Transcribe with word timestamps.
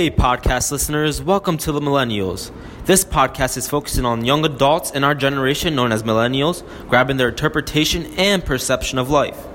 Hey, 0.00 0.10
podcast 0.10 0.72
listeners, 0.72 1.20
welcome 1.20 1.58
to 1.58 1.72
the 1.72 1.80
Millennials. 1.80 2.50
This 2.86 3.04
podcast 3.04 3.58
is 3.58 3.68
focusing 3.68 4.06
on 4.06 4.24
young 4.24 4.46
adults 4.46 4.92
in 4.92 5.04
our 5.04 5.14
generation 5.14 5.74
known 5.74 5.92
as 5.92 6.04
Millennials, 6.04 6.66
grabbing 6.88 7.18
their 7.18 7.28
interpretation 7.28 8.06
and 8.16 8.42
perception 8.42 8.98
of 8.98 9.10
life. 9.10 9.46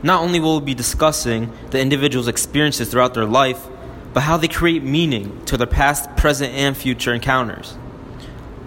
Not 0.00 0.22
only 0.22 0.38
will 0.38 0.60
we 0.60 0.66
be 0.66 0.74
discussing 0.74 1.50
the 1.70 1.80
individual's 1.80 2.28
experiences 2.28 2.92
throughout 2.92 3.14
their 3.14 3.24
life, 3.24 3.66
but 4.12 4.20
how 4.20 4.36
they 4.36 4.46
create 4.46 4.84
meaning 4.84 5.44
to 5.46 5.56
their 5.56 5.66
past, 5.66 6.16
present, 6.16 6.54
and 6.54 6.76
future 6.76 7.12
encounters. 7.12 7.76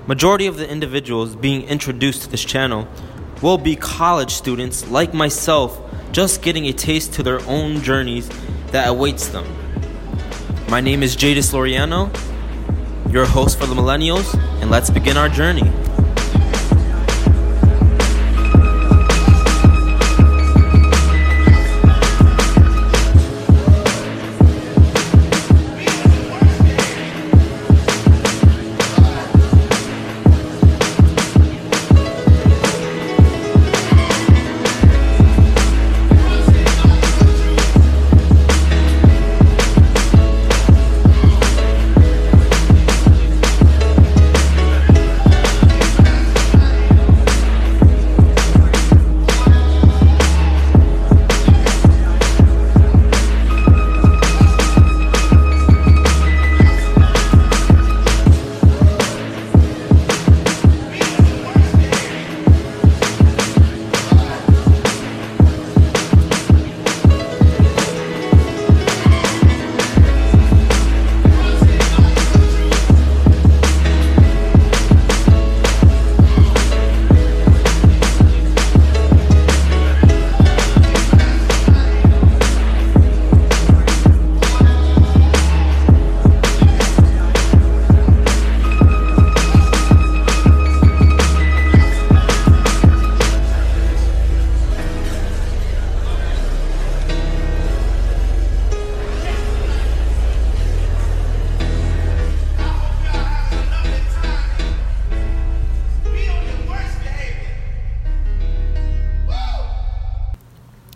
Majority 0.08 0.48
of 0.48 0.58
the 0.58 0.70
individuals 0.70 1.34
being 1.34 1.62
introduced 1.70 2.24
to 2.24 2.30
this 2.30 2.44
channel 2.44 2.90
will 3.42 3.58
be 3.58 3.78
college 3.78 4.32
students 4.32 4.86
like 4.90 5.14
myself, 5.14 5.80
just 6.12 6.42
getting 6.42 6.66
a 6.66 6.74
taste 6.74 7.14
to 7.14 7.24
their 7.24 7.40
own 7.48 7.82
journeys 7.82 8.30
that 8.72 8.90
awaits 8.90 9.30
them. 9.30 9.65
My 10.68 10.82
name 10.82 11.04
is 11.04 11.16
Jadis 11.16 11.54
Loriano, 11.54 12.10
your 13.14 13.28
host 13.28 13.60
for 13.60 13.68
the 13.68 13.76
Millennials, 13.76 14.34
and 14.62 14.72
let's 14.72 14.90
begin 14.90 15.16
our 15.16 15.30
journey. 15.30 15.72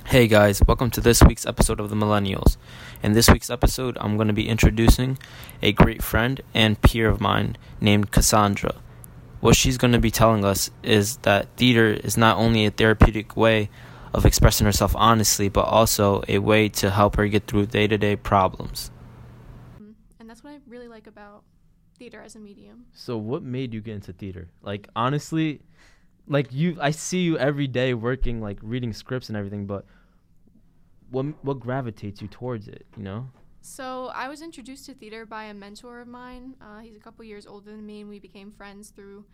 Hey 0.09 0.25
guys, 0.25 0.59
welcome 0.67 0.89
to 0.89 1.01
this 1.01 1.21
week's 1.21 1.45
episode 1.45 1.79
of 1.79 1.91
the 1.91 1.95
Millennials. 1.95 2.57
In 3.03 3.11
this 3.11 3.29
week's 3.29 3.51
episode, 3.51 3.95
I'm 4.01 4.15
going 4.15 4.27
to 4.27 4.33
be 4.33 4.49
introducing 4.49 5.19
a 5.61 5.71
great 5.71 6.01
friend 6.01 6.41
and 6.51 6.81
peer 6.81 7.07
of 7.07 7.21
mine 7.21 7.57
named 7.79 8.09
Cassandra. 8.09 8.73
What 9.39 9.55
she's 9.55 9.77
going 9.77 9.93
to 9.93 9.99
be 9.99 10.09
telling 10.09 10.43
us 10.43 10.71
is 10.81 11.17
that 11.17 11.55
theater 11.57 11.89
is 11.89 12.17
not 12.17 12.37
only 12.37 12.65
a 12.65 12.71
therapeutic 12.71 13.37
way 13.37 13.69
of 14.11 14.25
expressing 14.25 14.65
herself 14.65 14.95
honestly, 14.95 15.47
but 15.47 15.65
also 15.65 16.23
a 16.27 16.39
way 16.39 16.69
to 16.69 16.89
help 16.89 17.15
her 17.17 17.27
get 17.27 17.45
through 17.45 17.67
day 17.67 17.85
to 17.85 17.99
day 17.99 18.15
problems. 18.15 18.89
And 20.19 20.27
that's 20.27 20.43
what 20.43 20.53
I 20.53 20.57
really 20.67 20.87
like 20.87 21.05
about 21.05 21.43
theater 21.99 22.19
as 22.19 22.35
a 22.35 22.39
medium. 22.39 22.87
So, 22.93 23.15
what 23.15 23.43
made 23.43 23.75
you 23.75 23.81
get 23.81 23.93
into 23.93 24.13
theater? 24.13 24.47
Like, 24.63 24.87
honestly, 24.95 25.61
like 26.27 26.51
you, 26.51 26.77
I 26.81 26.89
see 26.89 27.19
you 27.19 27.37
every 27.37 27.67
day 27.67 27.93
working, 27.93 28.41
like 28.41 28.57
reading 28.63 28.91
scripts 28.91 29.29
and 29.29 29.37
everything, 29.37 29.67
but 29.67 29.85
what 31.11 31.25
what 31.43 31.59
gravitates 31.59 32.21
you 32.21 32.27
towards 32.27 32.67
it? 32.67 32.85
You 32.97 33.03
know. 33.03 33.29
So 33.61 34.09
I 34.15 34.29
was 34.29 34.41
introduced 34.41 34.85
to 34.85 34.93
theater 34.93 35.25
by 35.25 35.45
a 35.45 35.53
mentor 35.53 35.99
of 35.99 36.07
mine. 36.07 36.55
Uh, 36.61 36.79
he's 36.79 36.95
a 36.95 36.99
couple 36.99 37.25
years 37.25 37.45
older 37.45 37.71
than 37.71 37.85
me, 37.85 38.01
and 38.01 38.09
we 38.09 38.19
became 38.19 38.51
friends 38.51 38.89
through 38.89 39.25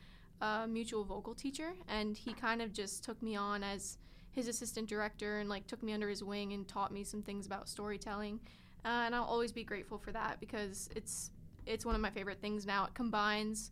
a 0.42 0.68
mutual 0.68 1.04
vocal 1.04 1.36
teacher. 1.36 1.74
And 1.88 2.18
he 2.18 2.34
kind 2.34 2.62
of 2.62 2.74
just 2.74 3.04
took 3.04 3.22
me 3.22 3.36
on 3.36 3.64
as 3.64 3.98
his 4.32 4.48
assistant 4.48 4.90
director 4.90 5.40
and 5.40 5.48
like 5.48 5.68
took 5.68 5.82
me 5.82 5.94
under 5.94 6.10
his 6.10 6.24
wing 6.24 6.54
and 6.54 6.68
taught 6.68 6.92
me 6.92 7.04
some 7.04 7.22
things 7.22 7.46
about 7.46 7.70
storytelling. 7.70 8.40
Uh, 8.84 9.04
and 9.06 9.16
I'll 9.16 9.24
always 9.24 9.52
be 9.52 9.64
grateful 9.64 9.98
for 9.98 10.12
that 10.12 10.40
because 10.40 10.90
it's 10.96 11.32
it's 11.66 11.86
one 11.86 11.96
of 11.96 12.02
my 12.02 12.12
favorite 12.12 12.42
things 12.42 12.66
now. 12.66 12.86
It 12.86 12.94
combines 12.94 13.72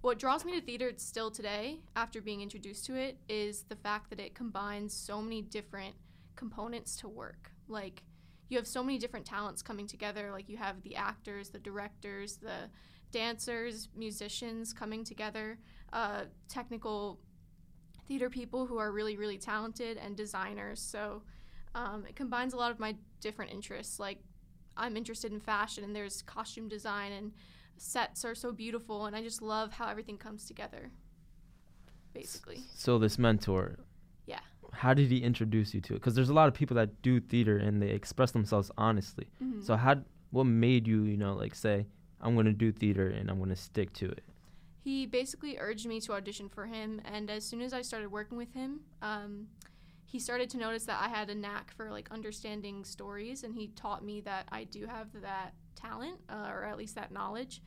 what 0.00 0.18
draws 0.18 0.44
me 0.44 0.52
to 0.58 0.60
theater 0.60 0.92
still 0.96 1.30
today 1.30 1.78
after 1.94 2.20
being 2.20 2.40
introduced 2.40 2.84
to 2.86 2.96
it 2.96 3.16
is 3.28 3.62
the 3.68 3.76
fact 3.76 4.10
that 4.10 4.18
it 4.18 4.34
combines 4.34 4.92
so 4.92 5.22
many 5.22 5.42
different 5.42 5.94
components 6.36 6.96
to 6.96 7.08
work. 7.08 7.52
Like 7.68 8.02
you 8.48 8.58
have 8.58 8.66
so 8.66 8.82
many 8.82 8.98
different 8.98 9.26
talents 9.26 9.62
coming 9.62 9.86
together. 9.86 10.30
Like 10.30 10.48
you 10.48 10.56
have 10.56 10.82
the 10.82 10.96
actors, 10.96 11.50
the 11.50 11.58
directors, 11.58 12.36
the 12.36 12.70
dancers, 13.10 13.88
musicians 13.96 14.72
coming 14.72 15.04
together, 15.04 15.58
uh, 15.92 16.24
technical 16.48 17.20
theater 18.08 18.28
people 18.28 18.66
who 18.66 18.78
are 18.78 18.92
really, 18.92 19.16
really 19.16 19.38
talented, 19.38 19.96
and 19.96 20.16
designers. 20.16 20.80
So 20.80 21.22
um, 21.74 22.04
it 22.08 22.16
combines 22.16 22.52
a 22.52 22.56
lot 22.56 22.70
of 22.70 22.78
my 22.78 22.96
different 23.20 23.52
interests. 23.52 23.98
Like 23.98 24.18
I'm 24.76 24.96
interested 24.96 25.32
in 25.32 25.40
fashion, 25.40 25.84
and 25.84 25.94
there's 25.94 26.22
costume 26.22 26.68
design, 26.68 27.12
and 27.12 27.32
sets 27.76 28.24
are 28.24 28.34
so 28.34 28.52
beautiful, 28.52 29.06
and 29.06 29.14
I 29.16 29.22
just 29.22 29.42
love 29.42 29.72
how 29.72 29.88
everything 29.88 30.18
comes 30.18 30.46
together. 30.46 30.90
Basically. 32.12 32.60
So 32.74 32.98
this 32.98 33.18
mentor, 33.18 33.78
how 34.72 34.94
did 34.94 35.10
he 35.10 35.18
introduce 35.18 35.74
you 35.74 35.80
to 35.82 35.94
it? 35.94 35.96
Because 35.96 36.14
there's 36.14 36.30
a 36.30 36.34
lot 36.34 36.48
of 36.48 36.54
people 36.54 36.74
that 36.76 37.02
do 37.02 37.20
theater 37.20 37.58
and 37.58 37.80
they 37.80 37.90
express 37.90 38.30
themselves 38.32 38.70
honestly. 38.76 39.28
Mm-hmm. 39.42 39.62
So 39.62 39.76
how 39.76 39.96
what 40.30 40.44
made 40.44 40.88
you 40.88 41.02
you 41.04 41.16
know 41.16 41.34
like 41.34 41.54
say 41.54 41.86
I'm 42.20 42.34
going 42.34 42.46
to 42.46 42.52
do 42.52 42.72
theater 42.72 43.08
and 43.08 43.30
I'm 43.30 43.38
going 43.38 43.50
to 43.50 43.56
stick 43.56 43.92
to 43.94 44.06
it? 44.06 44.24
He 44.82 45.06
basically 45.06 45.58
urged 45.58 45.86
me 45.86 46.00
to 46.00 46.12
audition 46.14 46.48
for 46.48 46.66
him, 46.66 47.00
and 47.04 47.30
as 47.30 47.44
soon 47.44 47.60
as 47.60 47.72
I 47.72 47.82
started 47.82 48.10
working 48.10 48.36
with 48.36 48.52
him, 48.52 48.80
um, 49.00 49.46
he 50.04 50.18
started 50.18 50.50
to 50.50 50.58
notice 50.58 50.84
that 50.86 51.00
I 51.00 51.08
had 51.08 51.30
a 51.30 51.36
knack 51.36 51.72
for 51.72 51.88
like 51.88 52.10
understanding 52.10 52.84
stories, 52.84 53.44
and 53.44 53.54
he 53.54 53.68
taught 53.68 54.04
me 54.04 54.20
that 54.22 54.48
I 54.50 54.64
do 54.64 54.86
have 54.86 55.08
that 55.22 55.52
talent, 55.76 56.18
uh, 56.28 56.48
or 56.50 56.64
at 56.64 56.76
least 56.76 56.96
that 56.96 57.12
knowledge. 57.12 57.62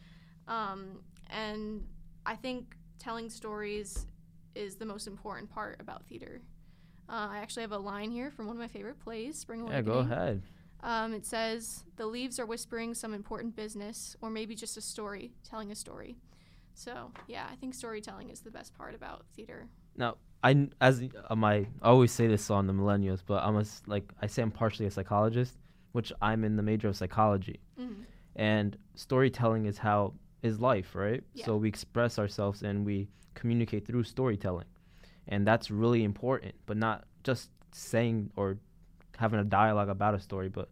Um, 0.47 0.99
and 1.29 1.85
I 2.25 2.35
think 2.35 2.75
telling 2.99 3.29
stories 3.29 4.07
is 4.53 4.75
the 4.75 4.85
most 4.85 5.07
important 5.07 5.49
part 5.49 5.79
about 5.79 6.05
theater. 6.07 6.41
Uh, 7.07 7.29
I 7.31 7.37
actually 7.37 7.61
have 7.61 7.71
a 7.71 7.77
line 7.77 8.11
here 8.11 8.31
from 8.31 8.47
one 8.47 8.55
of 8.55 8.59
my 8.59 8.67
favorite 8.67 8.99
plays, 8.99 9.37
Spring 9.37 9.61
Awakening. 9.61 9.85
Yeah, 9.85 9.93
go 9.93 9.99
ahead. 9.99 10.41
Um, 10.81 11.13
it 11.13 11.25
says, 11.25 11.83
The 11.97 12.05
leaves 12.05 12.39
are 12.39 12.45
whispering 12.45 12.93
some 12.93 13.13
important 13.13 13.55
business, 13.55 14.15
or 14.21 14.29
maybe 14.29 14.55
just 14.55 14.77
a 14.77 14.81
story, 14.81 15.31
telling 15.47 15.71
a 15.71 15.75
story. 15.75 16.15
So, 16.73 17.11
yeah, 17.27 17.47
I 17.51 17.55
think 17.55 17.73
storytelling 17.73 18.29
is 18.29 18.41
the 18.41 18.51
best 18.51 18.77
part 18.77 18.95
about 18.95 19.25
theater. 19.35 19.67
Now, 19.95 20.17
I, 20.43 20.67
as 20.81 21.03
um, 21.29 21.43
I 21.43 21.67
always 21.81 22.11
say 22.11 22.27
this 22.27 22.49
on 22.49 22.67
the 22.67 22.73
millennials, 22.73 23.21
but 23.25 23.43
I'm 23.43 23.55
a, 23.55 23.65
like, 23.87 24.11
I 24.21 24.27
say 24.27 24.41
I'm 24.41 24.51
partially 24.51 24.85
a 24.85 24.91
psychologist, 24.91 25.57
which 25.93 26.11
I'm 26.21 26.43
in 26.43 26.55
the 26.55 26.63
major 26.63 26.89
of 26.89 26.97
psychology. 26.97 27.59
Mm-hmm. 27.79 28.01
And 28.35 28.77
storytelling 28.95 29.65
is 29.65 29.77
how, 29.77 30.13
is 30.43 30.59
life, 30.59 30.93
right? 30.93 31.23
Yeah. 31.33 31.45
So 31.45 31.55
we 31.55 31.69
express 31.69 32.19
ourselves 32.19 32.63
and 32.63 32.85
we 32.85 33.07
communicate 33.35 33.87
through 33.87 34.03
storytelling 34.03 34.65
and 35.27 35.45
that's 35.45 35.71
really 35.71 36.03
important 36.03 36.53
but 36.65 36.77
not 36.77 37.05
just 37.23 37.49
saying 37.71 38.29
or 38.35 38.57
having 39.17 39.39
a 39.39 39.43
dialogue 39.43 39.89
about 39.89 40.13
a 40.13 40.19
story 40.19 40.49
but 40.49 40.69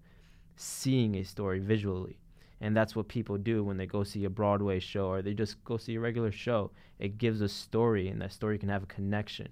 seeing 0.55 1.15
a 1.15 1.23
story 1.23 1.59
visually. 1.59 2.17
And 2.61 2.75
that's 2.77 2.95
what 2.95 3.09
people 3.09 3.38
do 3.38 3.63
when 3.63 3.75
they 3.77 3.85
go 3.85 4.03
see 4.03 4.23
a 4.23 4.29
broadway 4.29 4.79
show 4.79 5.07
or 5.07 5.21
they 5.21 5.33
just 5.33 5.61
go 5.65 5.75
see 5.75 5.95
a 5.95 6.00
regular 6.00 6.31
show. 6.31 6.71
It 6.97 7.17
gives 7.17 7.41
a 7.41 7.50
story 7.50 8.07
and 8.07 8.21
that 8.21 8.31
story 8.31 8.57
can 8.57 8.69
have 8.69 8.83
a 8.83 8.88
connection. 8.88 9.50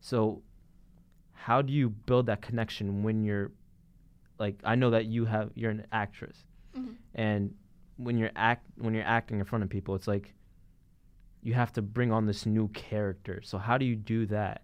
So 0.00 0.42
how 1.32 1.62
do 1.62 1.72
you 1.72 1.88
build 1.88 2.26
that 2.26 2.42
connection 2.42 3.02
when 3.02 3.22
you're 3.22 3.52
like 4.38 4.58
i 4.64 4.74
know 4.74 4.90
that 4.90 5.06
you 5.06 5.24
have 5.24 5.50
you're 5.54 5.70
an 5.70 5.86
actress. 5.92 6.44
Mm-hmm. 6.76 6.92
and 7.14 7.54
when 7.96 8.18
you're 8.18 8.30
act 8.36 8.66
when 8.78 8.94
you're 8.94 9.04
acting 9.04 9.38
in 9.38 9.44
front 9.44 9.64
of 9.64 9.70
people, 9.70 9.94
it's 9.94 10.08
like 10.08 10.34
you 11.46 11.54
have 11.54 11.72
to 11.72 11.80
bring 11.80 12.10
on 12.10 12.26
this 12.26 12.44
new 12.44 12.66
character. 12.68 13.40
So 13.44 13.56
how 13.56 13.78
do 13.78 13.86
you 13.86 13.94
do 13.94 14.26
that? 14.26 14.62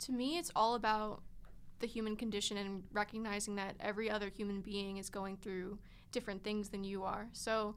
To 0.00 0.12
me, 0.12 0.36
it's 0.36 0.50
all 0.56 0.74
about 0.74 1.22
the 1.78 1.86
human 1.86 2.16
condition 2.16 2.56
and 2.56 2.82
recognizing 2.92 3.54
that 3.54 3.76
every 3.78 4.10
other 4.10 4.28
human 4.28 4.62
being 4.62 4.96
is 4.96 5.08
going 5.08 5.36
through 5.36 5.78
different 6.10 6.42
things 6.42 6.70
than 6.70 6.82
you 6.82 7.04
are. 7.04 7.28
So 7.32 7.76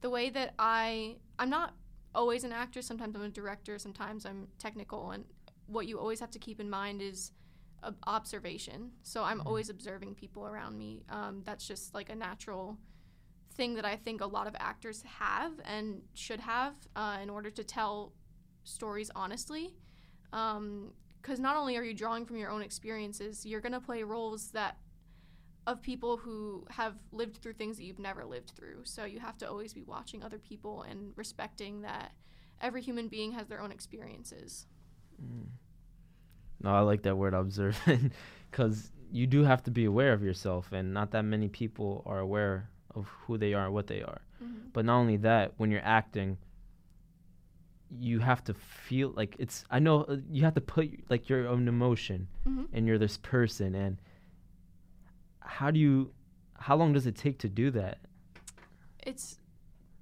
the 0.00 0.08
way 0.08 0.30
that 0.30 0.54
I 0.60 1.16
I'm 1.40 1.50
not 1.50 1.74
always 2.14 2.44
an 2.44 2.52
actor, 2.52 2.82
sometimes 2.82 3.16
I'm 3.16 3.22
a 3.22 3.28
director, 3.28 3.80
sometimes 3.80 4.26
I'm 4.26 4.46
technical 4.60 5.10
and 5.10 5.24
what 5.66 5.88
you 5.88 5.98
always 5.98 6.20
have 6.20 6.30
to 6.30 6.38
keep 6.38 6.60
in 6.60 6.70
mind 6.70 7.02
is 7.02 7.32
observation. 8.06 8.92
So 9.02 9.24
I'm 9.24 9.38
mm-hmm. 9.38 9.48
always 9.48 9.70
observing 9.70 10.14
people 10.14 10.46
around 10.46 10.78
me. 10.78 11.02
Um, 11.10 11.42
that's 11.44 11.66
just 11.66 11.94
like 11.94 12.10
a 12.10 12.14
natural 12.14 12.78
thing 13.56 13.74
that 13.74 13.84
I 13.84 13.96
think 13.96 14.20
a 14.20 14.26
lot 14.26 14.46
of 14.46 14.54
actors 14.58 15.02
have 15.18 15.52
and 15.64 16.02
should 16.14 16.40
have 16.40 16.74
uh, 16.94 17.18
in 17.22 17.30
order 17.30 17.50
to 17.50 17.64
tell 17.64 18.12
stories 18.64 19.10
honestly. 19.14 19.74
Because 20.30 20.58
um, 20.58 20.92
not 21.38 21.56
only 21.56 21.76
are 21.76 21.82
you 21.82 21.94
drawing 21.94 22.26
from 22.26 22.36
your 22.36 22.50
own 22.50 22.62
experiences, 22.62 23.46
you're 23.46 23.60
going 23.60 23.72
to 23.72 23.80
play 23.80 24.02
roles 24.02 24.50
that 24.50 24.76
of 25.66 25.82
people 25.82 26.16
who 26.16 26.64
have 26.70 26.94
lived 27.10 27.38
through 27.38 27.54
things 27.54 27.76
that 27.76 27.84
you've 27.84 27.98
never 27.98 28.24
lived 28.24 28.52
through. 28.56 28.80
So 28.84 29.04
you 29.04 29.18
have 29.18 29.36
to 29.38 29.48
always 29.48 29.72
be 29.72 29.82
watching 29.82 30.22
other 30.22 30.38
people 30.38 30.82
and 30.82 31.12
respecting 31.16 31.82
that 31.82 32.12
every 32.60 32.82
human 32.82 33.08
being 33.08 33.32
has 33.32 33.48
their 33.48 33.60
own 33.60 33.72
experiences. 33.72 34.66
Mm. 35.20 35.46
No, 36.62 36.70
I 36.70 36.80
like 36.80 37.02
that 37.02 37.16
word 37.16 37.34
observant 37.34 38.12
because 38.50 38.92
you 39.10 39.26
do 39.26 39.42
have 39.44 39.62
to 39.64 39.70
be 39.70 39.84
aware 39.84 40.12
of 40.12 40.22
yourself, 40.22 40.72
and 40.72 40.94
not 40.94 41.10
that 41.12 41.22
many 41.22 41.48
people 41.48 42.02
are 42.06 42.18
aware 42.18 42.70
of 42.96 43.06
who 43.08 43.38
they 43.38 43.54
are 43.54 43.66
and 43.66 43.74
what 43.74 43.86
they 43.86 44.02
are. 44.02 44.20
Mm-hmm. 44.42 44.68
But 44.72 44.84
not 44.84 44.98
only 44.98 45.18
that, 45.18 45.52
when 45.58 45.70
you're 45.70 45.84
acting, 45.84 46.38
you 48.00 48.18
have 48.18 48.42
to 48.44 48.54
feel 48.54 49.10
like 49.10 49.36
it's. 49.38 49.64
I 49.70 49.78
know 49.78 50.02
uh, 50.02 50.16
you 50.30 50.42
have 50.44 50.54
to 50.54 50.60
put 50.60 50.90
like 51.08 51.28
your 51.28 51.46
own 51.46 51.68
emotion, 51.68 52.26
mm-hmm. 52.46 52.64
and 52.72 52.86
you're 52.86 52.98
this 52.98 53.18
person. 53.18 53.74
And 53.74 53.98
how 55.40 55.70
do 55.70 55.78
you? 55.78 56.12
How 56.58 56.74
long 56.74 56.92
does 56.92 57.06
it 57.06 57.14
take 57.14 57.38
to 57.40 57.48
do 57.48 57.70
that? 57.72 57.98
It's 59.06 59.38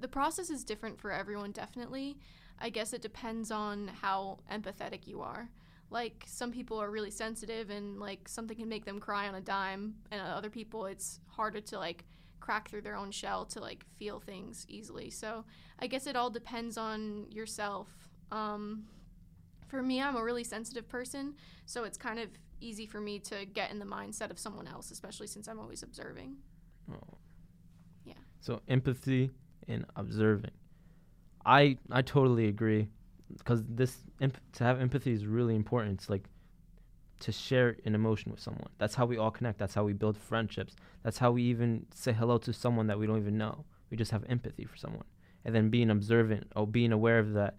the 0.01 0.09
process 0.09 0.49
is 0.49 0.65
different 0.65 0.99
for 0.99 1.13
everyone. 1.13 1.53
Definitely, 1.53 2.17
I 2.59 2.71
guess 2.71 2.93
it 2.93 3.03
depends 3.03 3.51
on 3.51 3.89
how 4.01 4.39
empathetic 4.51 5.07
you 5.07 5.21
are 5.21 5.51
like 5.91 6.25
some 6.27 6.51
people 6.51 6.81
are 6.83 6.91
really 6.91 7.11
sensitive 7.11 7.71
and 7.71 8.01
like 8.01 8.29
something 8.29 8.57
can 8.57 8.69
make 8.69 8.85
them 8.85 8.99
cry 8.99 9.29
on 9.29 9.35
a 9.37 9.41
dime 9.41 9.95
and 10.11 10.21
other 10.21 10.51
people 10.51 10.87
it's 10.87 11.21
harder 11.29 11.61
to 11.61 11.79
like 11.79 12.05
crack 12.45 12.69
through 12.69 12.83
their 12.83 12.95
own 12.95 13.11
shell 13.11 13.47
to 13.47 13.59
like 13.59 13.87
feel 13.99 14.21
things 14.21 14.67
easily. 14.69 15.09
So 15.09 15.45
i 15.79 15.87
guess 15.87 16.07
it 16.07 16.15
all 16.15 16.31
depends 16.31 16.77
on 16.77 17.27
yourself. 17.31 17.89
Um, 18.31 18.85
for 19.69 19.83
me 19.83 20.01
i'm 20.01 20.17
a 20.17 20.23
really 20.23 20.45
sensitive 20.45 20.87
person 20.89 21.35
so 21.67 21.85
it's 21.85 21.99
kind 21.99 22.19
of 22.19 22.29
easy 22.61 22.87
for 22.87 23.01
me 23.01 23.19
to 23.19 23.47
get 23.47 23.71
in 23.73 23.79
the 23.79 23.85
mindset 23.87 24.31
of 24.31 24.39
someone 24.39 24.69
else 24.69 24.91
especially 24.91 25.27
since 25.27 25.49
i'm 25.49 25.59
always 25.59 25.83
observing. 25.83 26.37
Oh. 26.93 27.15
yeah. 28.05 28.23
So 28.41 28.61
empathy 28.69 29.31
and 29.67 29.87
observing. 29.97 30.57
I 31.47 31.79
i 31.91 32.03
totally 32.03 32.47
agree 32.49 32.89
because 33.39 33.61
this 33.69 33.97
imp- 34.21 34.53
to 34.59 34.65
have 34.65 34.81
empathy 34.81 35.13
is 35.13 35.25
really 35.27 35.57
important. 35.63 35.93
It's 35.99 36.11
like 36.11 36.25
to 37.21 37.33
share 37.33 37.77
an 37.85 37.95
emotion 37.95 38.31
with 38.31 38.41
someone. 38.41 38.69
That's 38.79 38.95
how 38.95 39.07
we 39.07 39.17
all 39.17 39.31
connect. 39.31 39.59
That's 39.59 39.75
how 39.75 39.85
we 39.85 39.93
build 39.93 40.17
friendships. 40.17 40.75
That's 41.03 41.19
how 41.19 41.31
we 41.33 41.43
even 41.45 41.87
say 41.95 42.13
hello 42.13 42.39
to 42.39 42.53
someone 42.53 42.87
that 42.89 42.99
we 42.99 43.07
don't 43.07 43.19
even 43.19 43.39
know. 43.39 43.65
We 43.91 43.97
just 43.97 44.11
have 44.11 44.25
empathy 44.29 44.65
for 44.65 44.77
someone. 44.77 45.05
And 45.45 45.55
then 45.55 45.71
being 45.71 45.91
observant 45.91 46.51
or 46.57 46.67
being 46.67 46.93
aware 46.93 47.19
of 47.19 47.33
that. 47.35 47.57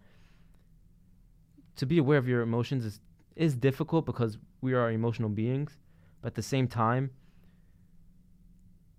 To 1.78 1.86
be 1.86 1.98
aware 1.98 2.18
of 2.18 2.28
your 2.28 2.42
emotions 2.42 2.86
is 2.86 3.00
is 3.36 3.54
difficult 3.54 4.06
because 4.06 4.38
we 4.62 4.74
are 4.74 4.92
emotional 4.92 5.28
beings, 5.28 5.78
but 6.22 6.28
at 6.28 6.36
the 6.36 6.42
same 6.42 6.69
time 6.69 7.12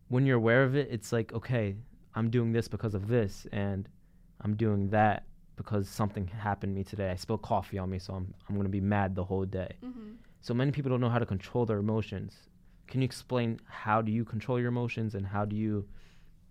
when 0.09 0.26
you're 0.26 0.37
aware 0.37 0.62
of 0.62 0.76
it, 0.76 0.88
it's 0.91 1.11
like, 1.11 1.32
okay, 1.32 1.75
I'm 2.14 2.31
doing 2.31 2.52
this 2.52 2.69
because 2.69 2.94
of 2.94 3.09
this 3.09 3.47
and 3.52 3.88
I'm 4.43 4.55
doing 4.56 4.91
that 4.91 5.25
because 5.56 5.88
something 5.88 6.26
happened 6.26 6.75
to 6.75 6.79
me 6.79 6.85
today. 6.85 7.11
I 7.11 7.17
spilled 7.17 7.43
coffee 7.43 7.79
on 7.79 7.91
me, 7.91 7.99
so 7.99 8.14
I'm 8.14 8.32
I'm 8.49 8.56
gonna 8.56 8.69
be 8.69 8.81
mad 8.81 9.14
the 9.14 9.25
whole 9.25 9.44
day. 9.44 9.76
Mm-hmm. 9.85 10.12
So 10.47 10.55
many 10.55 10.71
people 10.71 10.93
don't 10.93 11.01
know 11.01 11.09
how 11.09 11.19
to 11.19 11.27
control 11.27 11.67
their 11.67 11.79
emotions. 11.79 12.33
Can 12.87 13.01
you 13.01 13.05
explain 13.05 13.59
how 13.65 14.01
do 14.01 14.13
you 14.13 14.25
control 14.25 14.61
your 14.61 14.69
emotions 14.69 15.17
and 15.17 15.27
how 15.27 15.45
do 15.45 15.57
you 15.57 15.89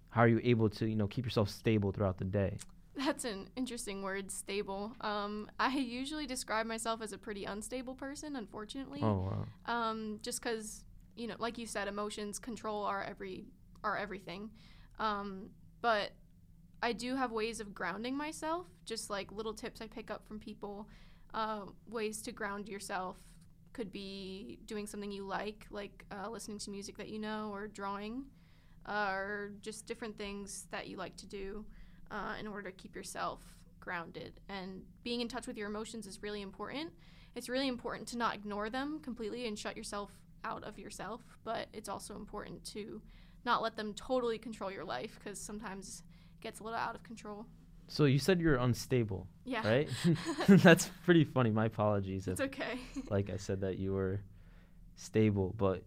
how 0.10 0.20
are 0.20 0.28
you 0.28 0.42
able 0.44 0.70
to 0.72 0.86
you 0.86 0.98
know 0.98 1.08
keep 1.08 1.24
yourself 1.24 1.50
stable 1.50 1.94
throughout 1.94 2.18
the 2.18 2.26
day? 2.26 2.58
That's 2.98 3.24
an 3.24 3.48
interesting 3.56 4.04
word, 4.04 4.32
stable. 4.32 4.92
Um, 5.00 5.50
I 5.62 5.70
usually 5.78 6.28
describe 6.28 6.66
myself 6.66 7.02
as 7.02 7.14
a 7.14 7.18
pretty 7.18 7.46
unstable 7.46 7.96
person, 7.96 8.36
unfortunately. 8.36 9.00
Oh 9.02 9.32
wow. 9.32 9.74
Um, 9.74 10.20
just 10.22 10.44
because 10.44 10.84
you 11.16 11.28
know, 11.28 11.36
like 11.40 11.58
you 11.58 11.66
said, 11.66 11.88
emotions 11.88 12.38
control 12.38 12.84
our 12.84 13.02
every 13.02 13.46
our 13.82 13.96
everything. 13.96 14.50
Um, 15.00 15.52
but 15.80 16.12
I 16.84 16.92
do 16.92 17.16
have 17.16 17.32
ways 17.32 17.62
of 17.62 17.74
grounding 17.74 18.18
myself, 18.18 18.66
just 18.84 19.10
like 19.10 19.32
little 19.32 19.54
tips 19.54 19.80
I 19.80 19.88
pick 19.88 20.12
up 20.12 20.28
from 20.28 20.38
people. 20.38 20.90
Uh, 21.34 21.62
ways 21.90 22.22
to 22.24 22.34
ground 22.34 22.68
yourself 22.68 23.18
could 23.76 23.92
be 23.92 24.58
doing 24.68 24.88
something 24.88 25.12
you 25.12 25.28
like, 25.28 25.68
like 25.70 26.06
uh, 26.10 26.30
listening 26.30 26.58
to 26.58 26.70
music 26.70 26.96
that 26.98 27.10
you 27.10 27.20
know, 27.20 27.50
or 27.52 27.68
drawing, 27.68 28.24
uh, 28.86 29.12
or 29.12 29.52
just 29.62 29.86
different 29.86 30.18
things 30.18 30.66
that 30.72 30.88
you 30.88 30.96
like 30.96 31.18
to 31.18 31.26
do 31.26 31.66
uh, 32.10 32.36
in 32.40 32.48
order 32.48 32.72
to 32.72 32.78
keep 32.78 32.96
yourself 32.96 33.42
grounded. 33.82 34.40
And 34.48 34.84
being 35.04 35.20
in 35.20 35.28
touch 35.28 35.46
with 35.46 35.58
your 35.58 35.68
emotions 35.68 36.08
is 36.08 36.24
really 36.24 36.42
important. 36.42 36.92
It's 37.36 37.50
really 37.50 37.68
important 37.68 38.08
to 38.10 38.18
not 38.18 38.34
ignore 38.34 38.70
them 38.70 39.02
completely 39.04 39.46
and 39.46 39.60
shut 39.60 39.76
yourself 39.76 40.10
out 40.46 40.64
of 40.64 40.80
yourself, 40.80 41.22
but 41.44 41.68
it's 41.74 41.90
also 41.90 42.16
important 42.16 42.64
to 42.76 43.02
not 43.44 43.62
let 43.62 43.76
them 43.76 43.94
totally 43.94 44.38
control 44.38 44.72
your 44.72 44.86
life 44.86 45.20
because 45.22 45.38
sometimes 45.38 46.02
it 46.40 46.42
gets 46.42 46.62
a 46.62 46.64
little 46.64 46.80
out 46.80 46.96
of 46.96 47.04
control. 47.04 47.46
So 47.88 48.06
you 48.06 48.20
said 48.20 48.40
you're 48.40 48.56
unstable. 48.56 49.28
Yeah. 49.44 49.68
Right? 49.68 49.90
That's 50.48 50.90
pretty 51.06 51.24
funny. 51.24 51.52
My 51.52 51.66
apologies. 51.66 52.28
It's 52.28 52.42
okay. 52.42 52.80
like 53.10 53.30
I 53.30 53.38
said 53.38 53.62
that 53.62 53.78
you 53.78 53.94
were 53.94 54.22
stable, 54.96 55.54
but 55.58 55.84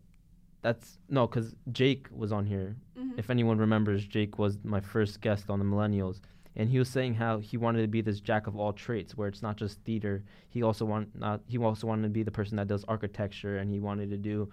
that's 0.60 0.98
no, 1.08 1.26
because 1.26 1.54
Jake 1.70 2.08
was 2.10 2.32
on 2.32 2.44
here. 2.44 2.76
Mm-hmm. 2.98 3.18
If 3.18 3.30
anyone 3.30 3.58
remembers, 3.58 4.04
Jake 4.04 4.38
was 4.38 4.58
my 4.64 4.80
first 4.80 5.20
guest 5.20 5.50
on 5.50 5.60
the 5.60 5.64
Millennials, 5.64 6.20
and 6.56 6.68
he 6.68 6.80
was 6.80 6.88
saying 6.88 7.14
how 7.14 7.38
he 7.38 7.56
wanted 7.56 7.82
to 7.82 7.88
be 7.88 8.00
this 8.00 8.18
jack 8.20 8.48
of 8.48 8.56
all 8.56 8.72
trades, 8.72 9.16
where 9.16 9.28
it's 9.28 9.40
not 9.40 9.56
just 9.56 9.80
theater. 9.84 10.24
He 10.48 10.64
also 10.64 10.84
want 10.84 11.14
not 11.18 11.42
he 11.46 11.58
also 11.58 11.86
wanted 11.86 12.02
to 12.02 12.08
be 12.08 12.24
the 12.24 12.32
person 12.32 12.56
that 12.56 12.66
does 12.66 12.84
architecture, 12.88 13.58
and 13.58 13.70
he 13.70 13.78
wanted 13.78 14.10
to 14.10 14.16
do 14.16 14.50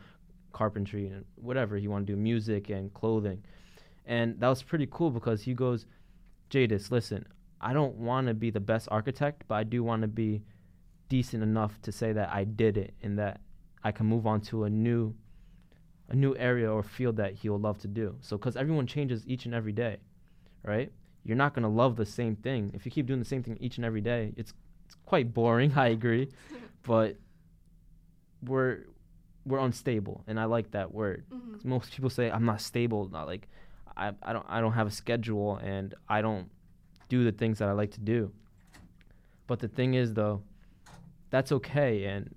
carpentry 0.53 1.07
and 1.07 1.25
whatever. 1.35 1.75
He 1.75 1.87
wanted 1.87 2.07
to 2.07 2.13
do 2.13 2.17
music 2.17 2.69
and 2.69 2.93
clothing. 2.93 3.43
And 4.05 4.39
that 4.39 4.47
was 4.47 4.61
pretty 4.61 4.87
cool 4.91 5.09
because 5.09 5.41
he 5.41 5.55
goes, 5.55 5.87
Jadis, 6.49 6.91
listen, 6.91 7.25
I 7.61 7.73
don't 7.73 7.95
want 7.95 8.27
to 8.27 8.33
be 8.33 8.51
the 8.51 8.59
best 8.59 8.87
architect, 8.91 9.43
but 9.47 9.55
I 9.55 9.63
do 9.63 9.83
want 9.83 10.01
to 10.03 10.07
be 10.07 10.43
decent 11.09 11.43
enough 11.43 11.81
to 11.83 11.91
say 11.91 12.13
that 12.13 12.29
I 12.31 12.43
did 12.43 12.77
it 12.77 12.93
and 13.01 13.17
that 13.19 13.41
I 13.83 13.91
can 13.91 14.05
move 14.05 14.25
on 14.27 14.41
to 14.41 14.63
a 14.63 14.69
new 14.69 15.15
a 16.07 16.15
new 16.15 16.35
area 16.37 16.71
or 16.71 16.83
field 16.83 17.17
that 17.17 17.33
he 17.33 17.49
will 17.49 17.59
love 17.59 17.79
to 17.79 17.87
do. 17.87 18.15
So 18.21 18.37
cuz 18.37 18.55
everyone 18.55 18.85
changes 18.85 19.27
each 19.27 19.45
and 19.45 19.55
every 19.55 19.71
day, 19.71 19.97
right? 20.63 20.91
You're 21.23 21.37
not 21.37 21.55
going 21.55 21.63
to 21.63 21.69
love 21.69 21.95
the 21.95 22.05
same 22.05 22.35
thing. 22.35 22.71
If 22.75 22.85
you 22.85 22.91
keep 22.91 23.07
doing 23.07 23.19
the 23.19 23.25
same 23.25 23.41
thing 23.41 23.57
each 23.59 23.77
and 23.77 23.85
every 23.85 24.01
day, 24.01 24.33
it's 24.37 24.53
it's 24.85 24.95
quite 25.05 25.33
boring, 25.33 25.73
I 25.75 25.87
agree, 25.87 26.29
but 26.83 27.17
we're 28.43 28.85
we're 29.45 29.59
unstable 29.59 30.23
and 30.27 30.39
I 30.39 30.45
like 30.45 30.71
that 30.71 30.93
word. 30.93 31.25
Mm-hmm. 31.31 31.67
Most 31.67 31.91
people 31.91 32.09
say 32.09 32.29
I'm 32.29 32.45
not 32.45 32.61
stable, 32.61 33.09
not 33.09 33.25
like 33.25 33.47
I, 33.97 34.11
I 34.21 34.33
don't 34.33 34.45
I 34.47 34.61
don't 34.61 34.73
have 34.73 34.87
a 34.87 34.91
schedule 34.91 35.57
and 35.57 35.93
I 36.09 36.21
don't 36.21 36.49
do 37.09 37.23
the 37.23 37.31
things 37.31 37.59
that 37.59 37.69
I 37.69 37.71
like 37.71 37.91
to 37.91 37.99
do. 37.99 38.31
But 39.47 39.59
the 39.59 39.67
thing 39.67 39.93
is 39.93 40.13
though, 40.13 40.41
that's 41.29 41.51
okay 41.51 42.05
and 42.05 42.33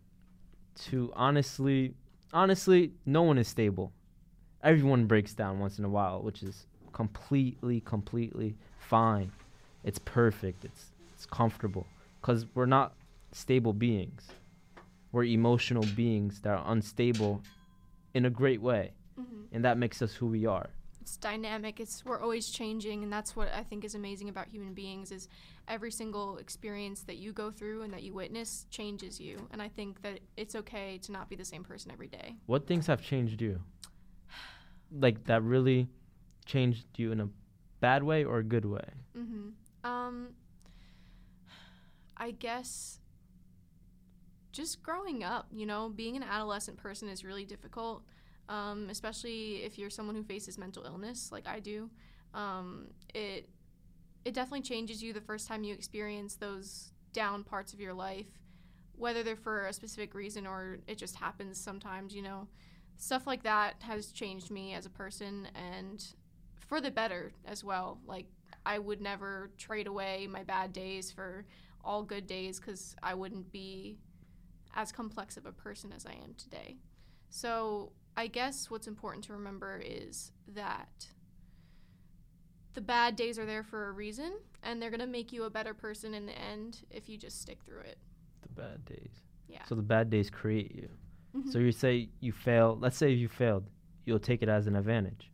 to 0.83 1.13
honestly 1.17 1.95
honestly, 2.33 2.93
no 3.07 3.23
one 3.23 3.39
is 3.39 3.49
stable. 3.49 3.93
Everyone 4.63 5.07
breaks 5.07 5.35
down 5.35 5.59
once 5.59 5.79
in 5.79 5.85
a 5.85 5.89
while, 5.89 6.23
which 6.23 6.43
is 6.43 6.67
completely 6.93 7.81
completely 7.81 8.57
fine. 8.79 9.33
It's 9.85 9.99
perfect. 9.99 10.65
It's 10.65 10.93
it's 11.13 11.27
comfortable 11.27 11.87
cuz 12.23 12.47
we're 12.55 12.67
not 12.67 12.95
stable 13.33 13.73
beings. 13.73 14.29
We're 15.11 15.25
emotional 15.25 15.85
beings 15.97 16.41
that 16.43 16.59
are 16.59 16.65
unstable 16.73 17.43
in 18.15 18.27
a 18.27 18.31
great 18.31 18.61
way. 18.61 18.93
Mm-hmm. 19.19 19.43
And 19.53 19.65
that 19.65 19.79
makes 19.79 20.03
us 20.03 20.15
who 20.15 20.27
we 20.27 20.47
are 20.47 20.69
it's 21.09 21.17
dynamic 21.17 21.81
it's 21.81 22.05
we're 22.05 22.21
always 22.21 22.51
changing 22.51 23.03
and 23.03 23.11
that's 23.11 23.35
what 23.35 23.49
i 23.55 23.63
think 23.63 23.83
is 23.83 23.95
amazing 23.95 24.29
about 24.29 24.47
human 24.47 24.75
beings 24.75 25.11
is 25.11 25.27
every 25.67 25.91
single 25.91 26.37
experience 26.37 27.03
that 27.05 27.17
you 27.17 27.33
go 27.33 27.51
through 27.51 27.81
and 27.81 27.93
that 27.95 28.03
you 28.03 28.13
witness 28.13 28.67
changes 28.71 29.19
you 29.19 29.49
and 29.51 29.63
i 29.63 29.69
think 29.69 30.03
that 30.03 30.21
it's 30.37 30.55
okay 30.55 30.99
to 30.99 31.11
not 31.11 31.31
be 31.31 31.35
the 31.35 31.45
same 31.45 31.65
person 31.65 31.91
every 31.91 32.09
day 32.09 32.37
what 32.45 32.67
things 32.67 32.87
have 32.87 33.01
changed 33.01 33.41
you 33.41 33.59
like 34.93 35.25
that 35.25 35.43
really 35.43 35.89
changed 36.45 36.85
you 36.97 37.11
in 37.11 37.21
a 37.21 37.29
bad 37.81 38.03
way 38.03 38.25
or 38.25 38.39
a 38.39 38.45
good 38.45 38.65
way? 38.65 38.89
Mhm. 39.17 39.53
Um 39.85 40.35
I 42.17 42.33
guess 42.33 42.99
just 44.51 44.83
growing 44.83 45.23
up, 45.23 45.47
you 45.53 45.67
know, 45.67 45.89
being 45.89 46.17
an 46.17 46.25
adolescent 46.25 46.79
person 46.79 47.09
is 47.09 47.23
really 47.25 47.45
difficult, 47.45 48.03
um, 48.49 48.89
especially 48.91 49.63
if 49.65 49.79
you're 49.79 49.91
someone 49.91 50.17
who 50.17 50.23
faces 50.23 50.59
mental 50.59 50.85
illness 50.85 51.31
like 51.31 51.47
I 51.47 51.61
do. 51.61 51.91
Um, 52.35 52.89
it 53.15 53.49
it 54.25 54.35
definitely 54.35 54.63
changes 54.63 55.03
you 55.03 55.13
the 55.13 55.21
first 55.21 55.49
time 55.49 55.65
you 55.65 55.75
experience 55.75 56.37
those 56.37 56.93
down 57.13 57.45
parts 57.45 57.73
of 57.73 57.81
your 57.81 57.95
life, 57.95 58.27
whether 58.97 59.23
they're 59.23 59.37
for 59.37 59.67
a 59.67 59.73
specific 59.73 60.15
reason 60.15 60.47
or 60.47 60.79
it 60.87 60.99
just 60.99 61.17
happens 61.17 61.59
sometimes. 61.59 62.15
You 62.15 62.23
know, 62.23 62.49
stuff 62.97 63.27
like 63.27 63.43
that 63.45 63.77
has 63.81 64.13
changed 64.13 64.51
me 64.51 64.75
as 64.75 64.87
a 64.87 64.91
person 64.91 65.49
and 65.55 66.05
for 66.59 66.81
the 66.81 66.91
better 66.91 67.33
as 67.47 67.65
well. 67.65 67.99
Like 68.07 68.27
I 68.67 68.79
would 68.79 69.01
never 69.01 69.51
trade 69.57 69.87
away 69.87 70.27
my 70.31 70.43
bad 70.43 70.73
days 70.73 71.11
for 71.11 71.47
all 71.85 72.03
good 72.03 72.27
days 72.27 72.61
because 72.61 72.95
I 73.03 73.15
wouldn't 73.15 73.51
be 73.51 73.99
as 74.75 74.93
complex 74.93 75.37
of 75.37 75.47
a 75.47 75.53
person 75.53 75.93
as 75.93 76.05
I 76.05 76.13
am 76.13 76.35
today. 76.37 76.77
So 77.31 77.93
I 78.19 78.27
guess 78.27 78.69
what's 78.69 78.89
important 78.89 79.23
to 79.27 79.33
remember 79.33 79.81
is 79.81 80.33
that 80.49 81.07
the 82.75 82.81
bad 82.81 83.15
days 83.15 83.39
are 83.39 83.47
there 83.47 83.63
for 83.63 83.89
a 83.89 83.93
reason 83.93 84.33
and 84.65 84.83
they're 84.83 84.91
going 84.91 84.99
to 84.99 85.07
make 85.07 85.33
you 85.33 85.45
a 85.45 85.51
better 85.51 85.73
person 85.73 86.15
in 86.15 86.27
the 86.27 86.37
end 86.37 86.81
if 86.91 87.09
you 87.09 87.17
just 87.17 87.41
stick 87.41 87.59
through 87.65 87.83
it. 87.83 87.97
The 88.43 88.49
bad 88.61 88.85
days. 88.87 89.23
Yeah. 89.47 89.65
So 89.69 89.77
the 89.77 89.83
bad 89.83 90.11
days 90.11 90.31
create 90.31 90.75
you. 90.75 90.89
Mhm. 91.37 91.53
So 91.53 91.61
you 91.61 91.71
say 91.71 92.09
you 92.19 92.33
fail. 92.33 92.77
Let's 92.81 92.97
say 92.97 93.11
you 93.13 93.29
failed. 93.29 93.71
You'll 94.05 94.19
take 94.19 94.43
it 94.43 94.49
as 94.49 94.67
an 94.67 94.75
advantage. 94.75 95.31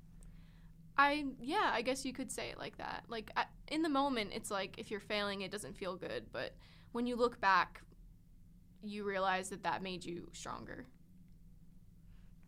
I 0.99 1.25
yeah, 1.41 1.71
I 1.73 1.81
guess 1.81 2.05
you 2.05 2.13
could 2.13 2.31
say 2.31 2.51
it 2.51 2.59
like 2.59 2.77
that. 2.77 3.05
Like 3.09 3.31
I, 3.35 3.47
in 3.69 3.81
the 3.81 3.89
moment, 3.89 4.33
it's 4.35 4.51
like 4.51 4.79
if 4.79 4.91
you're 4.91 5.01
failing, 5.01 5.41
it 5.41 5.51
doesn't 5.51 5.75
feel 5.79 5.97
good, 5.97 6.27
but 6.33 6.55
when 6.93 7.07
you 7.07 7.17
look 7.17 7.41
back, 7.41 7.81
you 8.83 9.05
realize 9.05 9.49
that 9.49 9.63
that 9.63 9.83
made 9.83 10.05
you 10.05 10.29
stronger. 10.35 10.85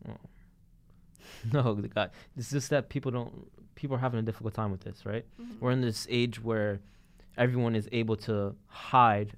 no, 1.53 1.73
the 1.75 1.87
guy. 1.87 2.09
It's 2.35 2.49
just 2.51 2.69
that 2.69 2.89
people 2.89 3.11
don't. 3.11 3.47
People 3.75 3.95
are 3.95 3.99
having 3.99 4.19
a 4.19 4.23
difficult 4.23 4.53
time 4.53 4.71
with 4.71 4.81
this, 4.81 5.05
right? 5.05 5.25
Mhm. 5.39 5.59
We're 5.59 5.71
in 5.71 5.81
this 5.81 6.07
age 6.09 6.41
where 6.43 6.79
everyone 7.37 7.75
is 7.75 7.87
able 7.91 8.15
to 8.17 8.55
hide 8.67 9.33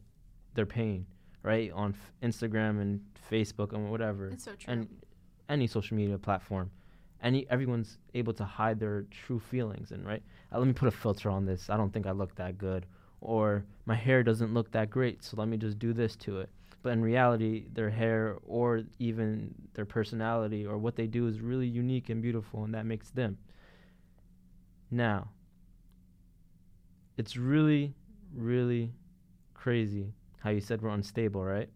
their 0.54 0.66
pain, 0.66 1.06
right? 1.44 1.72
On 1.74 1.94
f- 1.94 2.12
Instagram 2.24 2.80
and 2.82 3.02
Facebook 3.30 3.74
and 3.74 3.92
whatever, 3.92 4.30
It's 4.30 4.46
so 4.46 4.56
true. 4.56 4.72
and 4.74 4.88
any 5.50 5.68
social 5.68 5.98
media 5.98 6.18
platform. 6.18 6.72
Any 7.22 7.50
everyone's 7.50 7.98
able 8.14 8.32
to 8.34 8.46
hide 8.46 8.80
their 8.80 9.04
true 9.12 9.40
feelings, 9.40 9.92
and 9.92 10.06
right. 10.06 10.24
Uh, 10.54 10.60
let 10.60 10.68
me 10.68 10.74
put 10.74 10.88
a 10.88 10.92
filter 10.92 11.30
on 11.30 11.46
this. 11.46 11.70
I 11.70 11.76
don't 11.76 11.92
think 11.92 12.08
I 12.08 12.12
look 12.12 12.34
that 12.36 12.58
good, 12.58 12.86
or 13.20 13.66
my 13.86 13.96
hair 13.96 14.24
doesn't 14.24 14.54
look 14.54 14.72
that 14.72 14.90
great, 14.90 15.22
so 15.24 15.36
let 15.36 15.50
me 15.50 15.58
just 15.58 15.78
do 15.80 15.92
this 15.92 16.16
to 16.18 16.40
it. 16.40 16.50
But 16.82 16.94
in 16.94 17.02
reality, 17.02 17.68
their 17.74 17.90
hair 17.90 18.38
or 18.46 18.84
even 19.00 19.54
their 19.74 19.86
personality 19.86 20.66
or 20.66 20.78
what 20.78 20.96
they 20.96 21.08
do 21.08 21.28
is 21.28 21.42
really 21.42 21.68
unique 21.68 22.10
and 22.10 22.22
beautiful, 22.22 22.64
and 22.64 22.74
that 22.74 22.86
makes 22.86 23.10
them. 23.10 23.38
Now, 24.90 25.30
it's 27.18 27.36
really, 27.36 27.94
really 28.34 28.94
crazy 29.54 30.14
how 30.40 30.52
you 30.52 30.62
said 30.62 30.82
we're 30.82 30.90
unstable, 30.90 31.44
right? 31.44 31.70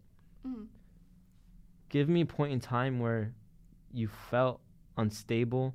Mhm. 0.46 0.66
Give 1.90 2.08
me 2.08 2.22
a 2.22 2.26
point 2.26 2.52
in 2.52 2.60
time 2.60 2.98
where 2.98 3.34
you 3.92 4.08
felt 4.08 4.60
unstable, 4.96 5.74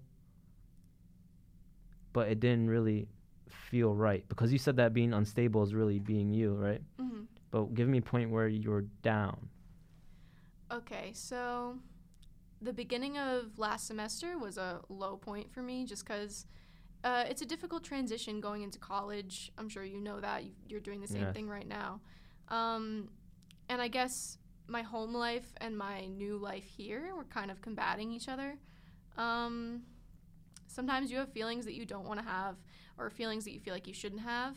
but 2.13 2.27
it 2.29 2.39
didn't 2.39 2.67
really 2.69 3.07
feel 3.47 3.93
right. 3.93 4.27
Because 4.27 4.51
you 4.51 4.57
said 4.57 4.75
that 4.77 4.93
being 4.93 5.13
unstable 5.13 5.63
is 5.63 5.73
really 5.73 5.99
being 5.99 6.33
you, 6.33 6.55
right? 6.55 6.81
Mhm. 6.99 7.27
But 7.51 7.73
give 7.73 7.87
me 7.87 7.97
a 7.97 8.01
point 8.01 8.29
where 8.29 8.47
you're 8.47 8.85
down. 9.01 9.49
Okay, 10.71 11.11
so 11.13 11.77
the 12.61 12.73
beginning 12.73 13.17
of 13.17 13.57
last 13.57 13.87
semester 13.87 14.37
was 14.37 14.57
a 14.57 14.81
low 14.89 15.17
point 15.17 15.51
for 15.51 15.61
me 15.63 15.85
just 15.85 16.05
because 16.05 16.45
uh, 17.03 17.23
it's 17.27 17.41
a 17.41 17.45
difficult 17.45 17.83
transition 17.83 18.39
going 18.39 18.61
into 18.61 18.77
college. 18.77 19.51
I'm 19.57 19.69
sure 19.69 19.83
you 19.83 19.99
know 19.99 20.19
that. 20.19 20.43
You- 20.43 20.51
You're 20.67 20.79
doing 20.79 21.01
the 21.01 21.07
same 21.07 21.21
Yes. 21.23 21.33
thing 21.33 21.47
right 21.49 21.67
now. 21.67 22.01
Um, 22.49 23.09
and 23.69 23.81
I 23.81 23.87
guess 23.87 24.37
my 24.67 24.83
home 24.83 25.13
life 25.15 25.51
and 25.57 25.75
my 25.75 26.05
new 26.05 26.37
life 26.37 26.65
here 26.65 27.15
were 27.15 27.23
kind 27.23 27.49
of 27.49 27.61
combating 27.61 28.11
each 28.11 28.27
other. 28.29 28.57
Um, 29.17 29.83
sometimes 30.67 31.09
you 31.09 31.17
have 31.17 31.31
feelings 31.31 31.65
that 31.65 31.73
you 31.73 31.85
don't 31.85 32.05
want 32.07 32.19
to 32.19 32.25
have 32.25 32.57
or 32.97 33.09
feelings 33.09 33.43
that 33.45 33.51
you 33.53 33.59
feel 33.59 33.73
like 33.73 33.87
you 33.87 33.93
shouldn't 33.93 34.21
have. 34.21 34.55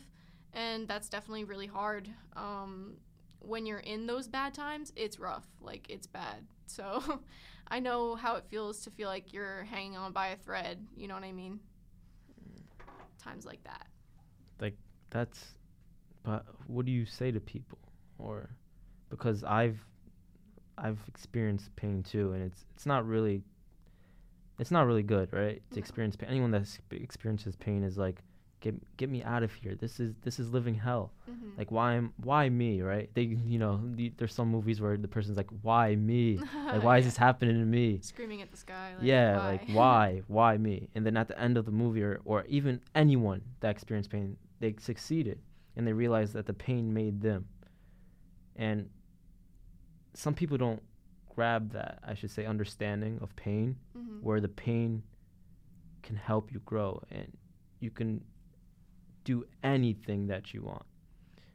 And 0.53 0.87
that's 0.87 1.09
definitely 1.09 1.43
really 1.45 1.67
hard. 1.67 2.09
Um, 2.35 2.97
when 3.39 3.65
you're 3.65 3.79
in 3.79 4.05
those 4.05 4.27
bad 4.27 4.53
times, 4.53 4.93
it's 4.95 5.19
rough. 5.19 5.45
Like 5.61 5.89
it's 5.89 6.07
bad. 6.07 6.45
So 6.67 7.21
I 7.67 7.79
know 7.79 8.15
how 8.15 8.35
it 8.35 8.45
feels 8.49 8.81
to 8.81 8.91
feel 8.91 9.09
like 9.09 9.33
you're 9.33 9.63
hanging 9.63 9.97
on 9.97 10.11
by 10.13 10.27
a 10.27 10.35
thread. 10.37 10.85
You 10.95 11.07
know 11.07 11.15
what 11.15 11.23
I 11.23 11.31
mean? 11.31 11.59
Times 13.17 13.45
like 13.45 13.63
that. 13.63 13.87
Like 14.59 14.75
that's 15.09 15.55
but 16.23 16.45
what 16.67 16.85
do 16.85 16.91
you 16.91 17.05
say 17.05 17.31
to 17.31 17.39
people? 17.39 17.77
Or 18.17 18.49
because 19.09 19.43
I've 19.43 19.79
I've 20.77 20.99
experienced 21.07 21.75
pain 21.75 22.03
too 22.03 22.33
and 22.33 22.43
it's 22.43 22.65
it's 22.75 22.85
not 22.85 23.05
really 23.07 23.43
it's 24.59 24.71
not 24.71 24.85
really 24.85 25.03
good, 25.03 25.33
right? 25.33 25.61
To 25.71 25.75
No. 25.75 25.79
experience 25.79 26.15
pain. 26.15 26.29
Anyone 26.29 26.51
that 26.51 26.67
experiences 26.91 27.55
pain 27.55 27.83
is 27.83 27.97
like 27.97 28.21
get 28.63 28.97
get 28.97 29.09
me 29.09 29.21
out 29.23 29.43
of 29.43 29.53
here. 29.53 29.75
This 29.75 29.99
is 29.99 30.15
this 30.21 30.39
is 30.39 30.49
living 30.49 30.73
hell. 30.73 31.11
Mm-hmm. 31.29 31.49
Like 31.57 31.69
why 31.69 31.93
am 31.95 32.13
why 32.23 32.47
me, 32.47 32.81
right? 32.81 33.09
They 33.13 33.23
you 33.23 33.59
know, 33.59 33.81
the, 33.83 34.13
there's 34.17 34.33
some 34.33 34.47
movies 34.47 34.79
where 34.79 34.95
the 34.95 35.07
person's 35.07 35.37
like 35.37 35.49
why 35.61 35.95
me? 35.95 36.39
Like 36.73 36.83
why 36.83 36.97
is 36.99 37.05
this 37.05 37.17
happening 37.17 37.59
to 37.59 37.65
me? 37.65 37.99
Screaming 38.01 38.41
at 38.41 38.49
the 38.51 38.57
sky. 38.57 38.93
Like, 38.95 39.05
yeah, 39.05 39.37
why? 39.37 39.51
like 39.51 39.67
why, 39.79 40.21
why 40.27 40.57
me? 40.57 40.87
And 40.95 41.05
then 41.05 41.17
at 41.17 41.27
the 41.27 41.37
end 41.37 41.57
of 41.57 41.65
the 41.65 41.71
movie, 41.71 42.01
or, 42.01 42.21
or 42.25 42.45
even 42.47 42.79
anyone 42.95 43.41
that 43.59 43.69
experienced 43.71 44.09
pain, 44.09 44.37
they 44.61 44.73
succeeded 44.79 45.39
and 45.75 45.85
they 45.85 45.93
realized 45.93 46.33
that 46.33 46.45
the 46.45 46.53
pain 46.53 46.93
made 46.93 47.21
them. 47.21 47.45
And 48.55 48.89
some 50.13 50.33
people 50.33 50.57
don't 50.57 50.81
grab 51.35 51.73
that, 51.73 51.99
I 52.07 52.13
should 52.13 52.31
say, 52.31 52.45
understanding 52.45 53.19
of 53.21 53.35
pain, 53.35 53.75
Mhm. 53.97 54.21
where 54.21 54.39
the 54.39 54.47
pain 54.49 55.03
can 56.03 56.15
help 56.15 56.51
you 56.53 56.59
grow 56.59 57.01
and 57.11 57.27
you 57.79 57.89
can 57.91 58.23
do 59.23 59.45
anything 59.63 60.27
that 60.27 60.53
you 60.53 60.61
want. 60.63 60.85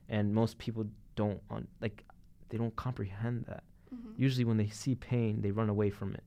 And 0.09 0.35
most 0.35 0.59
people 0.59 0.87
don't 1.17 1.41
on 1.51 1.67
like 1.81 2.05
they 2.49 2.59
don't 2.59 2.75
comprehend 2.77 3.45
that. 3.47 3.65
Mhm. 3.95 4.13
usually 4.19 4.45
when 4.45 4.57
they 4.59 4.69
see 4.69 4.95
pain 4.95 5.41
they 5.43 5.51
run 5.51 5.69
away 5.69 5.91
from 5.91 6.15
it. 6.15 6.25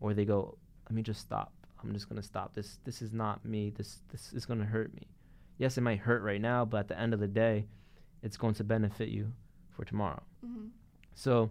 Or 0.00 0.14
they 0.14 0.24
go 0.24 0.58
let 0.88 0.92
me 0.94 1.02
just 1.02 1.20
stop. 1.20 1.52
I'm 1.82 1.92
just 1.92 2.08
going 2.08 2.20
to 2.20 2.26
stop. 2.26 2.54
This 2.54 2.78
this 2.84 3.02
is 3.02 3.12
not 3.12 3.44
me. 3.44 3.70
This 3.70 4.02
this 4.08 4.32
is 4.32 4.46
going 4.46 4.60
to 4.60 4.66
hurt 4.66 4.92
me. 4.94 5.06
Yes 5.58 5.76
it 5.78 5.82
might 5.82 5.98
hurt 6.00 6.22
right 6.22 6.40
now 6.40 6.64
but 6.64 6.78
at 6.78 6.88
the 6.88 6.98
end 6.98 7.14
of 7.14 7.20
the 7.20 7.28
day 7.28 7.66
it's 8.22 8.36
going 8.36 8.54
to 8.54 8.64
benefit 8.64 9.08
you 9.10 9.32
for 9.70 9.84
tomorrow. 9.84 10.22
Mhm. 10.44 10.70
so 11.14 11.50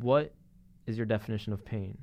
what 0.00 0.34
is 0.86 0.96
your 0.96 1.06
definition 1.06 1.52
of 1.52 1.64
pain? 1.64 1.98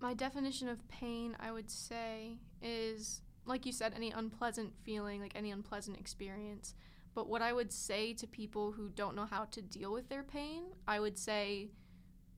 My 0.00 0.14
definition 0.14 0.68
of 0.68 0.86
pain, 0.88 1.36
I 1.38 1.52
would 1.52 1.70
say, 1.70 2.38
is 2.60 3.22
like 3.44 3.66
you 3.66 3.72
said, 3.72 3.92
any 3.94 4.10
unpleasant 4.10 4.72
feeling, 4.84 5.20
like 5.20 5.32
any 5.34 5.50
unpleasant 5.50 5.98
experience. 5.98 6.74
But 7.14 7.28
what 7.28 7.42
I 7.42 7.52
would 7.52 7.72
say 7.72 8.14
to 8.14 8.26
people 8.26 8.72
who 8.72 8.88
don't 8.88 9.16
know 9.16 9.26
how 9.26 9.44
to 9.46 9.60
deal 9.60 9.92
with 9.92 10.08
their 10.08 10.22
pain, 10.22 10.62
I 10.86 11.00
would 11.00 11.18
say, 11.18 11.68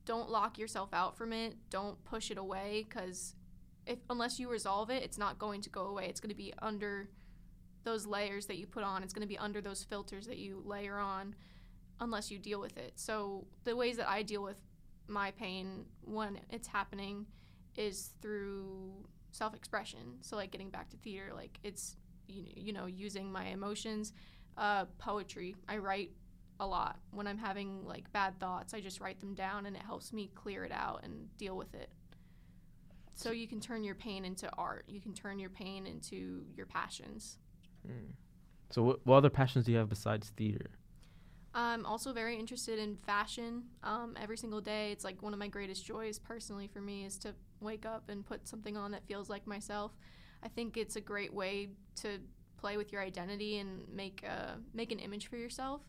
don't 0.05 0.31
lock 0.31 0.59
yourself 0.59 0.93
out 0.93 1.17
from 1.17 1.33
it. 1.33 1.55
Don't 1.71 2.03
push 2.05 2.31
it 2.31 2.39
away, 2.39 2.85
because 2.89 3.35
if 3.87 3.99
unless 4.11 4.41
you 4.41 4.51
resolve 4.51 4.91
it, 4.91 5.03
it's 5.03 5.19
not 5.19 5.39
going 5.39 5.61
to 5.63 5.71
go 5.71 5.87
away. 5.87 6.07
It's 6.09 6.21
going 6.21 6.31
to 6.31 6.37
be 6.37 6.53
under 6.61 7.09
those 7.85 8.07
layers 8.07 8.47
that 8.47 8.57
you 8.57 8.67
put 8.67 8.83
on. 8.83 9.03
It's 9.03 9.13
going 9.13 9.27
to 9.27 9.29
be 9.29 9.39
under 9.39 9.61
those 9.61 9.85
filters 9.85 10.27
that 10.27 10.39
you 10.39 10.63
layer 10.65 10.99
on, 10.99 11.35
unless 12.01 12.31
you 12.31 12.39
deal 12.39 12.61
with 12.61 12.77
it. 12.77 12.95
So 12.97 13.47
the 13.65 13.77
ways 13.77 13.99
that 13.99 14.09
I 14.09 14.23
deal 14.23 14.43
with 14.43 14.57
my 15.07 15.31
pain 15.33 15.85
when 16.03 16.41
it's 16.51 16.67
happening 16.67 17.27
is 17.77 18.11
through 18.23 19.07
self-expression. 19.35 20.19
So 20.21 20.37
like 20.37 20.51
getting 20.51 20.71
back 20.71 20.89
to 20.91 20.97
theater 20.99 21.33
like 21.35 21.59
it's 21.63 21.97
you, 22.29 22.45
you 22.55 22.73
know 22.73 22.87
using 22.87 23.31
my 23.31 23.47
emotions. 23.47 24.13
Uh, 24.57 24.85
poetry 24.99 25.57
i 25.69 25.77
write 25.77 26.13
a 26.61 26.67
lot. 26.67 26.99
When 27.11 27.27
i'm 27.27 27.39
having 27.39 27.85
like 27.85 28.13
bad 28.13 28.39
thoughts 28.39 28.73
i 28.73 28.81
just 28.81 29.01
write 29.01 29.21
them 29.21 29.35
down 29.35 29.67
and 29.67 29.75
it 29.75 29.83
helps 29.83 30.13
me 30.13 30.31
clear 30.35 30.65
it 30.65 30.73
out 30.73 31.01
and 31.03 31.37
deal 31.37 31.57
with 31.57 31.75
it. 31.75 31.91
So 33.15 33.31
you 33.31 33.47
can 33.47 33.61
turn 33.61 33.85
your 33.85 33.95
pain 33.95 34.25
into 34.25 34.51
art. 34.57 34.85
You 34.89 35.01
can 35.01 35.13
turn 35.13 35.39
your 35.39 35.51
pain 35.51 35.87
into 35.87 36.45
your 36.57 36.67
passions. 36.67 37.39
Mm. 37.87 38.13
so 38.71 38.83
what, 38.83 39.07
what 39.07 39.17
other 39.17 39.31
passions 39.31 39.67
do 39.67 39.73
you 39.73 39.79
have 39.79 39.91
besides 39.91 40.33
theater? 40.37 40.71
I'm 41.55 41.87
also 41.87 42.13
very 42.13 42.37
interested 42.37 42.79
in 42.79 42.97
fashion. 42.97 43.65
Um, 43.85 44.17
every 44.21 44.37
single 44.37 44.61
day, 44.61 44.91
it's 44.91 45.05
like 45.05 45.23
one 45.23 45.33
of 45.33 45.39
my 45.39 45.47
greatest 45.47 45.87
joys 45.87 46.19
personally 46.19 46.67
for 46.67 46.81
me 46.81 47.05
is 47.05 47.17
to 47.19 47.35
wake 47.65 47.87
up 47.87 48.09
and 48.09 48.25
put 48.25 48.47
something 48.47 48.77
on 48.77 48.93
that 48.93 49.05
feels 49.07 49.29
like 49.29 49.47
myself. 49.47 49.93
I 50.43 50.49
think 50.49 50.77
it's 50.77 50.97
a 50.97 51.01
great 51.01 51.33
way 51.33 51.71
to 52.03 52.19
play 52.59 52.77
with 52.77 52.93
your 52.93 53.03
identity 53.03 53.59
and 53.59 53.89
make 53.93 54.23
a, 54.23 54.59
make 54.73 54.93
an 54.93 54.99
image 54.99 55.29
for 55.29 55.37
yourself. 55.37 55.83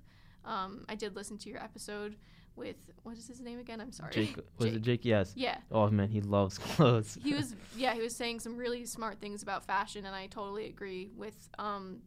Um, 0.45 0.85
I 0.87 0.95
did 0.95 1.15
listen 1.15 1.37
to 1.39 1.49
your 1.49 1.61
episode 1.61 2.15
with 2.55 2.77
what 3.03 3.17
is 3.17 3.27
his 3.27 3.41
name 3.41 3.59
again? 3.59 3.81
I'm 3.81 3.91
sorry. 3.91 4.11
Jake 4.13 4.37
was 4.57 4.67
Jake. 4.69 4.75
it 4.75 4.81
Jake? 4.81 5.05
Yes. 5.05 5.33
Yeah. 5.35 5.57
Oh 5.71 5.89
man, 5.89 6.09
he 6.09 6.21
loves 6.21 6.57
clothes. 6.75 7.17
he 7.21 7.33
was 7.33 7.55
yeah 7.75 7.93
he 7.93 8.01
was 8.01 8.15
saying 8.15 8.39
some 8.39 8.55
really 8.57 8.85
smart 8.85 9.19
things 9.19 9.43
about 9.43 9.65
fashion 9.65 10.05
and 10.05 10.15
i 10.15 10.27
totally 10.27 10.67
agree 10.67 11.09
with 11.15 11.49
um, 11.59 11.99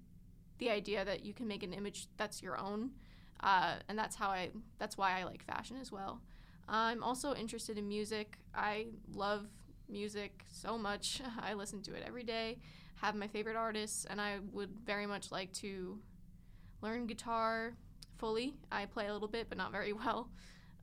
the 0.58 0.70
idea 0.70 1.04
that 1.04 1.24
you 1.24 1.34
can 1.34 1.46
make 1.46 1.62
an 1.62 1.72
image 1.72 2.06
that's 2.16 2.42
your 2.42 2.58
own 2.58 2.90
uh, 3.40 3.74
and 3.88 3.98
that's 3.98 4.16
how 4.16 4.28
i 4.28 4.48
that's 4.78 4.96
why 4.96 5.18
i 5.20 5.24
like 5.24 5.44
fashion 5.44 5.76
as 5.80 5.92
well 5.92 6.20
i'm 6.68 7.02
also 7.02 7.34
interested 7.34 7.76
in 7.76 7.86
music 7.86 8.38
i 8.54 8.86
love 9.12 9.46
music 9.88 10.44
so 10.50 10.76
much 10.78 11.20
i 11.40 11.54
listen 11.54 11.80
to 11.82 11.94
it 11.94 12.02
every 12.06 12.24
day 12.24 12.58
have 12.96 13.14
my 13.14 13.26
favorite 13.28 13.56
artists 13.56 14.04
and 14.10 14.20
i 14.20 14.38
would 14.52 14.70
very 14.84 15.06
much 15.06 15.30
like 15.32 15.52
to 15.52 15.98
learn 16.82 17.06
guitar 17.06 17.74
fully 18.18 18.54
i 18.70 18.84
play 18.86 19.06
a 19.06 19.12
little 19.12 19.28
bit 19.28 19.48
but 19.48 19.56
not 19.58 19.72
very 19.72 19.92
well 20.02 20.28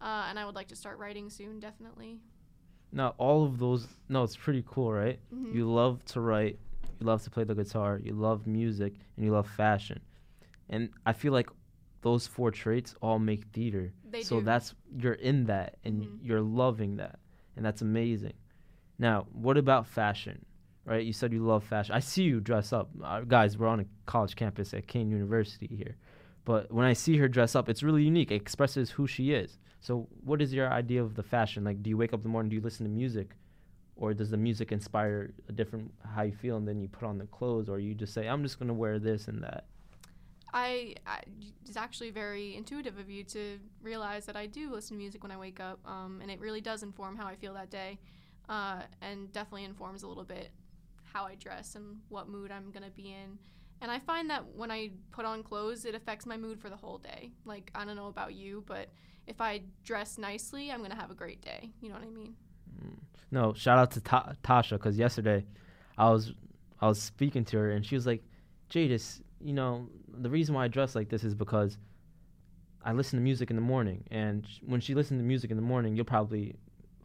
uh, 0.02 0.26
and 0.30 0.38
i 0.40 0.46
would 0.46 0.56
like 0.56 0.68
to 0.68 0.76
start 0.76 0.98
writing 0.98 1.30
soon 1.30 1.60
definitely 1.60 2.20
Now 2.92 3.14
all 3.18 3.44
of 3.44 3.60
those, 3.60 3.88
no, 4.08 4.24
it's 4.24 4.38
pretty 4.38 4.64
cool, 4.66 4.92
right? 4.94 5.20
Mhm. 5.34 5.54
You 5.54 5.64
love 5.68 6.00
to 6.14 6.22
write, 6.22 6.58
you 7.00 7.06
love 7.06 7.22
to 7.24 7.30
play 7.30 7.44
the 7.44 7.56
guitar, 7.56 8.00
you 8.02 8.14
love 8.14 8.48
music, 8.48 8.94
and 9.18 9.26
you 9.26 9.32
love 9.34 9.48
fashion, 9.50 10.00
and 10.70 10.90
I 11.06 11.12
feel 11.14 11.34
like 11.34 11.50
those 12.02 12.26
four 12.28 12.52
traits 12.52 12.96
all 13.02 13.20
make 13.20 13.44
theater. 13.52 13.92
They 14.12 14.22
so 14.24 14.40
do. 14.40 14.46
that's 14.46 14.76
you're 15.02 15.20
in 15.32 15.46
that, 15.48 15.76
and 15.84 15.96
Mhm. 16.04 16.20
you're 16.28 16.42
loving 16.64 16.96
that, 16.98 17.20
and 17.58 17.66
that's 17.66 17.82
amazing. 17.82 18.34
Now, 18.98 19.28
what 19.32 19.58
about 19.58 19.88
fashion? 19.88 20.46
Right? 20.86 21.06
You 21.06 21.14
said 21.14 21.34
you 21.34 21.44
love 21.44 21.64
fashion. 21.64 21.96
I 21.96 22.00
see 22.00 22.24
you 22.24 22.40
dress 22.40 22.72
up, 22.72 22.90
uh, 23.04 23.22
guys. 23.22 23.58
We're 23.58 23.68
on 23.68 23.80
a 23.80 23.86
college 24.06 24.36
campus 24.36 24.74
at 24.74 24.88
Kean 24.88 25.10
University 25.10 25.68
here, 25.68 25.98
but 26.46 26.72
when 26.72 26.86
I 26.86 26.94
see 26.94 27.18
her 27.18 27.28
dress 27.28 27.56
up, 27.56 27.70
it's 27.70 27.82
really 27.82 28.04
unique. 28.04 28.32
It 28.32 28.36
expresses 28.36 28.92
who 28.92 29.08
she 29.08 29.32
is. 29.32 29.58
So, 29.82 30.08
what 30.24 30.42
is 30.42 30.54
your 30.54 30.72
idea 30.72 31.04
of 31.04 31.16
the 31.16 31.24
fashion? 31.24 31.64
Like, 31.64 31.82
do 31.82 31.90
you 31.90 31.98
wake 31.98 32.14
up 32.14 32.20
in 32.20 32.24
the 32.24 32.30
morning? 32.30 32.52
Do 32.52 32.56
you 32.56 32.62
listen 32.62 32.86
to 32.86 32.92
music, 32.92 33.32
or 33.96 34.14
does 34.14 34.30
the 34.30 34.38
music 34.38 34.72
inspire 34.72 35.32
a 35.50 35.52
different 35.52 35.92
how 36.14 36.22
you 36.22 36.34
feel, 36.34 36.58
and 36.58 36.68
then 36.68 36.80
you 36.80 36.88
put 36.88 37.04
on 37.04 37.18
the 37.18 37.25
clothes, 37.25 37.68
or 37.68 37.80
you 37.80 37.96
just 37.96 38.14
say, 38.14 38.28
"I'm 38.28 38.44
just 38.44 38.60
gonna 38.60 38.74
wear 38.74 39.00
this 39.00 39.28
and 39.28 39.44
that." 39.44 39.66
I, 40.54 40.96
I 41.06 41.20
it's 41.68 41.75
actually 41.78 42.12
very 42.12 42.56
intuitive 42.56 42.98
of 42.98 43.10
you 43.10 43.24
to 43.25 43.60
realize 43.82 44.25
that 44.28 44.38
I 44.38 44.46
do 44.46 44.72
listen 44.72 44.96
to 44.96 45.02
music 45.02 45.22
when 45.22 45.32
I 45.32 45.38
wake 45.38 45.60
up, 45.60 45.80
um, 45.86 46.20
and 46.22 46.32
it 46.32 46.40
really 46.40 46.62
does 46.62 46.82
inform 46.82 47.18
how 47.18 47.25
I 47.25 47.36
feel 47.36 47.54
that 47.56 47.70
day, 47.70 48.00
uh, 48.50 48.82
and 49.02 49.32
definitely 49.32 49.66
informs 49.66 50.04
a 50.04 50.08
little 50.08 50.24
bit 50.24 50.52
how 51.04 51.25
I 51.25 51.36
dress 51.36 51.75
and 51.75 51.98
what 52.10 52.28
mood 52.28 52.52
I'm 52.52 52.72
gonna 52.72 52.89
be 52.89 53.10
in. 53.13 53.38
And 53.82 53.91
I 53.91 54.00
find 54.00 54.30
that 54.30 54.46
when 54.56 54.72
I 54.72 54.91
put 55.12 55.26
on 55.26 55.43
clothes, 55.43 55.86
it 55.86 55.96
affects 55.96 56.26
my 56.26 56.38
mood 56.38 56.60
for 56.60 56.69
the 56.69 56.76
whole 56.76 56.98
day. 56.98 57.32
Like 57.46 57.72
I 57.76 57.86
don't 57.86 57.96
know 57.96 58.08
about 58.08 58.34
you, 58.34 58.63
but 58.67 58.89
if 59.28 59.41
I 59.41 59.62
dress 59.84 60.17
nicely, 60.17 60.72
I'm 60.72 60.82
gonna 60.82 60.96
have 60.96 61.12
a 61.12 61.15
great 61.15 61.41
day. 61.41 61.72
You 61.82 61.89
know 61.89 61.96
what 61.96 62.04
I 62.04 62.10
mean? 62.10 62.36
Mm. 62.84 62.98
No, 63.32 63.54
shout 63.54 63.78
out 63.78 63.91
to 63.91 64.02
Ta- 64.02 64.34
Tasha 64.43 64.72
because 64.72 64.98
yesterday 64.98 65.46
I 65.98 66.10
was 66.10 66.34
I 66.82 66.88
was 66.88 67.02
speaking 67.02 67.46
to 67.46 67.58
her 67.58 67.72
and 67.72 67.86
she 67.86 67.96
was 67.96 68.06
like, 68.06 68.24
Jadis, 68.69 69.22
you 69.39 69.54
know, 69.54 69.88
the 70.17 70.30
reason 70.30 70.56
why 70.56 70.65
I 70.65 70.67
dress 70.67 70.96
like 70.96 71.10
this 71.10 71.24
is 71.24 71.34
because 71.34 71.78
I 72.84 72.93
listen 72.93 73.17
to 73.17 73.24
music 73.24 73.50
in 73.50 73.56
the 73.56 73.62
morning, 73.62 74.04
and 74.12 74.46
sh- 74.48 74.60
when 74.65 74.80
she 74.80 74.93
listens 74.93 75.19
to 75.19 75.24
music 75.24 75.50
in 75.50 75.58
the 75.58 75.63
morning, 75.63 75.96
you'll 75.96 76.06
probably 76.06 76.56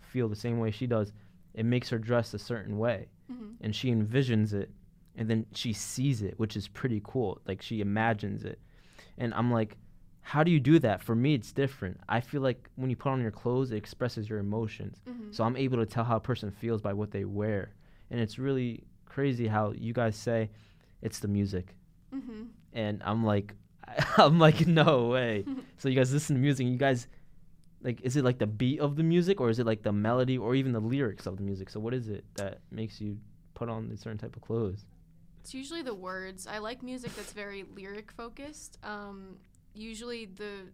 feel 0.03 0.29
the 0.29 0.37
same 0.37 0.59
way 0.59 0.71
she 0.71 0.87
does. 0.87 1.12
It 1.55 1.65
makes 1.65 1.89
her 1.91 1.99
dress 1.99 2.35
a 2.35 2.39
certain 2.39 2.79
way, 2.79 3.09
hmm 3.31 3.51
and 3.61 3.75
she 3.77 3.91
envisions 3.91 4.53
it, 4.55 4.71
and 5.17 5.29
then 5.29 5.45
she 5.55 5.73
sees 5.73 6.23
it, 6.23 6.35
which 6.39 6.57
is 6.57 6.69
pretty 6.69 7.01
cool. 7.05 7.41
Like 7.47 7.61
she 7.63 7.81
imagines 7.81 8.45
it, 8.45 8.59
and 9.19 9.35
I'm 9.35 9.51
like, 9.51 9.77
how 10.23 10.43
do 10.45 10.51
you 10.51 10.61
do 10.61 10.79
that? 10.79 11.03
For 11.03 11.15
me, 11.15 11.35
it's 11.35 11.53
different. 11.53 11.99
I 12.09 12.21
feel 12.21 12.41
like 12.41 12.69
when 12.77 12.89
you 12.91 12.97
put 12.97 13.11
on 13.11 13.21
your 13.21 13.31
clothes, 13.33 13.73
it 13.73 13.77
expresses 13.77 14.29
your 14.29 14.39
emotions. 14.39 15.01
hmm 15.07 15.31
So 15.33 15.45
I'm 15.45 15.57
able 15.57 15.79
to 15.79 15.87
tell 15.87 16.05
how 16.05 16.17
a 16.17 16.21
person 16.21 16.51
feels 16.51 16.81
by 16.81 16.93
what 16.93 17.11
they 17.11 17.25
wear. 17.25 17.75
And 18.11 18.21
it's 18.21 18.39
really 18.39 18.85
crazy 19.07 19.47
how 19.49 19.73
you 19.73 19.93
guys 19.93 20.17
say 20.17 20.51
it's 21.03 21.19
the 21.19 21.29
music. 21.29 21.75
hmm 22.13 22.45
And 22.73 23.03
I'm 23.05 23.25
like 23.25 23.55
I'm 24.19 24.39
like 24.39 24.67
no 24.67 25.09
way. 25.09 25.45
so 25.79 25.89
you 25.89 25.97
guys 25.97 26.13
listen 26.13 26.37
to 26.37 26.41
music 26.43 26.65
and 26.65 26.73
you 26.73 26.79
guys 26.79 27.09
like 27.83 28.01
is 28.03 28.16
it 28.16 28.25
like 28.25 28.38
the 28.38 28.47
beat 28.47 28.81
of 28.81 28.97
the 28.97 29.03
music 29.03 29.40
or 29.40 29.49
is 29.49 29.59
it 29.59 29.66
like 29.66 29.83
the 29.83 29.93
melody 29.93 30.37
or 30.37 30.55
even 30.55 30.73
the 30.73 30.81
lyrics 30.81 31.27
of 31.27 31.37
the 31.37 31.43
music? 31.43 31.71
So 31.71 31.81
what 31.81 31.95
is 31.95 32.09
it 32.09 32.25
that 32.35 32.61
makes 32.71 33.01
you 33.01 33.19
put 33.55 33.69
on 33.69 33.90
a 33.93 33.97
certain 33.97 34.19
type 34.19 34.37
of 34.37 34.43
clothes? 34.43 34.85
It's 35.40 35.55
usually 35.55 35.83
the 35.83 35.95
words. 35.95 36.47
I 36.47 36.59
like 36.59 36.83
music 36.83 37.14
that's 37.16 37.33
very 37.33 37.64
lyric 37.75 38.12
focused. 38.12 38.79
Um, 38.83 39.37
usually 39.75 40.27
the 40.27 40.69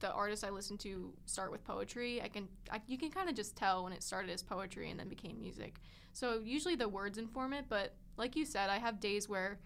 the 0.00 0.12
artists 0.12 0.44
I 0.44 0.50
listen 0.50 0.78
to 0.78 1.12
start 1.26 1.50
with 1.50 1.64
poetry. 1.64 2.22
I 2.22 2.28
can 2.28 2.48
I, 2.70 2.80
you 2.86 2.98
can 2.98 3.10
kind 3.10 3.28
of 3.28 3.34
just 3.34 3.56
tell 3.56 3.84
when 3.84 3.92
it 3.92 4.02
started 4.02 4.30
as 4.30 4.42
poetry 4.42 4.90
and 4.90 4.98
then 4.98 5.08
became 5.08 5.40
music. 5.40 5.80
So 6.12 6.40
usually 6.44 6.74
the 6.74 6.88
words 6.88 7.18
inform 7.18 7.52
it, 7.52 7.66
but 7.68 7.94
like 8.16 8.34
you 8.34 8.44
said, 8.44 8.70
I 8.70 8.78
have 8.78 8.98
days 8.98 9.28
where 9.28 9.60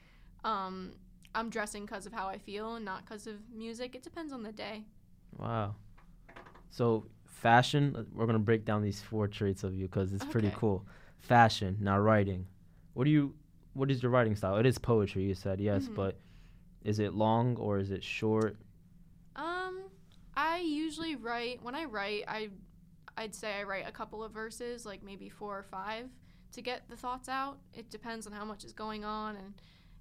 um, 0.45 0.93
I'm 1.35 1.49
dressing 1.49 1.87
because 1.87 2.05
of 2.05 2.13
how 2.13 2.29
I 2.29 2.39
feel 2.39 2.75
and 2.75 2.85
not 2.85 3.07
because 3.07 3.27
of 3.27 3.37
music. 3.55 3.95
It 3.95 4.03
depends 4.03 4.33
on 4.33 4.43
the 4.43 4.53
day. 4.53 4.85
Wow. 5.39 5.77
So 6.73 7.05
fashion, 7.27 7.95
uh, 7.97 8.03
we're 8.15 8.27
gonna 8.27 8.39
break 8.39 8.65
down 8.65 8.83
these 8.83 9.01
four 9.01 9.29
traits 9.29 9.63
of 9.63 9.75
you 9.75 9.87
because 9.87 10.13
it's 10.13 10.25
pretty 10.25 10.51
cool. 10.57 10.85
Fashion. 11.21 11.77
Now 11.81 11.99
writing. 11.99 12.47
What 12.95 13.05
do 13.05 13.11
you? 13.11 13.35
What 13.75 13.91
is 13.91 14.03
your 14.03 14.11
writing 14.11 14.35
style? 14.35 14.57
It 14.57 14.67
is 14.67 14.79
poetry. 14.79 15.23
You 15.23 15.35
said 15.35 15.61
yes, 15.61 15.87
Mhm. 15.87 15.95
but 15.95 16.19
is 16.83 16.99
it 16.99 17.15
long 17.15 17.57
or 17.57 17.79
is 17.79 17.91
it 17.91 18.03
short? 18.03 18.57
Um, 19.37 19.83
I 20.35 20.59
usually 20.61 21.15
write 21.15 21.63
when 21.63 21.75
I 21.75 21.85
write. 21.85 22.25
I 22.27 22.51
I'd 23.19 23.35
say 23.35 23.61
I 23.61 23.65
write 23.65 23.87
a 23.87 23.93
couple 23.93 24.25
of 24.25 24.33
verses, 24.33 24.87
like 24.87 25.03
maybe 25.03 25.29
four 25.29 25.59
or 25.59 25.63
five, 25.63 26.09
to 26.53 26.63
get 26.63 26.89
the 26.89 26.97
thoughts 26.97 27.29
out. 27.29 27.59
It 27.75 27.91
depends 27.91 28.27
on 28.27 28.33
how 28.33 28.47
much 28.47 28.65
is 28.65 28.73
going 28.73 29.05
on, 29.05 29.37
and 29.37 29.53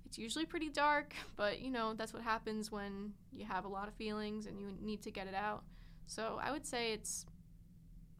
it's 0.06 0.18
usually 0.18 0.46
pretty 0.46 0.70
dark. 0.70 1.14
But 1.36 1.60
you 1.60 1.70
know 1.70 1.94
that's 1.94 2.14
what 2.14 2.22
happens 2.24 2.72
when 2.72 3.14
you 3.34 3.46
have 3.46 3.66
a 3.66 3.68
lot 3.68 3.88
of 3.90 3.94
feelings 3.96 4.46
and 4.48 4.58
you 4.60 4.72
need 4.82 5.02
to 5.04 5.12
get 5.12 5.28
it 5.28 5.36
out. 5.36 5.64
So 6.08 6.40
I 6.42 6.52
would 6.52 6.66
say 6.66 6.94
it's 6.94 7.26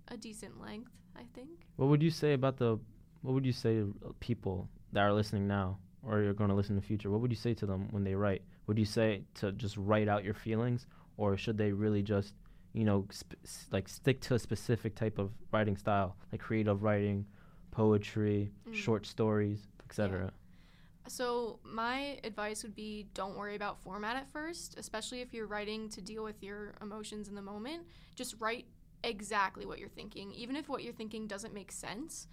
a 0.08 0.18
decent 0.18 0.60
length. 0.62 0.92
I 1.16 1.24
think. 1.34 1.50
What 1.76 1.90
would 1.90 2.02
you 2.02 2.10
say 2.10 2.34
about 2.34 2.58
the? 2.58 2.80
What 3.22 3.34
would 3.34 3.46
you 3.46 3.52
say 3.52 3.76
to 3.76 4.16
people 4.20 4.70
that 4.94 5.02
are 5.02 5.14
listening 5.14 5.48
now 5.48 5.78
or 6.04 6.22
you're 6.22 6.34
going 6.34 6.50
to 6.50 6.56
listen 6.56 6.74
in 6.76 6.82
the 6.82 6.86
future? 6.88 7.12
What 7.12 7.22
would 7.22 7.32
you 7.32 7.38
say 7.38 7.54
to 7.56 7.66
them 7.66 7.88
when 7.92 8.04
they 8.04 8.16
write? 8.16 8.42
Would 8.68 8.80
you 8.80 8.86
say 8.86 9.24
to 9.36 9.52
just 9.52 9.76
write 9.78 10.08
out 10.08 10.24
your 10.24 10.34
feelings, 10.34 10.88
or 11.18 11.36
should 11.38 11.58
they 11.58 11.72
really 11.74 12.02
just, 12.02 12.34
you 12.74 12.86
know, 12.86 13.06
sp- 13.12 13.38
like 13.72 13.88
stick 13.90 14.22
to 14.22 14.36
a 14.36 14.40
specific 14.40 14.96
type 14.96 15.20
of 15.20 15.32
writing 15.52 15.76
style, 15.78 16.16
like 16.32 16.42
creative 16.42 16.82
writing, 16.82 17.26
poetry, 17.72 18.52
Mm. 18.70 18.74
short 18.74 19.06
stories, 19.06 19.68
etc. 19.86 20.32
So 21.08 21.60
my 21.64 22.20
advice 22.24 22.64
would 22.64 22.76
be 22.76 23.08
don't 23.14 23.36
worry 23.36 23.56
about 23.56 23.82
format 23.82 24.16
at 24.16 24.32
first, 24.32 24.76
especially 24.78 25.22
if 25.22 25.34
you're 25.34 25.48
writing 25.48 25.90
to 25.90 26.02
deal 26.02 26.24
with 26.24 26.42
your 26.42 26.74
emotions 26.82 27.28
in 27.28 27.36
the 27.36 27.42
moment. 27.42 27.84
Just 28.16 28.36
write 28.40 28.66
exactly 29.04 29.66
what 29.66 29.80
you're 29.80 29.90
thinking. 29.90 30.32
Even 30.34 30.56
if 30.56 30.70
what 30.70 30.84
you're 30.84 30.94
thinking 30.94 31.28
doesn't 31.28 31.54
make 31.54 31.72
sense, 31.72 32.28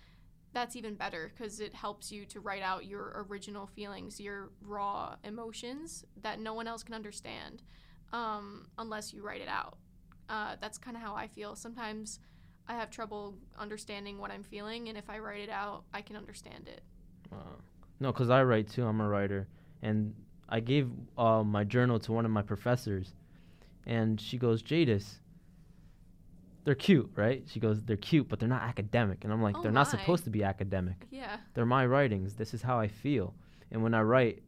that's 0.52 0.76
even 0.76 0.94
better 0.94 1.31
because 1.35 1.61
it 1.61 1.74
helps 1.74 2.11
you 2.11 2.24
to 2.26 2.40
write 2.40 2.62
out 2.62 2.87
your 2.87 3.26
original 3.28 3.66
feelings, 3.66 4.20
your 4.20 4.50
raw 4.62 5.16
emotions 5.24 6.04
that 6.22 6.40
no 6.40 6.54
one 6.54 6.66
else 6.66 6.83
can 6.83 6.94
understand 6.94 7.62
um, 8.12 8.66
unless 8.78 9.12
you 9.12 9.22
write 9.22 9.40
it 9.40 9.48
out. 9.48 9.78
Uh, 10.28 10.57
that's 10.61 10.78
kind 10.78 10.96
of 10.96 11.02
how 11.02 11.14
I 11.14 11.26
feel. 11.26 11.57
Sometimes 11.57 12.20
I 12.66 12.74
have 12.74 12.90
trouble 12.90 13.35
understanding 13.59 14.18
what 14.18 14.31
I'm 14.31 14.42
feeling, 14.42 14.88
and 14.88 14.98
if 14.98 15.09
I 15.09 15.18
write 15.18 15.40
it 15.40 15.50
out, 15.50 15.85
I 15.92 16.02
can 16.02 16.16
understand 16.16 16.68
it. 16.68 16.83
Uh, 17.33 17.57
no, 18.00 18.12
because 18.12 18.30
I 18.30 18.42
write 18.42 18.68
too. 18.68 18.84
I'm 18.87 19.00
a 19.00 19.08
writer, 19.08 19.46
and 19.82 20.14
I 20.48 20.61
gave 20.61 20.90
uh, 21.16 21.42
my 21.44 21.64
journal 21.64 21.98
to 22.00 22.12
one 22.12 22.24
of 22.24 22.30
my 22.30 22.42
professors, 22.42 23.14
and 23.87 24.20
she 24.20 24.38
goes, 24.38 24.62
"Jadis, 24.62 25.20
they're 26.64 26.74
cute, 26.74 27.11
right?" 27.16 27.42
She 27.48 27.61
goes, 27.61 27.82
"They're 27.84 27.96
cute, 27.96 28.28
but 28.28 28.38
they're 28.38 28.48
not 28.48 28.62
academic." 28.62 29.24
And 29.24 29.32
I'm 29.32 29.42
like, 29.42 29.56
Oh 29.58 29.62
"They're 29.62 29.72
not 29.72 29.88
supposed 29.88 30.24
to 30.24 30.30
be 30.30 30.44
academic. 30.44 31.06
Yeah. 31.11 31.38
They're 31.54 31.66
my 31.66 31.87
writings. 31.87 32.34
This 32.34 32.54
is 32.54 32.62
how 32.62 32.78
I 32.78 32.88
feel." 32.88 33.34
And 33.70 33.82
when 33.82 33.94
I 33.94 34.02
write, 34.02 34.42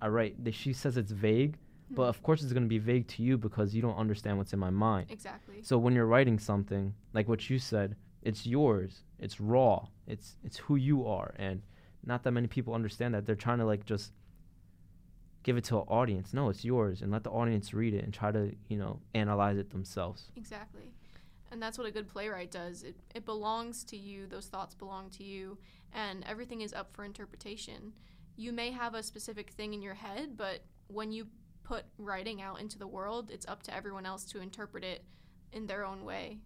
I 0.00 0.08
write. 0.08 0.42
th- 0.44 0.54
She 0.54 0.72
says 0.72 0.96
it's 0.96 1.12
vague, 1.12 1.56
but 1.90 2.04
Mhm. 2.06 2.08
of 2.08 2.22
course 2.22 2.42
it's 2.42 2.52
gonna 2.52 2.66
be 2.66 2.78
vague 2.78 3.06
to 3.08 3.22
you 3.22 3.38
because 3.38 3.74
you 3.74 3.82
don't 3.82 3.96
understand 3.96 4.38
what's 4.38 4.52
in 4.52 4.58
my 4.58 4.70
mind. 4.70 5.10
Exactly. 5.10 5.62
So 5.62 5.78
when 5.78 5.94
you're 5.94 6.06
writing 6.06 6.38
something, 6.38 6.94
like 7.12 7.28
what 7.28 7.48
you 7.50 7.58
said, 7.58 7.96
it's 8.22 8.46
yours. 8.46 9.04
It's 9.18 9.40
raw. 9.40 9.86
It's 10.06 10.36
it's 10.44 10.58
who 10.58 10.76
you 10.76 11.06
are, 11.06 11.34
and 11.38 11.62
not 12.06 12.22
that 12.24 12.32
many 12.32 12.46
people 12.46 12.74
understand 12.74 13.14
that. 13.14 13.26
They're 13.26 13.34
trying 13.34 13.58
to 13.58 13.64
like 13.64 13.84
just 13.84 14.12
give 15.42 15.56
it 15.56 15.64
to 15.64 15.76
an 15.78 15.84
audience. 15.88 16.32
No, 16.34 16.48
it's 16.48 16.64
yours, 16.64 17.02
and 17.02 17.12
let 17.12 17.24
the 17.24 17.30
audience 17.30 17.72
read 17.74 17.94
it 17.94 18.04
and 18.04 18.12
try 18.12 18.32
to 18.32 18.54
you 18.68 18.78
know 18.78 19.00
analyze 19.14 19.58
it 19.58 19.70
themselves. 19.70 20.30
Exactly. 20.36 20.92
And 21.50 21.62
that's 21.62 21.78
what 21.78 21.86
a 21.86 21.92
good 21.92 22.08
playwright 22.08 22.50
does. 22.50 22.82
It, 22.82 22.96
it 23.14 23.24
belongs 23.24 23.84
to 23.84 23.96
you, 23.96 24.26
those 24.26 24.46
thoughts 24.46 24.74
belong 24.74 25.08
to 25.10 25.22
you, 25.22 25.56
and 25.92 26.24
everything 26.28 26.62
is 26.62 26.72
up 26.72 26.92
for 26.92 27.04
interpretation. 27.04 27.92
You 28.34 28.52
may 28.52 28.72
have 28.72 28.94
a 28.94 29.04
specific 29.04 29.50
thing 29.50 29.72
in 29.72 29.80
your 29.80 29.94
head, 29.94 30.36
but 30.36 30.64
when 30.88 31.12
you 31.12 31.28
put 31.62 31.84
writing 31.96 32.42
out 32.42 32.60
into 32.60 32.76
the 32.76 32.88
world, 32.88 33.30
it's 33.30 33.46
up 33.46 33.62
to 33.64 33.74
everyone 33.74 34.04
else 34.04 34.24
to 34.24 34.40
interpret 34.40 34.82
it 34.82 35.04
in 35.52 35.66
their 35.66 35.86
own 35.86 36.04
way. 36.04 36.38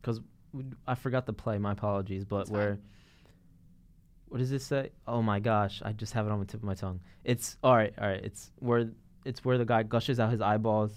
Because 0.00 0.20
I 0.86 0.94
forgot 0.94 1.26
the 1.26 1.32
play, 1.32 1.58
my 1.58 1.72
apologies, 1.72 2.24
but 2.24 2.38
That's 2.38 2.50
where. 2.50 2.74
fine. 2.74 2.82
What 4.36 4.40
does 4.40 4.50
this 4.50 4.66
say? 4.66 4.90
Oh 5.08 5.22
my 5.22 5.40
gosh, 5.40 5.80
I 5.82 5.92
just 5.92 6.12
have 6.12 6.26
it 6.26 6.30
on 6.30 6.40
the 6.40 6.44
tip 6.44 6.60
of 6.60 6.64
my 6.64 6.74
tongue. 6.74 7.00
It's 7.24 7.56
all 7.64 7.74
right, 7.74 7.94
all 7.98 8.06
right. 8.06 8.22
It's 8.22 8.50
where 8.58 8.90
it's 9.24 9.42
where 9.46 9.56
the 9.56 9.64
guy 9.64 9.82
gushes 9.82 10.20
out 10.20 10.30
his 10.30 10.42
eyeballs. 10.42 10.92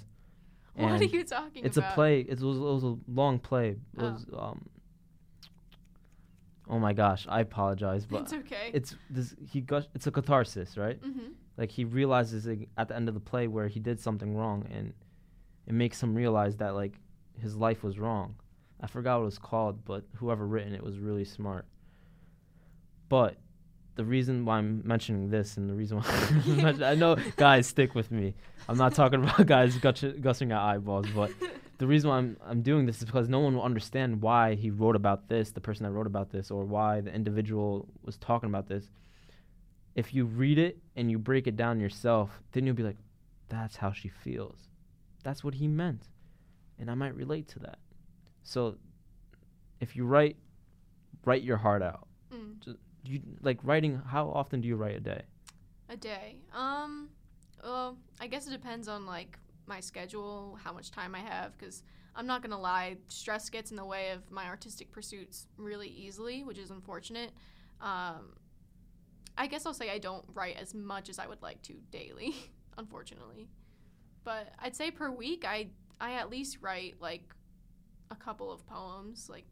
What 0.73 0.91
are 0.99 1.03
you 1.05 1.23
talking 1.23 1.63
It's 1.63 1.77
about? 1.77 1.87
It's 1.87 1.93
a 1.93 1.95
play. 1.95 2.19
It 2.19 2.41
was, 2.41 2.57
it 2.57 2.59
was 2.59 2.83
a 2.83 2.97
long 3.07 3.39
play. 3.39 3.69
It 3.69 3.77
Oh. 3.97 4.11
was 4.11 4.25
um. 4.37 4.67
Oh 6.69 6.79
my 6.79 6.91
gosh, 6.91 7.27
I 7.29 7.39
apologize, 7.39 8.05
but 8.05 8.23
It's 8.23 8.33
okay. 8.33 8.71
it's 8.73 8.97
this 9.09 9.33
he 9.49 9.61
gush. 9.61 9.85
It's 9.95 10.05
a 10.05 10.11
catharsis, 10.11 10.75
right? 10.75 11.01
mm-hmm. 11.01 11.31
Like 11.55 11.71
he 11.71 11.85
realizes 11.85 12.45
at 12.77 12.89
the 12.89 12.95
end 12.97 13.07
of 13.07 13.13
the 13.13 13.21
play 13.21 13.47
where 13.47 13.69
he 13.69 13.79
did 13.79 14.01
something 14.01 14.35
wrong, 14.35 14.67
and 14.69 14.91
it 15.65 15.73
makes 15.73 16.03
him 16.03 16.13
realize 16.13 16.57
that 16.57 16.75
like 16.75 16.99
his 17.41 17.55
life 17.55 17.83
was 17.85 17.99
wrong. 17.99 18.35
I 18.81 18.87
forgot 18.87 19.19
what 19.19 19.21
it 19.21 19.25
was 19.27 19.39
called, 19.39 19.85
but 19.85 20.03
whoever 20.17 20.45
written 20.45 20.73
it 20.73 20.83
was 20.83 20.99
really 20.99 21.23
smart. 21.23 21.65
But 23.09 23.35
the 23.95 24.05
reason 24.05 24.45
why 24.45 24.59
I'm 24.59 24.81
mentioning 24.85 25.29
this, 25.29 25.57
and 25.57 25.69
the 25.69 25.73
reason 25.73 25.97
why 25.97 26.73
I 26.91 26.95
know 26.95 27.17
guys 27.35 27.67
stick 27.67 27.95
with 27.95 28.11
me. 28.11 28.33
I'm 28.69 28.77
not 28.77 28.95
talking 28.95 29.21
about 29.23 29.45
guys 29.45 29.75
gush- 29.77 30.15
gushing 30.21 30.51
out 30.51 30.63
eyeballs, 30.63 31.07
but 31.13 31.31
the 31.79 31.87
reason 31.87 32.09
why 32.09 32.17
I'm 32.19 32.37
I'm 32.45 32.61
doing 32.61 32.85
this 32.85 32.99
is 32.99 33.05
because 33.05 33.27
no 33.27 33.39
one 33.39 33.55
will 33.55 33.63
understand 33.63 34.21
why 34.21 34.55
he 34.55 34.69
wrote 34.69 34.95
about 34.95 35.27
this, 35.27 35.51
the 35.51 35.59
person 35.59 35.83
that 35.83 35.91
wrote 35.91 36.07
about 36.07 36.29
this, 36.29 36.49
or 36.51 36.63
why 36.63 37.01
the 37.01 37.13
individual 37.13 37.89
was 38.05 38.15
talking 38.17 38.47
about 38.47 38.67
this. 38.67 38.89
If 39.95 40.13
you 40.13 40.25
read 40.25 40.59
it 40.59 40.77
and 40.95 41.11
you 41.11 41.19
break 41.19 41.47
it 41.47 41.57
down 41.57 41.79
yourself, 41.81 42.41
then 42.51 42.65
you'll 42.65 42.75
be 42.75 42.83
like, 42.83 42.97
"That's 43.49 43.75
how 43.75 43.91
she 43.91 44.07
feels. 44.07 44.69
That's 45.23 45.43
what 45.43 45.55
he 45.55 45.67
meant," 45.67 46.07
and 46.77 46.89
I 46.89 46.93
might 46.93 47.15
relate 47.15 47.47
to 47.49 47.59
that. 47.59 47.79
So, 48.43 48.77
if 49.81 49.95
you 49.95 50.05
write, 50.05 50.37
write 51.25 51.41
your 51.41 51.57
heart 51.57 51.81
out. 51.81 52.07
Mm. 52.33 52.77
You 53.03 53.21
like 53.41 53.59
writing. 53.63 54.01
How 54.05 54.29
often 54.29 54.61
do 54.61 54.67
you 54.67 54.75
write 54.75 54.95
a 54.95 54.99
day? 54.99 55.21
A 55.89 55.97
day. 55.97 56.35
Um, 56.53 57.09
well, 57.63 57.97
I 58.19 58.27
guess 58.27 58.47
it 58.47 58.51
depends 58.51 58.87
on 58.87 59.05
like 59.05 59.37
my 59.65 59.79
schedule, 59.79 60.57
how 60.63 60.73
much 60.73 60.91
time 60.91 61.15
I 61.15 61.19
have, 61.19 61.57
because 61.57 61.83
I'm 62.15 62.27
not 62.27 62.41
gonna 62.41 62.59
lie, 62.59 62.97
stress 63.07 63.49
gets 63.49 63.71
in 63.71 63.77
the 63.77 63.85
way 63.85 64.09
of 64.11 64.29
my 64.31 64.45
artistic 64.45 64.91
pursuits 64.91 65.47
really 65.57 65.87
easily, 65.87 66.43
which 66.43 66.57
is 66.57 66.71
unfortunate. 66.71 67.31
Um, 67.79 68.33
I 69.37 69.47
guess 69.47 69.65
I'll 69.65 69.73
say 69.73 69.89
I 69.89 69.99
don't 69.99 70.25
write 70.33 70.57
as 70.57 70.73
much 70.73 71.07
as 71.07 71.17
I 71.17 71.27
would 71.27 71.41
like 71.41 71.61
to 71.63 71.73
daily, 71.91 72.35
unfortunately. 72.77 73.47
But 74.23 74.51
I'd 74.59 74.75
say 74.75 74.91
per 74.91 75.09
week, 75.09 75.45
I 75.47 75.69
I 76.01 76.13
at 76.13 76.29
least 76.29 76.57
write 76.61 76.95
like 76.99 77.23
a 78.11 78.15
couple 78.15 78.51
of 78.51 78.65
poems, 78.67 79.29
like 79.29 79.45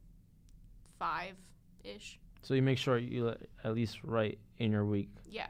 five 1.00 1.36
ish. 1.84 2.20
So 2.48 2.54
you 2.54 2.62
make 2.62 2.78
sure 2.78 2.98
you 2.98 3.36
at 3.66 3.76
least 3.76 4.00
write 4.06 4.40
in 4.58 4.72
your 4.72 4.86
week. 4.86 5.10
Yeah. 5.30 5.48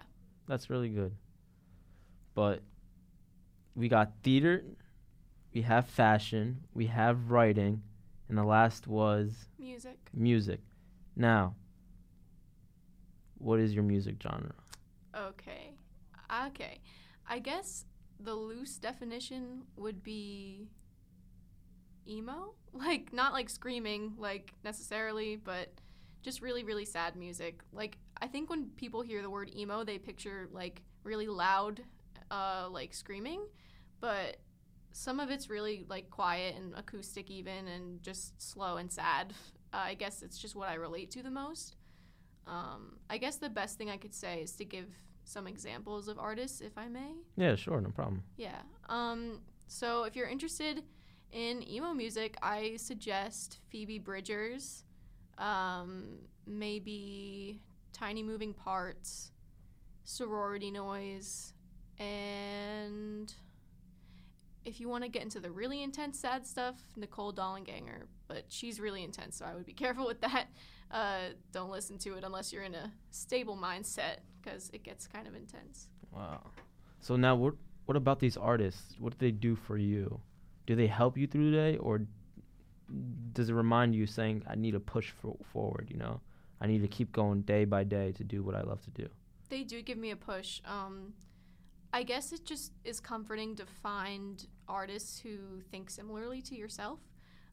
That's 0.47 0.71
really 0.71 0.89
good. 0.89 1.13
But 2.33 2.63
we 3.75 3.87
got 3.87 4.13
theater, 4.23 4.63
we 5.53 5.61
have 5.61 5.85
fashion, 5.85 6.63
we 6.73 6.87
have 6.87 7.29
writing, 7.29 7.83
and 8.29 8.35
the 8.35 8.43
last 8.43 8.87
was 8.87 9.29
Music. 9.59 9.99
music. 10.11 10.59
Now, 11.15 11.53
what 13.37 13.59
is 13.59 13.75
your 13.75 13.83
music 13.83 14.15
genre? 14.19 14.55
Okay. 15.15 15.75
Okay. 16.47 16.79
I 17.29 17.37
guess 17.37 17.85
the 18.19 18.33
loose 18.33 18.79
definition 18.79 19.65
would 19.75 20.01
be 20.01 20.67
emo. 22.07 22.55
Like, 22.73 23.11
not 23.11 23.33
like 23.33 23.49
screaming, 23.49 24.13
like 24.19 24.53
necessarily, 24.63 25.35
but 25.35 25.71
just 26.21 26.41
really, 26.41 26.63
really 26.63 26.85
sad 26.85 27.15
music. 27.15 27.61
Like, 27.71 27.97
I 28.21 28.27
think 28.27 28.49
when 28.49 28.69
people 28.77 29.01
hear 29.01 29.21
the 29.21 29.29
word 29.29 29.51
emo, 29.55 29.83
they 29.83 29.97
picture 29.97 30.49
like 30.51 30.81
really 31.03 31.27
loud, 31.27 31.81
uh, 32.31 32.67
like 32.69 32.93
screaming, 32.93 33.41
but 33.99 34.37
some 34.91 35.19
of 35.19 35.29
it's 35.29 35.49
really 35.49 35.85
like 35.87 36.09
quiet 36.09 36.55
and 36.55 36.73
acoustic, 36.75 37.29
even, 37.29 37.67
and 37.67 38.01
just 38.01 38.41
slow 38.41 38.77
and 38.77 38.91
sad. 38.91 39.33
Uh, 39.73 39.77
I 39.77 39.93
guess 39.93 40.23
it's 40.23 40.37
just 40.37 40.55
what 40.55 40.69
I 40.69 40.75
relate 40.75 41.11
to 41.11 41.23
the 41.23 41.29
most. 41.29 41.75
Um, 42.47 42.97
I 43.09 43.17
guess 43.17 43.35
the 43.35 43.49
best 43.49 43.77
thing 43.77 43.89
I 43.89 43.97
could 43.97 44.13
say 44.13 44.41
is 44.41 44.53
to 44.53 44.65
give 44.65 44.87
some 45.25 45.45
examples 45.45 46.07
of 46.07 46.17
artists, 46.17 46.61
if 46.61 46.77
I 46.77 46.87
may. 46.87 47.11
Yeah, 47.35 47.55
sure, 47.55 47.79
no 47.81 47.89
problem. 47.89 48.23
Yeah. 48.37 48.61
Um, 48.89 49.41
so 49.67 50.05
if 50.05 50.15
you're 50.15 50.29
interested 50.29 50.83
in 51.31 51.67
emo 51.69 51.93
music, 51.93 52.37
I 52.41 52.77
suggest 52.77 53.59
Phoebe 53.69 53.99
Bridgers, 53.99 54.83
um, 55.37 56.19
maybe 56.45 57.61
Tiny 57.93 58.23
Moving 58.23 58.53
Parts, 58.53 59.31
Sorority 60.03 60.71
Noise, 60.71 61.53
and 61.99 63.33
if 64.65 64.81
you 64.81 64.89
want 64.89 65.03
to 65.03 65.09
get 65.09 65.23
into 65.23 65.39
the 65.39 65.49
really 65.49 65.81
intense 65.81 66.19
sad 66.19 66.45
stuff, 66.45 66.75
Nicole 66.95 67.33
Dollanganger. 67.33 68.03
But 68.27 68.43
she's 68.49 68.79
really 68.79 69.03
intense, 69.03 69.37
so 69.37 69.45
I 69.45 69.55
would 69.55 69.65
be 69.65 69.73
careful 69.85 70.05
with 70.05 70.21
that. 70.21 70.47
Uh, 70.91 71.29
don't 71.51 71.71
listen 71.71 71.97
to 71.99 72.15
it 72.15 72.23
unless 72.23 72.51
you're 72.51 72.63
in 72.63 72.75
a 72.75 72.91
stable 73.11 73.57
mindset, 73.57 74.17
because 74.41 74.69
it 74.73 74.83
gets 74.83 75.07
kind 75.07 75.27
of 75.27 75.35
intense. 75.35 75.87
Wow. 76.11 76.41
So 76.99 77.15
now, 77.15 77.35
what 77.35 77.55
what 77.85 77.95
about 77.95 78.19
these 78.19 78.35
artists? 78.35 78.95
What 78.99 79.17
do 79.17 79.25
they 79.25 79.31
do 79.31 79.55
for 79.55 79.77
you? 79.77 80.19
Do 80.65 80.75
they 80.75 80.87
help 80.87 81.17
you 81.17 81.27
through 81.27 81.51
the 81.51 81.57
day, 81.57 81.77
or 81.77 82.01
does 83.33 83.49
it 83.49 83.53
remind 83.53 83.95
you 83.95 84.05
saying, 84.05 84.43
"I 84.47 84.55
need 84.55 84.71
to 84.71 84.79
push 84.79 85.11
for- 85.11 85.37
forward"? 85.51 85.89
You 85.89 85.97
know, 85.97 86.21
I 86.61 86.67
need 86.67 86.81
to 86.81 86.87
keep 86.87 87.11
going 87.11 87.41
day 87.41 87.65
by 87.65 87.83
day 87.83 88.11
to 88.13 88.23
do 88.23 88.43
what 88.43 88.55
I 88.55 88.61
love 88.61 88.81
to 88.83 88.91
do. 88.91 89.07
they 89.49 89.63
do 89.63 89.81
give 89.81 89.97
me 89.97 90.11
a 90.11 90.15
push. 90.17 90.59
Um, 90.65 91.13
I 91.93 92.03
guess 92.03 92.33
it 92.33 92.43
just 92.43 92.73
is 92.83 92.99
comforting 92.99 93.55
to 93.55 93.65
find 93.65 94.45
artists 94.67 95.19
who 95.19 95.61
think 95.71 95.89
similarly 95.89 96.41
to 96.41 96.55
yourself, 96.55 96.99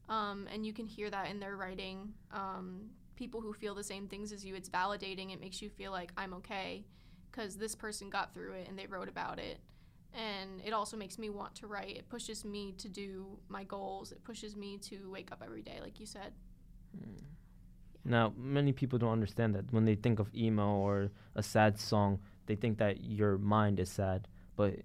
um, 0.09 0.45
and 0.51 0.65
you 0.65 0.73
can 0.73 0.85
hear 0.87 1.09
that 1.09 1.29
in 1.29 1.39
their 1.39 1.55
writing. 1.55 2.13
Um, 2.31 2.89
people 3.15 3.39
who 3.39 3.53
feel 3.53 3.73
the 3.73 3.83
same 3.83 4.09
things 4.09 4.33
as 4.33 4.43
you, 4.45 4.55
it's 4.55 4.69
validating. 4.69 5.31
It 5.33 5.39
makes 5.39 5.61
you 5.61 5.69
feel 5.69 5.91
like 5.93 6.11
I'm 6.17 6.33
okay 6.33 6.85
because 7.31 7.55
this 7.55 7.75
person 7.75 8.09
got 8.09 8.33
through 8.33 8.53
it 8.53 8.67
and 8.67 8.77
they 8.77 8.87
wrote 8.87 9.07
about 9.07 9.39
it. 9.39 9.59
And 10.15 10.61
it 10.63 10.71
also 10.71 10.95
makes 10.95 11.17
me 11.19 11.29
want 11.29 11.55
to 11.55 11.67
write. 11.67 11.97
It 11.97 12.07
pushes 12.07 12.45
me 12.45 12.73
to 12.77 12.87
do 12.87 13.37
my 13.49 13.65
goals. 13.65 14.11
It 14.11 14.23
pushes 14.23 14.55
me 14.55 14.77
to 14.79 15.11
wake 15.11 15.31
up 15.31 15.43
every 15.43 15.61
day, 15.61 15.79
like 15.81 15.99
you 15.99 16.05
said. 16.05 16.31
Now, 18.05 18.33
many 18.37 18.71
people 18.71 18.99
don't 18.99 19.11
understand 19.11 19.55
that 19.55 19.71
when 19.73 19.83
they 19.85 19.95
think 19.95 20.19
of 20.19 20.33
emo 20.33 20.75
or 20.75 21.11
a 21.35 21.43
sad 21.43 21.77
song, 21.79 22.19
they 22.45 22.55
think 22.55 22.77
that 22.77 23.03
your 23.03 23.37
mind 23.37 23.79
is 23.79 23.89
sad. 23.89 24.27
But 24.55 24.75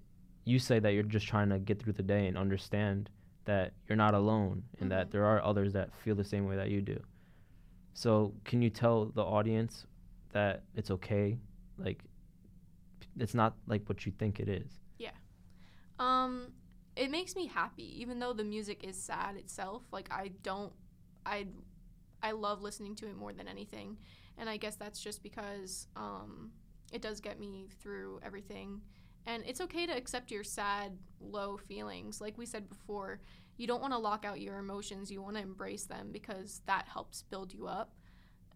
you 0.44 0.58
say 0.58 0.80
that 0.80 0.94
you're 0.94 1.02
just 1.02 1.26
trying 1.28 1.50
to 1.50 1.58
get 1.58 1.80
through 1.80 1.92
the 1.92 2.02
day 2.02 2.26
and 2.26 2.36
understand 2.36 3.10
that 3.44 3.72
you're 3.88 3.96
not 3.96 4.14
alone 4.14 4.64
and 4.80 4.90
that 4.90 5.08
Mhm. 5.08 5.10
there 5.12 5.26
are 5.26 5.42
others 5.42 5.72
that 5.74 5.94
feel 5.94 6.14
the 6.14 6.24
same 6.24 6.46
way 6.46 6.56
that 6.56 6.70
you 6.70 6.80
do. 6.82 7.00
So, 7.92 8.34
can 8.44 8.62
you 8.62 8.70
tell 8.70 9.06
the 9.06 9.22
audience 9.22 9.86
that 10.30 10.64
it's 10.74 10.90
okay? 10.90 11.38
Like, 11.76 12.04
it's 13.18 13.34
not 13.34 13.56
like 13.66 13.88
what 13.88 14.06
you 14.06 14.12
think 14.12 14.40
it 14.40 14.48
is. 14.48 14.79
Um, 16.00 16.52
it 16.96 17.10
makes 17.10 17.36
me 17.36 17.46
happy, 17.46 18.00
even 18.00 18.18
though 18.18 18.32
the 18.32 18.42
music 18.42 18.82
is 18.82 19.00
sad 19.00 19.36
itself. 19.36 19.84
Like 19.92 20.08
I 20.10 20.32
don't, 20.42 20.72
I, 21.24 21.46
I 22.22 22.32
love 22.32 22.62
listening 22.62 22.96
to 22.96 23.06
it 23.06 23.16
more 23.16 23.32
than 23.32 23.46
anything, 23.46 23.98
and 24.36 24.48
I 24.48 24.56
guess 24.56 24.74
that's 24.74 25.00
just 25.00 25.22
because 25.22 25.86
um, 25.94 26.50
it 26.92 27.02
does 27.02 27.20
get 27.20 27.38
me 27.38 27.68
through 27.80 28.18
everything. 28.24 28.80
And 29.26 29.44
it's 29.46 29.60
okay 29.60 29.86
to 29.86 29.92
accept 29.96 30.30
your 30.30 30.42
sad, 30.42 30.96
low 31.20 31.58
feelings. 31.58 32.20
Like 32.22 32.38
we 32.38 32.46
said 32.46 32.70
before, 32.70 33.20
you 33.58 33.66
don't 33.66 33.82
want 33.82 33.92
to 33.92 33.98
lock 33.98 34.24
out 34.24 34.40
your 34.40 34.58
emotions. 34.58 35.10
You 35.10 35.20
want 35.20 35.36
to 35.36 35.42
embrace 35.42 35.84
them 35.84 36.08
because 36.10 36.62
that 36.66 36.88
helps 36.88 37.22
build 37.22 37.52
you 37.52 37.66
up. 37.66 37.92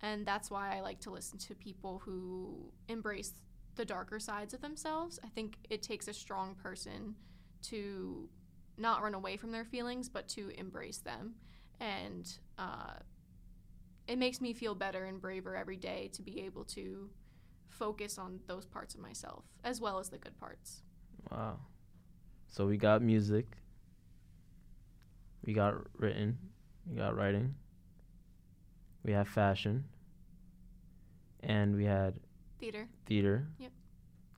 And 0.01 0.25
that's 0.25 0.51
why 0.51 0.75
I 0.75 0.81
like 0.81 1.01
to 1.01 1.11
listen 1.11 1.39
to 1.41 1.55
people 1.55 2.01
who 2.05 2.73
embrace 2.89 3.35
the 3.77 3.85
darker 3.85 4.19
sides 4.19 4.55
of 4.55 4.63
themselves. 4.63 5.21
I 5.23 5.29
think 5.29 5.59
it 5.69 5.83
takes 5.83 6.09
a 6.09 6.15
strong 6.15 6.55
person 6.55 7.15
to 7.65 8.29
not 8.77 9.03
run 9.03 9.15
away 9.15 9.37
from 9.37 9.53
their 9.53 9.65
feelings, 9.65 10.09
but 10.09 10.29
to 10.29 10.51
embrace 10.59 10.99
them. 10.99 11.35
And 11.81 12.31
uh, 12.59 12.95
it 14.07 14.19
makes 14.19 14.41
me 14.41 14.53
feel 14.53 14.75
better 14.75 15.05
and 15.05 15.21
braver 15.21 15.57
every 15.57 15.77
day 15.77 16.11
to 16.15 16.23
be 16.23 16.41
able 16.43 16.65
to 16.67 17.11
focus 17.69 18.19
on 18.19 18.41
those 18.47 18.65
parts 18.67 18.95
of 18.95 19.01
myself 19.01 19.45
as 19.65 19.81
well 19.81 19.99
as 19.99 20.09
the 20.09 20.19
good 20.19 20.39
parts. 20.39 20.83
Wow. 21.31 21.59
So, 22.49 22.67
we 22.67 22.77
got 22.77 23.03
music, 23.03 23.47
we 25.45 25.53
got 25.53 25.75
written, 25.99 26.39
We 26.89 26.97
got 26.97 27.17
writing. 27.17 27.55
We 29.05 29.13
have 29.13 29.29
fashion. 29.29 29.85
And 31.41 31.77
we 31.77 31.85
had 31.85 32.15
Theater. 32.59 32.89
theater. 33.07 33.47
Yep. 33.59 33.73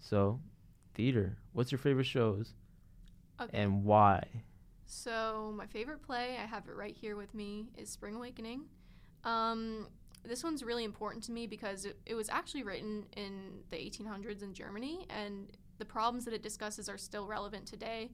So, 0.00 0.40
theater. 0.94 1.36
What's 1.52 1.70
your 1.70 1.78
favorite 1.78 2.06
shows 2.06 2.54
Okay. 3.40 3.58
and 3.58 3.84
why? 3.84 4.22
So 4.86 5.52
my 5.56 5.66
favorite 5.66 6.02
play, 6.02 6.38
I 6.40 6.46
have 6.46 6.68
it 6.68 6.76
right 6.76 6.96
here 6.96 7.16
with 7.16 7.34
me, 7.34 7.66
is 7.76 7.90
Spring 7.90 8.14
Awakening. 8.14 8.62
Um, 9.24 9.88
this 10.24 10.42
one's 10.42 10.62
really 10.62 10.84
important 10.84 11.24
to 11.24 11.32
me 11.32 11.46
because 11.46 11.84
it, 11.84 11.98
it 12.06 12.14
was 12.14 12.28
actually 12.28 12.62
written 12.62 13.06
in 13.16 13.60
the 13.70 13.76
1800s 13.76 14.42
in 14.42 14.54
Germany, 14.54 15.06
and 15.10 15.48
the 15.78 15.84
problems 15.84 16.24
that 16.24 16.34
it 16.34 16.42
discusses 16.42 16.88
are 16.88 16.98
still 16.98 17.26
relevant 17.26 17.66
today, 17.66 18.10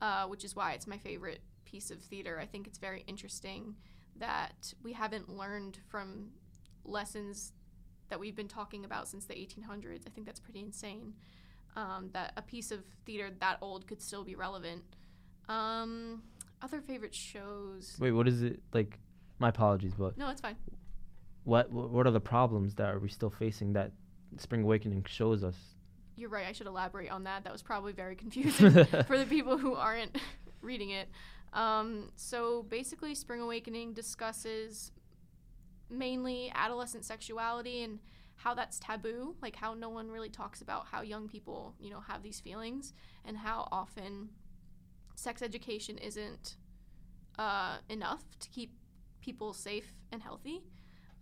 uh, 0.00 0.26
which 0.26 0.44
is 0.44 0.54
why 0.54 0.72
it's 0.72 0.86
my 0.86 0.98
favorite 0.98 1.40
piece 1.64 1.90
of 1.90 2.00
theater. 2.00 2.38
I 2.40 2.46
think 2.46 2.66
it's 2.66 2.78
very 2.78 3.04
interesting 3.06 3.74
that 4.16 4.72
we 4.82 4.92
haven't 4.92 5.28
learned 5.28 5.78
from 5.88 6.30
lessons 6.84 7.52
that 8.08 8.18
we've 8.20 8.36
been 8.36 8.48
talking 8.48 8.84
about 8.84 9.08
since 9.08 9.24
the 9.24 9.34
1800s. 9.34 10.06
I 10.06 10.10
think 10.10 10.26
that's 10.26 10.40
pretty 10.40 10.60
insane. 10.60 11.14
Um, 11.76 12.10
that 12.12 12.32
a 12.36 12.42
piece 12.42 12.72
of 12.72 12.80
theater 13.06 13.30
that 13.40 13.58
old 13.60 13.86
could 13.86 14.02
still 14.02 14.24
be 14.24 14.34
relevant. 14.34 14.82
Um, 15.48 16.22
other 16.62 16.80
favorite 16.80 17.14
shows. 17.14 17.96
Wait, 18.00 18.10
what 18.12 18.26
is 18.28 18.42
it 18.42 18.60
like? 18.72 18.98
My 19.38 19.48
apologies, 19.48 19.94
but 19.96 20.18
No, 20.18 20.28
it's 20.28 20.40
fine. 20.40 20.56
what 21.44 21.70
what 21.72 22.06
are 22.06 22.10
the 22.10 22.20
problems 22.20 22.74
that 22.74 22.88
are 22.92 22.98
we 22.98 23.08
still 23.08 23.30
facing 23.30 23.72
that 23.74 23.92
Spring 24.36 24.62
Awakening 24.62 25.04
shows 25.08 25.42
us? 25.44 25.56
You're 26.16 26.28
right. 26.28 26.46
I 26.46 26.52
should 26.52 26.66
elaborate 26.66 27.10
on 27.10 27.24
that. 27.24 27.44
That 27.44 27.52
was 27.52 27.62
probably 27.62 27.92
very 27.92 28.14
confusing 28.16 28.70
for 29.06 29.16
the 29.16 29.26
people 29.26 29.56
who 29.56 29.74
aren't 29.74 30.18
reading 30.60 30.90
it. 30.90 31.08
Um, 31.52 32.10
so 32.16 32.64
basically, 32.64 33.14
Spring 33.14 33.40
Awakening 33.40 33.94
discusses 33.94 34.92
mainly 35.88 36.52
adolescent 36.54 37.04
sexuality 37.04 37.82
and 37.82 37.98
how 38.42 38.54
that's 38.54 38.78
taboo, 38.78 39.34
like 39.42 39.54
how 39.54 39.74
no 39.74 39.90
one 39.90 40.10
really 40.10 40.30
talks 40.30 40.62
about 40.62 40.86
how 40.86 41.02
young 41.02 41.28
people, 41.28 41.74
you 41.78 41.90
know, 41.90 42.00
have 42.00 42.22
these 42.22 42.40
feelings 42.40 42.94
and 43.26 43.36
how 43.36 43.68
often 43.70 44.30
sex 45.14 45.42
education 45.42 45.98
isn't 45.98 46.56
uh, 47.38 47.76
enough 47.90 48.24
to 48.40 48.48
keep 48.48 48.72
people 49.20 49.52
safe 49.52 49.92
and 50.10 50.22
healthy. 50.22 50.62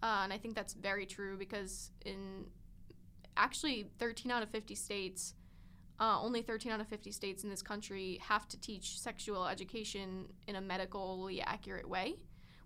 Uh, 0.01 0.21
and 0.23 0.33
I 0.33 0.39
think 0.39 0.55
that's 0.55 0.75
very 0.75 1.07
true 1.07 1.37
because 1.37 1.91
in 2.07 2.47
actually 3.37 3.91
13 3.99 4.31
out 4.31 4.45
of 4.45 4.51
50 4.51 4.77
states, 4.77 5.35
uh, 5.99 6.21
only 6.23 6.41
13 6.41 6.71
out 6.71 6.81
of 6.81 6.87
50 6.87 7.11
states 7.11 7.43
in 7.43 7.51
this 7.51 7.63
country 7.63 8.21
have 8.23 8.47
to 8.47 8.61
teach 8.61 9.01
sexual 9.01 9.49
education 9.49 10.27
in 10.47 10.55
a 10.55 10.61
medically 10.61 11.41
accurate 11.41 11.89
way, 11.89 12.15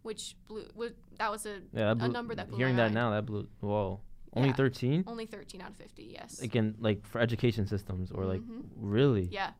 which 0.02 0.36
blew, 0.46 0.66
was, 0.74 0.90
that 1.18 1.30
was 1.30 1.46
a 1.46 1.62
Yeah, 1.72 1.94
that 1.94 2.04
a 2.04 2.08
number 2.08 2.34
that 2.34 2.48
blew 2.50 2.58
hearing 2.58 2.76
that 2.76 2.92
mind. 2.92 2.94
now 2.94 3.10
that 3.12 3.24
blew 3.24 3.48
whoa. 3.60 4.00
Only. 4.34 4.52
13? 4.52 5.04
only 5.06 5.26
13 5.26 5.60
out 5.60 5.70
of 5.70 5.76
50. 5.76 6.04
Yes. 6.04 6.40
Again, 6.40 6.74
like 6.80 7.06
for 7.06 7.20
education 7.20 7.66
systems 7.66 8.10
or 8.10 8.24
like 8.24 8.40
Mhm. 8.40 8.64
really? 8.76 9.24
Yeah. 9.30 9.52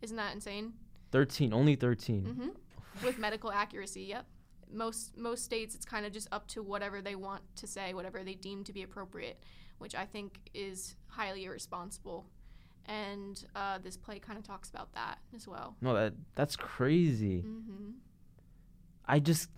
Isn't 0.00 0.16
that 0.16 0.34
insane? 0.34 0.72
13, 1.12 1.52
only 1.52 1.76
13. 1.76 2.24
hmm 2.24 3.04
With 3.04 3.18
medical 3.18 3.52
accuracy, 3.52 4.02
yep. 4.04 4.26
Most 4.72 5.16
most 5.16 5.44
states, 5.44 5.74
it's 5.74 5.84
kind 5.84 6.06
of 6.06 6.12
just 6.12 6.28
up 6.32 6.46
to 6.48 6.62
whatever 6.62 7.02
they 7.02 7.14
want 7.16 7.42
to 7.56 7.66
say, 7.66 7.92
whatever 7.92 8.22
they 8.24 8.34
deem 8.34 8.62
to 8.64 8.72
be 8.72 8.82
appropriate, 8.82 9.42
which 9.78 9.94
I 9.94 10.06
think 10.06 10.38
is 10.54 10.96
highly 11.08 11.44
irresponsible. 11.44 12.26
And 12.86 13.44
uh, 13.54 13.78
this 13.78 13.96
play 13.96 14.18
kind 14.18 14.38
of 14.38 14.44
talks 14.44 14.70
about 14.70 14.92
that 14.94 15.18
as 15.34 15.46
well. 15.46 15.76
No, 15.80 15.92
that 15.94 16.14
that's 16.34 16.56
crazy. 16.56 17.40
hmm 17.42 17.90
I 19.06 19.18
just 19.18 19.48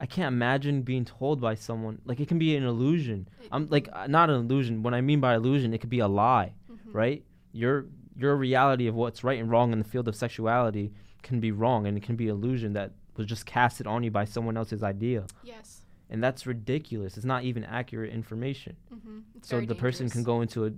I 0.00 0.06
can't 0.06 0.32
imagine 0.32 0.82
being 0.82 1.04
told 1.04 1.40
by 1.40 1.54
someone 1.54 2.00
like 2.04 2.20
it 2.20 2.28
can 2.28 2.38
be 2.38 2.56
an 2.56 2.62
illusion. 2.64 3.28
I'm 3.50 3.66
like 3.68 3.88
uh, 3.92 4.06
not 4.06 4.30
an 4.30 4.36
illusion. 4.36 4.82
What 4.82 4.94
I 4.94 5.00
mean 5.00 5.20
by 5.20 5.34
illusion, 5.34 5.74
it 5.74 5.78
could 5.78 5.90
be 5.90 5.98
a 6.00 6.08
lie, 6.08 6.52
hmm 6.68 6.92
right? 6.92 7.24
Your 7.52 7.86
your 8.16 8.36
reality 8.36 8.86
of 8.86 8.94
what's 8.94 9.22
right 9.24 9.38
and 9.38 9.50
wrong 9.50 9.72
in 9.72 9.78
the 9.78 9.84
field 9.84 10.08
of 10.08 10.16
sexuality 10.16 10.92
can 11.22 11.40
be 11.40 11.52
wrong 11.52 11.86
and 11.86 11.96
it 11.96 12.02
can 12.02 12.16
be 12.16 12.28
an 12.28 12.36
illusion 12.36 12.72
that 12.72 12.92
was 13.16 13.26
just 13.26 13.44
casted 13.46 13.86
on 13.86 14.02
you 14.02 14.10
by 14.10 14.24
someone 14.24 14.56
else's 14.56 14.82
idea. 14.82 15.24
Yes. 15.42 15.82
And 16.10 16.22
that's 16.22 16.46
ridiculous. 16.46 17.16
It's 17.16 17.26
not 17.26 17.44
even 17.44 17.64
accurate 17.64 18.12
information. 18.12 18.76
hmm 18.88 19.18
so 19.42 19.60
the 19.60 19.74
person 19.74 20.08
can 20.10 20.22
go 20.22 20.40
into 20.42 20.66
a 20.66 20.70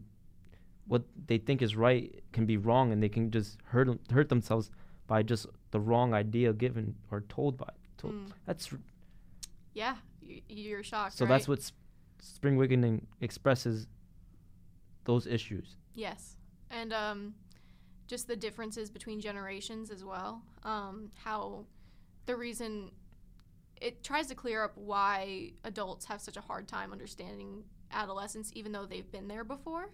what 0.86 1.02
they 1.26 1.38
think 1.38 1.62
is 1.62 1.76
right 1.76 2.22
can 2.32 2.46
be 2.46 2.56
wrong 2.56 2.92
and 2.92 3.02
they 3.02 3.08
can 3.08 3.30
just 3.30 3.58
hurt 3.64 3.88
hurt 4.10 4.28
themselves 4.28 4.70
by 5.06 5.22
just 5.22 5.46
the 5.70 5.80
wrong 5.80 6.14
idea 6.14 6.52
given 6.52 6.94
or 7.10 7.20
told 7.28 7.56
by 7.56 7.68
told. 7.96 8.14
Mm. 8.14 8.32
That's 8.46 8.72
Yeah, 9.74 9.96
you're 10.48 10.82
shocked. 10.82 11.16
so 11.16 11.24
right? 11.24 11.30
that's 11.30 11.48
what 11.48 11.70
Spring 12.20 12.56
Awakening 12.56 13.06
expresses 13.20 13.86
those 15.04 15.26
issues. 15.26 15.76
Yes, 15.94 16.36
and 16.70 16.92
um, 16.92 17.34
just 18.06 18.26
the 18.26 18.36
differences 18.36 18.90
between 18.90 19.20
generations 19.20 19.90
as 19.90 20.04
well. 20.04 20.42
Um, 20.64 21.10
how 21.14 21.66
the 22.26 22.36
reason 22.36 22.90
it 23.80 24.04
tries 24.04 24.26
to 24.26 24.34
clear 24.34 24.62
up 24.64 24.72
why 24.76 25.52
adults 25.64 26.04
have 26.06 26.20
such 26.20 26.36
a 26.36 26.40
hard 26.40 26.68
time 26.68 26.92
understanding 26.92 27.64
adolescence, 27.92 28.50
even 28.54 28.72
though 28.72 28.86
they've 28.86 29.10
been 29.10 29.28
there 29.28 29.44
before, 29.44 29.90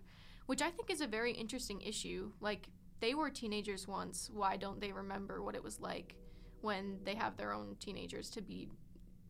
which 0.47 0.61
I 0.61 0.71
think 0.71 0.91
is 0.91 1.01
a 1.01 1.07
very 1.07 1.33
interesting 1.33 1.81
issue. 1.81 2.33
Like 2.41 2.69
they 3.01 3.15
were 3.15 3.31
teenagers 3.31 3.87
once. 3.87 4.31
Why 4.33 4.57
don't 4.57 4.81
they 4.81 4.93
remember 4.93 5.43
what 5.43 5.55
it 5.55 5.63
was 5.63 5.81
like 5.81 6.17
when 6.61 6.99
they 7.05 7.15
have 7.15 7.37
their 7.37 7.53
own 7.53 7.77
teenagers 7.79 8.31
to 8.31 8.43
be 8.43 8.69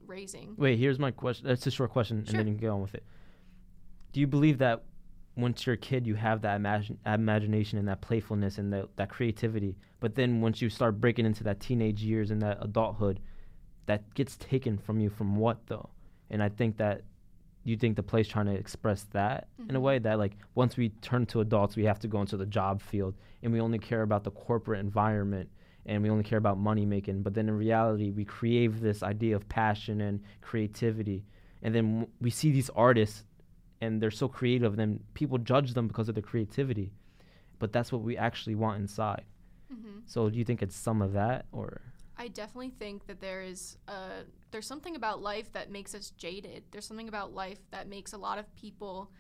raising? 0.07 0.55
Wait, 0.57 0.79
here's 0.79 0.99
my 0.99 1.11
question. 1.11 1.47
That's 1.47 1.67
a 1.67 1.71
short 1.71 1.91
question, 1.91 2.25
Sure. 2.25 2.31
and 2.31 2.39
then 2.41 2.47
you 2.47 2.55
can 2.55 2.61
get 2.61 2.71
on 2.71 2.83
with 2.83 2.95
it. 2.95 3.05
Do 4.13 4.21
you 4.21 4.27
believe 4.27 4.59
that 4.59 4.85
once 5.37 5.67
you're 5.67 5.75
a 5.75 5.79
kid, 5.79 6.07
you 6.07 6.15
have 6.15 6.41
that 6.43 6.57
imagine, 6.57 6.99
imagination 7.05 7.79
and 7.79 7.87
that 7.89 8.01
playfulness 8.01 8.57
and 8.59 8.73
that, 8.73 8.89
that 8.97 9.11
creativity, 9.11 9.77
but 10.01 10.15
then 10.15 10.41
once 10.41 10.63
you 10.63 10.71
start 10.71 11.01
breaking 11.01 11.27
into 11.27 11.45
that 11.45 11.61
teenage 11.61 12.03
years 12.03 12.31
and 12.31 12.41
that 12.41 12.59
adulthood, 12.63 13.21
that 13.87 14.15
gets 14.15 14.37
taken 14.39 14.79
from 14.79 14.99
you 15.01 15.11
from 15.11 15.37
what 15.37 15.67
though? 15.67 15.91
And 16.31 16.43
I 16.43 16.49
think 16.49 16.79
that 16.79 17.03
you 17.65 17.77
think 17.77 17.97
the 17.97 18.03
play's 18.03 18.29
trying 18.29 18.47
to 18.47 18.53
express 18.55 19.03
that 19.13 19.49
in 19.69 19.75
a 19.77 19.79
Mhm. 19.79 19.83
way 19.83 19.99
that 19.99 20.19
like 20.19 20.37
once 20.55 20.77
we 20.77 20.89
turn 20.89 21.27
to 21.27 21.41
adults, 21.41 21.77
we 21.77 21.85
have 21.85 21.99
to 22.01 22.09
go 22.09 22.21
into 22.21 22.37
the 22.37 22.47
job 22.47 22.81
field 22.81 23.15
and 23.43 23.53
we 23.53 23.61
only 23.61 23.79
care 23.79 24.03
about 24.03 24.25
the 24.25 24.31
corporate 24.31 24.81
environment 24.81 25.51
and 25.87 26.03
we 26.03 26.11
only 26.11 26.25
care 26.25 26.39
about 26.39 26.59
money 26.59 26.85
making. 26.85 27.23
But 27.23 27.35
then 27.35 27.49
in 27.49 27.57
reality, 27.57 28.11
we 28.11 28.25
crave 28.25 28.81
this 28.81 29.03
idea 29.03 29.37
of 29.37 29.49
passion 29.49 30.01
and 30.01 30.21
creativity. 30.43 31.25
And 31.63 31.75
then 31.75 31.85
w- 32.01 32.09
we 32.21 32.31
see 32.31 32.51
these 32.51 32.71
artists 32.71 33.25
and 33.81 34.01
they're 34.01 34.11
so 34.11 34.27
creative, 34.29 34.73
and 34.73 34.81
then 34.81 35.01
people 35.15 35.39
judge 35.39 35.75
them 35.75 35.87
because 35.87 36.09
of 36.09 36.15
their 36.15 36.23
creativity. 36.23 36.93
But 37.59 37.73
that's 37.73 37.93
what 37.93 38.03
we 38.03 38.17
actually 38.17 38.55
want 38.55 38.81
inside. 38.81 39.25
hmm 39.71 40.01
So 40.07 40.31
do 40.31 40.39
you 40.39 40.45
think 40.45 40.63
it's 40.63 40.77
some 40.77 41.03
of 41.03 41.13
that 41.13 41.47
or? 41.53 41.81
I 42.19 42.29
definitely 42.29 42.71
think 42.71 43.07
that 43.07 43.21
there 43.21 43.43
is 43.43 43.77
uh, 43.87 44.25
there's 44.51 44.67
something 44.67 44.97
about 44.97 45.21
life 45.21 45.53
that 45.53 45.71
makes 45.71 45.95
us 45.95 46.11
jaded. 46.11 46.65
There's 46.71 46.87
something 46.87 47.09
about 47.09 47.35
life 47.35 47.59
that 47.71 47.89
makes 47.89 48.13
a 48.15 48.19
lot 48.19 48.39
of 48.39 48.55
people 48.57 49.11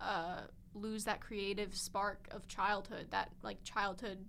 uh, 0.00 0.42
lose 0.74 1.04
that 1.04 1.20
creative 1.20 1.74
spark 1.76 2.28
of 2.30 2.48
childhood, 2.48 3.08
that 3.10 3.30
like 3.42 3.62
childhood 3.62 4.24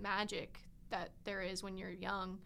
magic 0.00 0.67
that 0.90 1.10
there 1.24 1.42
is 1.42 1.62
when 1.62 1.76
you're 1.76 1.90
young, 1.90 2.38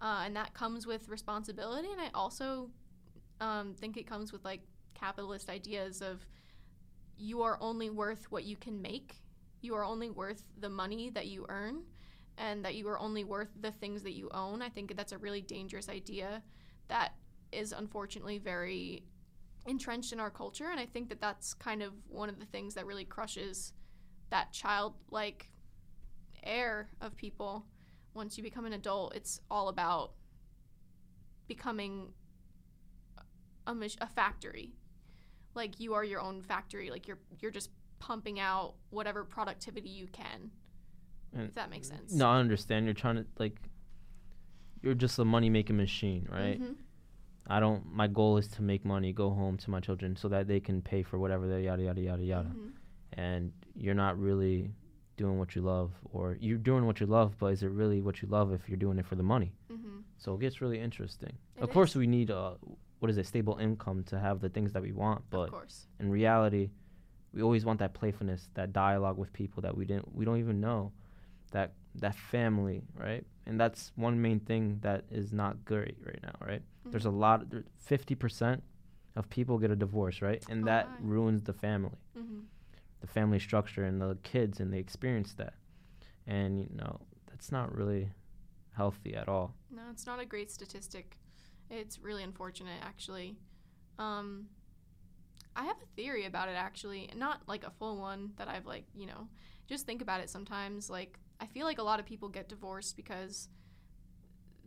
uh, 0.00 0.22
and 0.24 0.36
that 0.36 0.54
comes 0.54 0.86
with 0.86 1.08
responsibility. 1.08 1.88
And 1.90 2.00
I 2.00 2.10
also 2.14 2.70
um, 3.40 3.74
think 3.74 3.96
it 3.96 4.06
comes 4.06 4.32
with 4.32 4.44
like 4.44 4.60
capitalist 4.94 5.48
ideas 5.48 6.02
of 6.02 6.26
you 7.16 7.42
are 7.42 7.58
only 7.60 7.90
worth 7.90 8.30
what 8.30 8.44
you 8.44 8.56
can 8.56 8.80
make. 8.80 9.16
You 9.60 9.74
are 9.74 9.84
only 9.84 10.10
worth 10.10 10.42
the 10.60 10.68
money 10.68 11.10
that 11.10 11.26
you 11.26 11.46
earn 11.48 11.82
and 12.36 12.64
that 12.64 12.76
you 12.76 12.88
are 12.88 12.98
only 12.98 13.24
worth 13.24 13.50
the 13.60 13.72
things 13.72 14.02
that 14.04 14.12
you 14.12 14.30
own. 14.32 14.62
I 14.62 14.68
think 14.68 14.96
that's 14.96 15.12
a 15.12 15.18
really 15.18 15.40
dangerous 15.40 15.88
idea 15.88 16.42
that 16.88 17.14
is 17.50 17.72
unfortunately 17.72 18.38
very 18.38 19.02
entrenched 19.66 20.12
in 20.12 20.20
our 20.20 20.30
culture. 20.30 20.68
And 20.70 20.78
I 20.78 20.86
think 20.86 21.08
that 21.08 21.20
that's 21.20 21.54
kind 21.54 21.82
of 21.82 21.92
one 22.08 22.28
of 22.28 22.38
the 22.38 22.46
things 22.46 22.74
that 22.74 22.86
really 22.86 23.04
crushes 23.04 23.72
that 24.30 24.52
childlike 24.52 25.50
air 26.44 26.88
of 27.00 27.16
people. 27.16 27.64
Once 28.14 28.36
you 28.36 28.42
become 28.42 28.64
an 28.66 28.72
adult, 28.72 29.14
it's 29.14 29.40
all 29.50 29.68
about 29.68 30.12
becoming 31.46 32.08
a, 33.66 33.72
a 34.00 34.06
factory. 34.06 34.72
Like 35.54 35.80
you 35.80 35.94
are 35.94 36.04
your 36.04 36.20
own 36.20 36.42
factory. 36.42 36.90
Like 36.90 37.08
you're 37.08 37.18
you're 37.40 37.50
just 37.50 37.70
pumping 37.98 38.38
out 38.38 38.74
whatever 38.90 39.24
productivity 39.24 39.88
you 39.88 40.06
can. 40.08 40.50
And 41.34 41.48
if 41.48 41.54
that 41.54 41.70
makes 41.70 41.88
sense. 41.88 42.12
No, 42.12 42.28
I 42.28 42.38
understand. 42.38 42.84
You're 42.86 42.94
trying 42.94 43.16
to 43.16 43.26
like. 43.38 43.56
You're 44.82 44.94
just 44.94 45.18
a 45.18 45.24
money 45.24 45.50
making 45.50 45.76
machine, 45.76 46.28
right? 46.30 46.60
Mhm. 46.60 46.76
I 47.48 47.60
don't. 47.60 47.84
My 47.92 48.06
goal 48.06 48.36
is 48.36 48.46
to 48.48 48.62
make 48.62 48.84
money, 48.84 49.12
go 49.12 49.30
home 49.30 49.56
to 49.58 49.70
my 49.70 49.80
children, 49.80 50.16
so 50.16 50.28
that 50.28 50.46
they 50.46 50.60
can 50.60 50.80
pay 50.82 51.02
for 51.02 51.18
whatever 51.18 51.48
they 51.48 51.64
yada 51.64 51.82
yada 51.82 52.00
yada 52.00 52.22
yada. 52.22 52.48
Mhm. 52.50 52.72
And 53.14 53.52
you're 53.74 53.94
not 53.94 54.18
really 54.18 54.70
doing 55.18 55.38
what 55.38 55.54
you 55.54 55.60
love, 55.62 55.90
or 56.12 56.36
you're 56.40 56.56
doing 56.70 56.86
what 56.86 57.00
you 57.00 57.06
love, 57.06 57.30
but 57.38 57.48
is 57.54 57.62
it 57.62 57.70
really 57.82 58.00
what 58.00 58.22
you 58.22 58.28
love 58.28 58.52
if 58.52 58.62
you're 58.68 58.78
doing 58.86 58.98
it 58.98 59.04
for 59.06 59.16
the 59.16 59.22
money? 59.34 59.52
Mhm. 59.70 60.02
So 60.16 60.34
it 60.34 60.40
gets 60.40 60.60
really 60.62 60.78
interesting. 60.88 61.32
It 61.56 61.62
of 61.64 61.70
course, 61.70 61.94
we 61.94 62.06
need 62.06 62.30
a 62.30 62.56
what 63.00 63.10
is 63.10 63.18
it, 63.18 63.26
stable 63.26 63.56
income 63.58 64.02
to 64.04 64.18
have 64.18 64.40
the 64.40 64.48
things 64.48 64.72
that 64.72 64.82
we 64.82 64.92
want, 64.92 65.18
of 65.20 65.30
but 65.30 65.50
course. 65.50 65.86
in 66.00 66.10
reality, 66.10 66.70
we 67.34 67.42
always 67.42 67.64
want 67.64 67.78
that 67.78 67.92
playfulness, 67.94 68.48
that 68.54 68.72
dialogue 68.72 69.18
with 69.22 69.30
people 69.32 69.60
that 69.62 69.76
we 69.76 69.84
didn't, 69.84 70.06
we 70.18 70.24
don't 70.24 70.38
even 70.38 70.60
know, 70.60 70.92
that 71.52 71.68
that 72.04 72.14
family, 72.14 72.82
right? 72.94 73.24
And 73.46 73.54
that's 73.62 73.92
one 73.96 74.20
main 74.26 74.40
thing 74.40 74.78
that 74.82 75.04
is 75.10 75.32
not 75.32 75.64
great 75.64 75.96
right 76.04 76.22
now, 76.22 76.34
right? 76.50 76.62
There's 76.90 77.06
a 77.06 77.10
lot, 77.26 77.38
fifty 77.76 78.14
percent 78.24 78.62
of 79.16 79.28
people 79.30 79.58
get 79.58 79.70
a 79.70 79.76
divorce, 79.76 80.22
right? 80.22 80.42
And 80.50 80.62
Oh, 80.62 80.66
that 80.72 80.84
my. 80.90 80.96
ruins 81.14 81.42
the 81.42 81.52
family, 81.66 81.98
hmm 82.16 82.40
the 83.00 83.06
family 83.06 83.38
structure, 83.38 83.84
and 83.84 84.00
the 84.00 84.18
kids, 84.22 84.60
and 84.60 84.72
they 84.72 84.78
experience 84.78 85.32
that, 85.34 85.54
and 86.26 86.60
you 86.60 86.76
know 86.76 87.00
that's 87.30 87.52
not 87.52 87.74
really 87.74 88.10
healthy 88.76 89.14
at 89.14 89.28
all. 89.28 89.54
No, 89.70 89.82
it's 89.90 90.06
not 90.06 90.20
a 90.20 90.24
great 90.24 90.50
statistic. 90.50 91.18
It's 91.70 91.98
really 91.98 92.22
unfortunate, 92.22 92.80
actually. 92.82 93.36
Um, 93.98 94.46
I 95.54 95.64
have 95.64 95.76
a 95.82 95.86
theory 95.96 96.24
about 96.24 96.48
it, 96.48 96.56
actually. 96.56 97.10
Not 97.16 97.42
like 97.46 97.64
a 97.64 97.70
full 97.70 97.98
one 97.98 98.32
that 98.36 98.48
I've, 98.48 98.66
like, 98.66 98.84
you 98.94 99.06
know, 99.06 99.28
just 99.66 99.84
think 99.84 100.00
about 100.00 100.20
it 100.20 100.30
sometimes. 100.30 100.88
Like, 100.88 101.18
I 101.40 101.46
feel 101.46 101.66
like 101.66 101.78
a 101.78 101.82
lot 101.82 102.00
of 102.00 102.06
people 102.06 102.28
get 102.28 102.48
divorced 102.48 102.96
because 102.96 103.48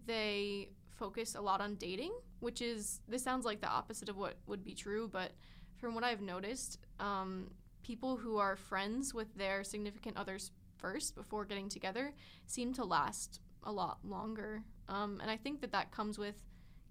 they 0.05 0.69
focus 0.89 1.35
a 1.35 1.41
lot 1.41 1.61
on 1.61 1.75
dating, 1.75 2.11
which 2.39 2.61
is, 2.61 2.99
this 3.07 3.23
sounds 3.23 3.45
like 3.45 3.61
the 3.61 3.69
opposite 3.69 4.09
of 4.09 4.17
what 4.17 4.35
would 4.45 4.63
be 4.63 4.75
true, 4.75 5.09
but 5.11 5.31
from 5.77 5.95
what 5.95 6.03
I've 6.03 6.21
noticed, 6.21 6.77
um, 6.99 7.49
people 7.83 8.17
who 8.17 8.37
are 8.37 8.55
friends 8.55 9.13
with 9.13 9.33
their 9.35 9.63
significant 9.63 10.17
others 10.17 10.51
first 10.77 11.15
before 11.15 11.45
getting 11.45 11.69
together 11.69 12.13
seem 12.47 12.73
to 12.73 12.83
last 12.83 13.39
a 13.63 13.71
lot 13.71 13.99
longer. 14.03 14.63
Um, 14.89 15.19
and 15.21 15.29
I 15.29 15.37
think 15.37 15.61
that 15.61 15.71
that 15.71 15.91
comes 15.91 16.17
with 16.17 16.35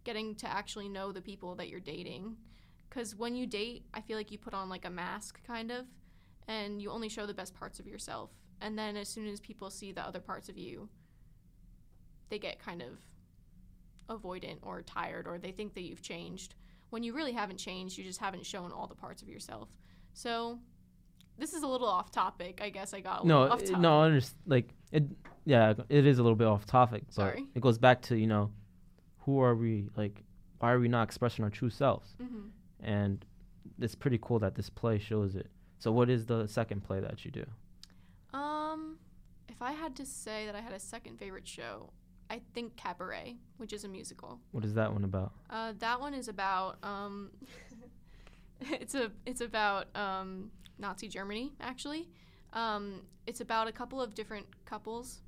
getting 0.05 0.35
to 0.37 0.51
actually 0.51 0.89
know 0.89 1.13
the 1.13 1.21
people 1.21 1.55
that 1.57 1.69
you're 1.69 1.81
dating. 1.81 2.37
Because 2.89 3.15
when 3.15 3.37
you 3.37 3.47
date, 3.47 3.85
I 3.95 4.01
feel 4.01 4.17
like 4.17 4.31
you 4.31 4.39
put 4.39 4.55
on 4.55 4.69
like 4.69 4.85
a 4.85 4.91
mask, 4.91 5.41
kind 5.47 5.71
of, 5.71 5.87
and 6.49 6.81
you 6.81 6.91
only 6.91 7.09
show 7.09 7.27
the 7.27 7.35
best 7.35 7.55
parts 7.55 7.79
of 7.79 7.87
yourself. 7.87 8.31
And 8.61 8.79
then 8.79 8.97
as 8.97 9.09
soon 9.09 9.29
as 9.29 9.41
people 9.41 9.71
see 9.71 9.93
the 9.93 10.07
other 10.07 10.21
parts 10.21 10.49
of 10.49 10.59
you, 10.59 10.89
they 12.29 12.39
get 12.39 12.59
kind 12.59 12.83
of 12.83 12.99
avoidant 14.09 14.59
or 14.63 14.83
tired, 14.83 15.27
or 15.27 15.39
they 15.39 15.53
think 15.53 15.75
that 15.75 15.83
you've 15.83 16.03
changed. 16.03 16.55
When 16.91 17.03
you 17.03 17.15
really 17.15 17.33
haven't 17.33 17.59
changed, 17.59 17.97
you 17.97 18.05
just 18.05 18.21
haven't 18.21 18.47
shown 18.47 18.73
all 18.73 18.87
the 18.87 18.95
parts 18.95 19.23
of 19.23 19.29
yourself. 19.29 19.69
So, 20.13 20.59
this 21.41 21.55
is 21.55 21.63
a 21.63 21.67
little 21.67 21.89
off 21.89 22.11
topic. 22.13 22.61
I 22.63 22.71
guess 22.71 22.95
I 22.95 23.01
got 23.01 23.25
a 23.25 23.27
no, 23.27 23.43
off 23.43 23.53
uh, 23.53 23.57
topic. 23.57 23.79
no, 23.79 24.01
I 24.01 24.05
understand. 24.07 24.41
Like 24.47 24.69
it, 24.93 25.05
yeah, 25.45 25.75
it 25.89 26.07
is 26.07 26.19
a 26.19 26.23
little 26.23 26.37
bit 26.37 26.47
off 26.47 26.67
topic, 26.67 27.05
but 27.07 27.15
Sorry. 27.15 27.47
it 27.55 27.61
goes 27.61 27.79
back 27.79 28.03
to 28.03 28.17
you 28.17 28.27
know, 28.27 28.53
who 29.21 29.41
are 29.41 29.57
we? 29.57 29.89
Like, 29.97 30.23
why 30.59 30.73
are 30.73 30.79
we 30.79 30.89
not 30.89 31.03
expressing 31.05 31.45
our 31.45 31.51
true 31.51 31.71
selves? 31.71 32.15
hmm 32.19 32.49
And 32.81 33.25
it's 33.81 33.95
pretty 33.95 34.19
cool 34.23 34.39
that 34.41 34.55
this 34.55 34.71
play 34.71 34.99
shows 34.99 35.35
it. 35.35 35.49
So, 35.79 35.91
what 35.91 36.11
is 36.11 36.27
the 36.27 36.47
second 36.47 36.85
play 36.85 37.01
that 37.01 37.25
you 37.25 37.31
do? 37.31 37.47
Um, 38.33 38.99
if 39.49 39.63
I 39.63 39.73
had 39.73 39.97
to 39.97 40.07
say 40.07 40.47
that 40.47 40.55
I 40.55 40.61
had 40.61 40.73
a 40.73 40.79
second 40.79 41.19
favorite 41.19 41.49
show, 41.49 41.91
I 42.29 42.41
think 42.55 42.77
Cabaret, 42.77 43.37
which 43.57 43.73
is 43.73 43.85
a 43.85 43.89
musical. 43.89 44.41
What 44.53 44.65
is 44.65 44.75
that 44.75 44.93
one 44.93 45.05
about? 45.05 45.33
Uh, 45.49 45.73
that 45.79 46.01
one 46.01 46.15
is 46.15 46.29
about 46.29 46.79
um, 46.83 47.31
it's 48.61 48.95
a 48.95 49.11
it's 49.27 49.41
about 49.41 49.87
um, 49.97 50.51
Nazi 50.81 51.09
Germany 51.09 51.53
actually. 51.61 52.09
Um, 52.53 53.03
it's 53.27 53.41
about 53.41 53.69
a 53.69 53.73
couple 53.73 54.01
of 54.01 54.15
different 54.15 54.47
couples, 54.65 55.21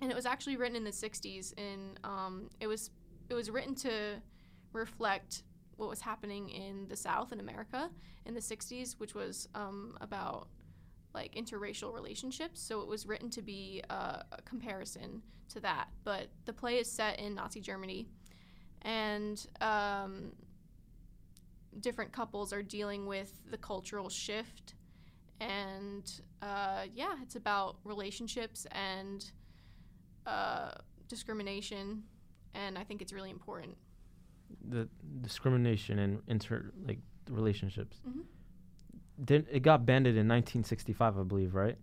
and 0.00 0.10
it 0.10 0.14
was 0.14 0.24
actually 0.24 0.56
written 0.56 0.76
in 0.76 0.84
the 0.84 0.90
'60s. 0.90 1.52
And 1.58 1.98
um, 2.04 2.48
it 2.60 2.66
was 2.66 2.90
it 3.28 3.34
was 3.34 3.50
written 3.50 3.74
to 3.76 4.20
reflect 4.72 5.42
what 5.76 5.88
was 5.88 6.00
happening 6.00 6.48
in 6.48 6.86
the 6.88 6.96
South 6.96 7.32
in 7.32 7.40
America 7.40 7.90
in 8.24 8.34
the 8.34 8.40
'60s, 8.40 8.98
which 8.98 9.14
was 9.14 9.48
um, 9.54 9.98
about 10.00 10.48
like 11.14 11.34
interracial 11.34 11.92
relationships. 11.92 12.60
So 12.60 12.80
it 12.80 12.88
was 12.88 13.06
written 13.06 13.28
to 13.30 13.42
be 13.42 13.82
a, 13.90 14.24
a 14.32 14.42
comparison 14.44 15.22
to 15.50 15.60
that. 15.60 15.88
But 16.04 16.28
the 16.46 16.52
play 16.52 16.78
is 16.78 16.90
set 16.90 17.18
in 17.18 17.34
Nazi 17.34 17.60
Germany, 17.60 18.08
and 18.82 19.44
um, 19.60 20.32
different 21.80 22.12
couples 22.12 22.52
are 22.52 22.62
dealing 22.62 23.06
with 23.06 23.40
the 23.50 23.56
cultural 23.56 24.08
shift. 24.08 24.74
And 25.40 26.10
uh, 26.40 26.84
yeah, 26.94 27.14
it's 27.22 27.36
about 27.36 27.76
relationships 27.84 28.66
and 28.72 29.30
uh, 30.26 30.72
discrimination, 31.08 32.04
and 32.54 32.78
I 32.78 32.84
think 32.84 33.02
it's 33.02 33.12
really 33.12 33.30
important. 33.30 33.76
The 34.68 34.88
discrimination 35.20 35.98
and 35.98 36.22
inter 36.28 36.70
like 36.86 37.00
relationships. 37.28 38.00
Mhm. 38.06 38.24
Did 39.24 39.46
it 39.50 39.60
got 39.60 39.84
banned 39.84 40.06
in 40.06 40.14
1965, 40.14 41.18
I 41.18 41.22
believe, 41.22 41.54
right? 41.54 41.76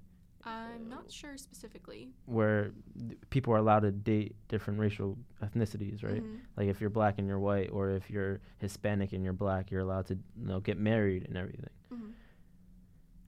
I'm 0.50 0.90
not 0.90 1.12
sure 1.12 1.38
specifically. 1.38 2.10
Where 2.26 2.72
th- 3.08 3.20
people 3.30 3.54
are 3.54 3.58
allowed 3.58 3.82
to 3.82 3.92
date 3.92 4.36
different 4.48 4.80
racial 4.80 5.18
ethnicities, 5.42 6.04
right? 6.04 6.24
Mhm. 6.24 6.40
Like 6.58 6.68
if 6.68 6.82
you're 6.82 6.90
black 6.90 7.16
and 7.20 7.28
you're 7.28 7.40
white, 7.40 7.70
or 7.72 7.90
if 7.92 8.10
you're 8.10 8.40
Hispanic 8.58 9.14
and 9.14 9.24
you're 9.24 9.34
black, 9.34 9.72
you're 9.72 9.82
allowed 9.82 10.08
to 10.08 10.16
you 10.16 10.46
know 10.48 10.60
get 10.60 10.78
married 10.78 11.26
and 11.28 11.38
everything. 11.38 11.70
Mhm. 11.92 12.12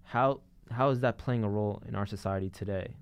How 0.03 0.41
how 0.69 0.89
is 0.89 1.01
that 1.01 1.17
playing 1.17 1.43
a 1.43 1.49
role 1.49 1.81
in 1.87 1.95
our 1.95 2.05
society 2.05 2.49
today, 2.49 2.95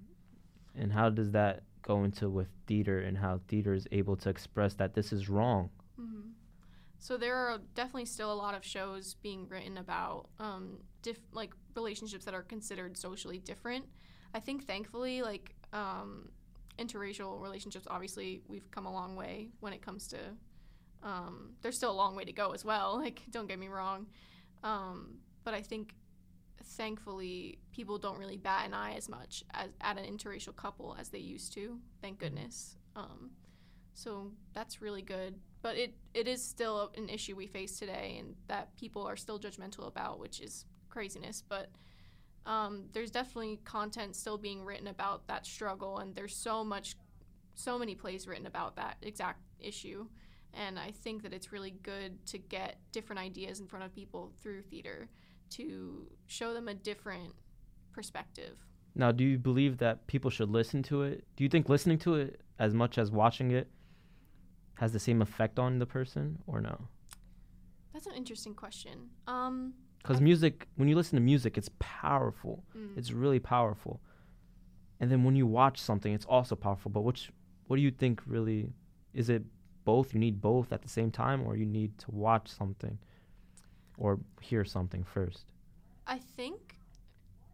and 0.76 0.92
how 0.92 1.10
does 1.10 1.32
that 1.32 1.64
go 1.82 2.04
into 2.04 2.30
with 2.30 2.48
theater 2.68 3.00
and 3.00 3.18
how 3.18 3.40
theater 3.48 3.74
is 3.74 3.88
able 3.92 4.16
to 4.18 4.30
express 4.30 4.74
that 4.76 4.94
this 4.94 5.14
is 5.14 5.30
wrong? 5.30 5.70
hmm 5.96 6.32
So 6.98 7.16
there 7.18 7.36
are 7.36 7.60
definitely 7.76 8.06
still 8.06 8.32
a 8.32 8.36
lot 8.36 8.54
of 8.56 8.64
shows 8.66 9.14
being 9.16 9.48
written 9.48 9.78
about 9.78 10.30
um, 10.40 10.80
diff- 11.02 11.22
like 11.32 11.54
relationships 11.76 12.26
that 12.26 12.34
are 12.34 12.44
considered 12.44 12.98
socially 12.98 13.40
different. 13.40 13.86
I 14.34 14.40
think 14.40 14.66
thankfully, 14.66 15.22
like 15.22 15.56
um, 15.74 16.30
interracial 16.78 17.42
relationships, 17.42 17.88
obviously 17.90 18.42
we've 18.48 18.70
come 18.72 18.86
a 18.86 18.94
long 18.94 19.16
way 19.16 19.50
when 19.60 19.74
it 19.74 19.82
comes 19.82 20.08
to. 20.08 20.18
Um, 21.02 21.52
there's 21.62 21.78
still 21.78 21.92
a 21.92 21.94
long 21.94 22.16
way 22.16 22.26
to 22.26 22.34
go 22.34 22.52
as 22.52 22.66
well. 22.66 22.98
Like 23.04 23.22
don't 23.32 23.48
get 23.48 23.60
me 23.60 23.68
wrong, 23.68 24.08
um, 24.64 25.20
but 25.44 25.54
I 25.54 25.62
think 25.62 25.96
thankfully 26.64 27.60
people 27.72 27.98
don't 27.98 28.20
really 28.20 28.38
bat 28.38 28.66
an 28.66 28.74
eye 28.74 28.94
as 28.96 29.10
much 29.10 29.44
as 29.54 29.70
at 29.82 29.98
an 29.98 30.06
interracial 30.06 30.56
couple 30.56 30.96
as 31.00 31.10
they 31.10 31.20
used 31.20 31.54
to. 31.54 31.80
Thank 32.02 32.20
goodness. 32.20 32.76
Um, 32.96 33.32
so 33.94 34.32
that's 34.54 34.82
really 34.82 35.02
good. 35.02 35.36
But 35.62 35.78
it, 35.78 35.94
it 36.14 36.28
is 36.28 36.42
still 36.44 36.92
an 36.96 37.10
issue 37.10 37.36
we 37.36 37.48
face 37.48 37.78
today 37.78 38.18
and 38.20 38.36
that 38.48 38.76
people 38.78 39.06
are 39.06 39.18
still 39.18 39.40
judgmental 39.40 39.88
about, 39.88 40.20
which 40.20 40.40
is 40.40 40.66
craziness. 40.90 41.44
But 41.48 41.70
um, 42.50 42.86
there's 42.94 43.12
definitely 43.12 43.60
content 43.64 44.16
still 44.16 44.38
being 44.38 44.66
written 44.66 44.88
about 44.88 45.28
that 45.28 45.46
struggle, 45.46 46.00
and 46.00 46.16
there's 46.16 46.36
so 46.36 46.64
much, 46.64 46.96
so 47.54 47.78
many 47.78 47.94
plays 47.94 48.28
written 48.28 48.48
about 48.48 48.76
that 48.78 48.98
exact 49.04 49.40
issue. 49.60 50.08
And 50.56 50.80
I 50.80 50.90
think 50.90 51.22
that 51.22 51.32
it's 51.32 51.52
really 51.52 51.76
good 51.84 52.26
to 52.26 52.40
get 52.40 52.78
different 52.92 53.20
ideas 53.20 53.60
in 53.60 53.68
front 53.68 53.86
of 53.86 53.94
people 53.94 54.32
through 54.42 54.64
theater 54.64 55.10
to 55.52 56.08
show 56.26 56.56
them 56.56 56.68
a 56.68 56.74
different 56.74 57.36
perspective. 57.94 58.58
Now, 58.96 59.12
do 59.12 59.24
you 59.24 59.38
believe 59.38 59.78
that 59.78 60.08
people 60.08 60.32
should 60.32 60.50
listen 60.50 60.82
to 60.84 61.04
it? 61.04 61.26
Do 61.36 61.44
you 61.44 61.50
think 61.50 61.70
listening 61.70 62.00
to 62.00 62.16
it 62.16 62.42
as 62.58 62.74
much 62.74 62.98
as 62.98 63.12
watching 63.12 63.52
it 63.52 63.70
has 64.76 64.92
the 64.92 65.00
same 65.00 65.22
effect 65.22 65.60
on 65.60 65.78
the 65.78 65.86
person, 65.86 66.40
or 66.48 66.62
no? 66.62 66.88
That's 67.94 68.08
an 68.08 68.14
interesting 68.16 68.56
question. 68.56 69.10
Um, 69.28 69.76
Because 70.02 70.22
music, 70.22 70.68
when 70.76 70.88
you 70.88 70.96
listen 70.96 71.16
to 71.18 71.22
music, 71.22 71.58
it's 71.58 71.70
powerful. 71.80 72.64
mm, 72.76 72.98
It's 72.98 73.12
really 73.12 73.40
powerful. 73.40 74.00
And 75.00 75.12
then 75.12 75.24
when 75.24 75.36
you 75.36 75.46
watch 75.46 75.78
something, 75.80 76.14
it's 76.14 76.26
also 76.26 76.56
powerful. 76.56 76.92
But 76.92 77.02
which, 77.02 77.32
what 77.68 77.76
do 77.76 77.82
you 77.82 77.92
think 77.92 78.22
really? 78.26 78.72
Is 79.14 79.30
it 79.30 79.44
both? 79.86 80.14
You 80.14 80.20
need 80.20 80.42
both 80.42 80.72
at 80.74 80.82
the 80.82 80.90
same 80.90 81.12
time, 81.12 81.46
or 81.46 81.56
you 81.56 81.66
need 81.66 81.98
to 82.00 82.12
watch 82.12 82.48
something, 82.48 82.98
or 83.98 84.20
hear 84.42 84.64
something 84.66 85.04
first? 85.04 85.46
I 86.08 86.18
think 86.18 86.78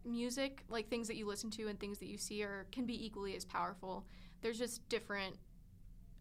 music, 0.04 0.62
like 0.68 0.88
things 0.88 1.08
that 1.08 1.16
you 1.16 1.26
listen 1.26 1.50
to 1.50 1.68
and 1.68 1.78
things 1.78 1.98
that 1.98 2.06
you 2.06 2.18
see, 2.18 2.42
are 2.42 2.66
can 2.72 2.86
be 2.86 3.06
equally 3.06 3.36
as 3.36 3.44
powerful. 3.44 4.06
There's 4.40 4.58
just 4.58 4.88
different 4.88 5.36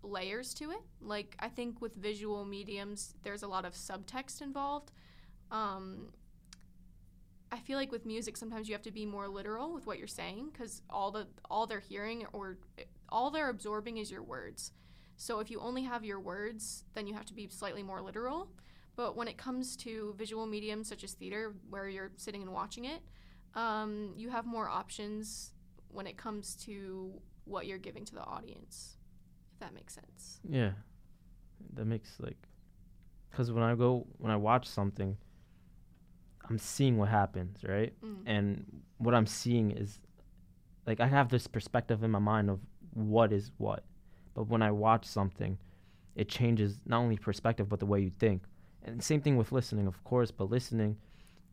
layers 0.04 0.54
to 0.56 0.72
it. 0.72 0.82
Like 1.02 1.36
I 1.40 1.50
think 1.50 1.82
with 1.82 1.96
visual 1.96 2.46
mediums, 2.46 3.16
there's 3.24 3.44
a 3.44 3.48
lot 3.48 3.66
of 3.66 3.74
subtext 3.74 4.42
involved. 4.42 4.92
Um, 5.52 6.14
I 7.52 7.60
feel 7.60 7.78
like 7.78 7.92
with 7.92 8.06
music, 8.06 8.38
sometimes 8.38 8.68
you 8.68 8.74
have 8.74 8.82
to 8.84 8.92
be 8.92 9.06
more 9.06 9.28
literal 9.28 9.74
with 9.74 9.86
what 9.86 9.98
you're 9.98 10.08
saying 10.08 10.50
because 10.52 10.82
all 10.90 11.12
the 11.12 11.28
all 11.50 11.68
they're 11.68 11.80
hearing 11.80 12.26
or 12.34 12.58
all 13.10 13.32
they're 13.32 13.50
absorbing 13.50 13.98
is 13.98 14.12
your 14.12 14.24
words. 14.24 14.72
So 15.18 15.40
if 15.40 15.50
you 15.50 15.60
only 15.60 15.84
have 15.84 16.04
your 16.04 16.20
words, 16.20 16.84
then 16.94 17.08
you 17.08 17.14
have 17.14 17.26
to 17.26 17.34
be 17.34 17.48
slightly 17.50 17.84
more 17.84 18.02
literal. 18.02 18.50
But 18.96 19.16
when 19.16 19.28
it 19.28 19.38
comes 19.38 19.76
to 19.78 20.16
visual 20.18 20.46
mediums 20.46 20.90
such 20.90 21.04
as 21.04 21.14
theater, 21.14 21.54
where 21.70 21.88
you're 21.88 22.12
sitting 22.16 22.42
and 22.42 22.52
watching 22.52 22.86
it, 22.86 23.02
um, 23.54 24.14
you 24.18 24.30
have 24.30 24.46
more 24.46 24.68
options 24.68 25.52
when 25.90 26.08
it 26.08 26.18
comes 26.18 26.56
to 26.66 27.14
what 27.46 27.68
you're 27.68 27.78
giving 27.78 28.04
to 28.06 28.16
the 28.16 28.24
audience. 28.24 28.98
If 29.54 29.60
that 29.60 29.74
makes 29.74 29.94
sense. 29.94 30.40
Yeah, 30.48 30.72
that 31.74 31.86
makes 31.86 32.10
like, 32.20 32.38
because 33.32 33.52
when 33.52 33.64
I 33.64 33.76
go 33.76 34.08
when 34.18 34.32
I 34.32 34.36
watch 34.36 34.68
something, 34.68 35.16
I'm 36.50 36.58
seeing 36.58 36.98
what 36.98 37.10
happens, 37.10 37.58
right? 37.64 37.94
Mm. 38.04 38.16
And 38.26 38.82
what 38.98 39.14
I'm 39.14 39.26
seeing 39.26 39.72
is, 39.72 40.00
like, 40.86 41.00
I 41.00 41.08
have 41.08 41.30
this 41.30 41.48
perspective 41.48 42.04
in 42.04 42.12
my 42.12 42.20
mind 42.20 42.50
of 42.50 42.60
what 42.94 43.34
is 43.34 43.52
what, 43.58 43.84
but 44.34 44.48
when 44.48 44.62
I 44.62 44.72
watch 44.72 45.06
something, 45.06 45.58
it 46.16 46.30
changes 46.30 46.80
not 46.86 47.00
only 47.00 47.18
perspective 47.18 47.68
but 47.70 47.80
the 47.80 47.86
way 47.86 48.00
you 48.00 48.10
think. 48.10 48.44
And 48.84 49.04
same 49.04 49.22
thing 49.22 49.36
with 49.36 49.52
listening, 49.52 49.88
of 49.88 50.02
course. 50.04 50.32
But 50.32 50.50
listening, 50.50 50.98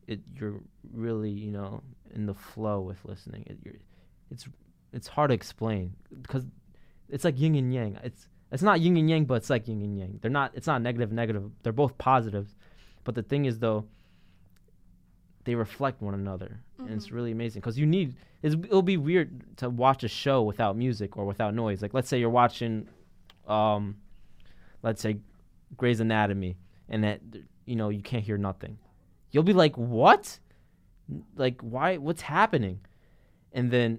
it 0.06 0.20
you're 0.38 0.60
really 0.92 1.30
you 1.30 1.50
know 1.50 1.82
in 2.14 2.26
the 2.26 2.34
flow 2.34 2.80
with 2.80 2.98
listening. 3.04 3.44
It, 3.46 3.58
you're, 3.64 3.74
it's 4.30 4.46
it's 4.92 5.08
hard 5.08 5.30
to 5.30 5.34
explain 5.34 5.94
because 6.20 6.44
it's 7.08 7.24
like 7.24 7.40
yin 7.40 7.54
and 7.54 7.72
yang. 7.72 7.98
It's 8.04 8.28
it's 8.52 8.62
not 8.62 8.80
yin 8.80 8.96
and 8.96 9.08
yang, 9.08 9.24
but 9.24 9.34
it's 9.34 9.50
like 9.50 9.66
yin 9.66 9.80
and 9.80 9.98
yang. 9.98 10.18
They're 10.20 10.30
not. 10.30 10.52
It's 10.54 10.66
not 10.66 10.82
negative, 10.82 11.10
negative. 11.10 11.50
They're 11.62 11.72
both 11.72 11.96
positives. 11.98 12.54
But 13.04 13.14
the 13.14 13.22
thing 13.22 13.46
is, 13.46 13.58
though, 13.58 13.86
they 15.44 15.54
reflect 15.54 16.00
one 16.02 16.14
another, 16.14 16.60
and 16.78 16.90
it's 16.90 17.08
Mhm. 17.08 17.12
really 17.14 17.32
amazing 17.32 17.60
because 17.60 17.78
you 17.78 17.86
need. 17.86 18.14
It's, 18.42 18.54
it'll 18.54 18.82
be 18.82 18.96
weird 18.96 19.56
to 19.58 19.70
watch 19.70 20.02
a 20.04 20.08
show 20.08 20.42
without 20.42 20.76
music 20.76 21.16
or 21.16 21.24
without 21.24 21.54
noise. 21.54 21.82
Like 21.82 21.94
let's 21.94 22.08
say 22.08 22.18
you're 22.20 22.30
watching, 22.30 22.88
um, 23.46 23.96
let's 24.82 25.00
say, 25.02 25.18
Grey's 25.76 26.00
Anatomy, 26.00 26.56
and 26.88 27.02
that 27.04 27.20
you 27.66 27.76
know 27.76 27.88
you 27.88 28.02
can't 28.02 28.24
hear 28.24 28.36
nothing. 28.38 28.78
You'll 29.30 29.42
be 29.44 29.52
like, 29.52 29.76
what? 29.78 30.38
Like 31.36 31.60
why? 31.60 31.96
What's 31.98 32.22
happening? 32.22 32.80
And 33.52 33.70
then, 33.70 33.98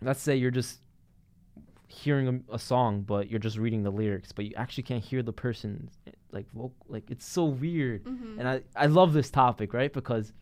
let's 0.00 0.20
say 0.20 0.36
you're 0.36 0.50
just 0.50 0.80
hearing 1.88 2.42
a, 2.50 2.54
a 2.54 2.58
song, 2.58 3.02
but 3.02 3.28
you're 3.30 3.38
just 3.38 3.58
reading 3.58 3.82
the 3.82 3.90
lyrics, 3.90 4.32
but 4.32 4.44
you 4.46 4.52
actually 4.56 4.82
can't 4.84 5.04
hear 5.04 5.22
the 5.22 5.32
person. 5.32 5.90
Like, 6.30 6.46
voc- 6.54 6.70
like 6.88 7.10
it's 7.10 7.26
so 7.26 7.44
weird. 7.44 8.02
hmm 8.04 8.38
And 8.38 8.48
I, 8.48 8.62
I 8.74 8.86
love 8.86 9.12
this 9.12 9.30
topic, 9.30 9.74
right? 9.74 9.92
Because 9.92 10.32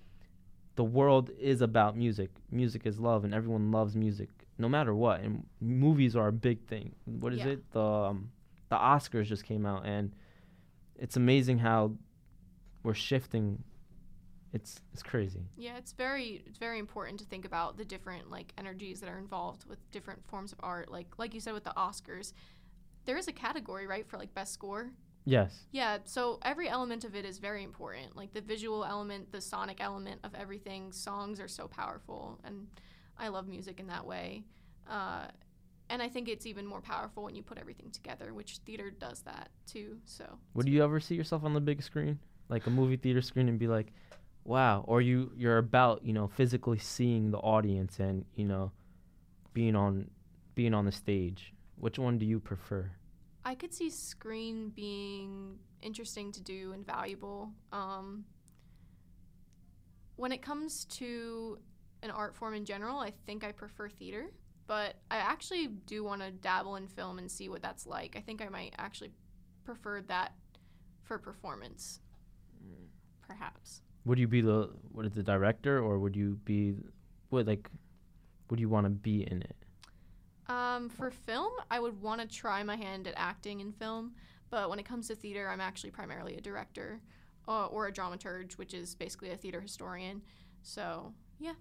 the 0.81 0.85
world 0.85 1.29
is 1.39 1.61
about 1.61 1.95
music. 1.95 2.31
Music 2.51 2.87
is 2.87 2.99
love, 2.99 3.23
and 3.25 3.35
everyone 3.35 3.71
loves 3.71 3.95
music, 3.95 4.31
no 4.57 4.67
matter 4.67 4.95
what. 4.95 5.21
And 5.21 5.45
movies 5.61 6.17
are 6.17 6.29
a 6.29 6.33
big 6.33 6.59
thing. 6.69 6.95
What 7.05 7.35
is 7.35 7.41
Yeah. 7.41 7.49
it? 7.49 7.71
The 7.73 7.83
um, 7.83 8.31
the 8.71 8.77
Oscars 8.77 9.27
just 9.27 9.45
came 9.45 9.67
out, 9.67 9.85
and 9.85 10.11
it's 10.97 11.17
amazing 11.19 11.59
how 11.59 11.93
we're 12.83 12.95
shifting. 12.95 13.63
It's 14.55 14.81
it's 14.95 15.03
crazy. 15.03 15.43
Yeah, 15.59 15.77
it's 15.77 15.93
very 15.93 16.43
it's 16.47 16.57
very 16.59 16.79
important 16.79 17.19
to 17.21 17.27
think 17.27 17.45
about 17.45 17.77
the 17.77 17.85
different 17.85 18.31
like 18.31 18.55
energies 18.57 19.01
that 19.01 19.11
are 19.11 19.19
involved 19.19 19.67
with 19.67 19.79
different 19.91 20.25
forms 20.31 20.51
of 20.51 20.61
art. 20.63 20.91
Like 20.91 21.09
like 21.19 21.35
you 21.35 21.41
said 21.41 21.53
with 21.53 21.65
the 21.65 21.75
Oscars, 21.77 22.33
there 23.05 23.19
is 23.19 23.29
a 23.29 23.33
category 23.33 23.87
right 23.87 24.07
for 24.09 24.17
like 24.17 24.33
best 24.33 24.55
score. 24.55 24.93
Yes. 25.25 25.67
Yeah, 25.71 25.99
so 26.05 26.39
every 26.43 26.69
element 26.69 27.05
of 27.05 27.15
it 27.15 27.25
is 27.25 27.39
very 27.39 27.63
important. 27.63 28.17
Like 28.17 28.33
the 28.33 28.41
visual 28.41 28.85
element, 28.85 29.33
the 29.33 29.41
sonic 29.41 29.81
element 29.81 30.21
of 30.25 30.35
everything. 30.35 30.93
Songs 30.93 31.41
are 31.41 31.49
so 31.49 31.69
powerful, 31.69 32.41
and 32.45 32.67
I 33.19 33.29
love 33.29 33.47
music 33.47 33.81
in 33.81 33.87
that 33.89 34.07
way. 34.07 34.45
Uh, 34.89 35.27
and 35.91 36.01
I 36.01 36.09
think 36.09 36.29
it's 36.29 36.47
even 36.47 36.67
more 36.67 36.81
powerful 36.81 37.25
when 37.25 37.35
you 37.35 37.43
put 37.43 37.59
everything 37.59 37.91
together, 37.91 38.33
which 38.33 38.59
theater 38.59 38.91
does 38.91 39.23
that 39.23 39.51
too. 39.67 39.99
So 40.05 40.25
Would 40.55 40.69
you 40.69 40.83
ever 40.83 41.01
see 41.01 41.15
yourself 41.17 41.45
on 41.45 41.53
the 41.53 41.61
big 41.61 41.83
screen, 41.83 42.19
like 42.49 42.67
a 42.67 42.71
movie 42.71 42.97
theater 42.97 43.21
screen, 43.21 43.49
and 43.49 43.59
be 43.59 43.69
like, 43.69 43.93
"Wow"? 44.45 44.85
Or 44.87 45.01
you 45.01 45.33
you're 45.37 45.59
about 45.59 46.05
you 46.05 46.13
know 46.13 46.29
physically 46.29 46.79
seeing 46.79 47.31
the 47.31 47.39
audience 47.39 47.99
and 47.99 48.25
you 48.37 48.47
know 48.47 48.73
being 49.53 49.77
on 49.77 50.11
being 50.55 50.75
on 50.75 50.85
the 50.85 50.93
stage. 50.93 51.53
Which 51.77 51.99
one 51.99 52.19
do 52.19 52.27
you 52.27 52.39
prefer? 52.41 52.93
I 53.45 53.55
could 53.55 53.73
see 53.73 53.91
screen 53.91 54.71
being 54.71 55.59
interesting 55.83 56.31
to 56.33 56.41
do 56.43 56.73
and 56.73 56.85
valuable. 56.87 57.51
Um, 57.73 58.25
when 60.17 60.33
it 60.33 60.43
comes 60.43 60.85
to 60.87 61.59
an 62.03 62.11
art 62.11 62.37
form 62.37 62.55
in 62.55 62.65
general, 62.65 62.99
I 62.99 63.13
think 63.27 63.45
I 63.45 63.53
prefer 63.53 63.89
theater, 63.89 64.27
but 64.67 64.97
I 65.11 65.17
actually 65.17 65.69
do 65.69 66.05
want 66.05 66.23
to 66.23 66.31
dabble 66.31 66.77
in 66.77 66.87
film 66.87 67.19
and 67.19 67.31
see 67.31 67.49
what 67.49 67.63
that's 67.63 67.87
like. 67.87 68.15
I 68.17 68.21
think 68.21 68.43
I 68.43 68.49
might 68.49 68.75
actually 68.79 69.13
prefer 69.65 70.03
that 70.03 70.33
for 71.03 71.19
performance, 71.19 72.01
perhaps. 73.27 73.83
Would 74.05 74.19
you 74.19 74.29
be 74.29 74.41
the 74.41 74.71
what 74.93 75.07
is 75.07 75.13
the 75.13 75.23
director, 75.23 75.79
or 75.81 75.99
would 75.99 76.17
you 76.17 76.39
be 76.45 76.75
what 77.31 77.47
like 77.47 77.71
would 78.51 78.61
you 78.61 78.69
want 78.69 78.85
to 78.87 78.91
be 78.91 79.23
in 79.23 79.43
it? 79.43 79.57
Um, 80.51 80.89
for 80.89 81.11
film, 81.11 81.53
I 81.71 81.79
would 81.79 82.01
want 82.03 82.21
to 82.21 82.27
try 82.27 82.63
my 82.63 82.77
hand 82.77 83.07
at 83.07 83.15
acting 83.17 83.61
in 83.61 83.73
film, 83.73 84.13
but 84.51 84.69
when 84.69 84.79
it 84.79 84.85
comes 84.85 85.07
to 85.09 85.15
theater, 85.15 85.49
I'm 85.49 85.61
actually 85.61 85.91
primarily 85.93 86.37
a 86.37 86.41
director 86.41 87.01
uh, 87.47 87.67
or 87.67 87.87
a 87.87 87.93
dramaturge, 87.93 88.55
which 88.59 88.75
is 88.75 88.95
basically 88.97 89.31
a 89.31 89.37
theater 89.37 89.61
historian. 89.61 90.23
So, 90.63 91.15
yeah, 91.39 91.53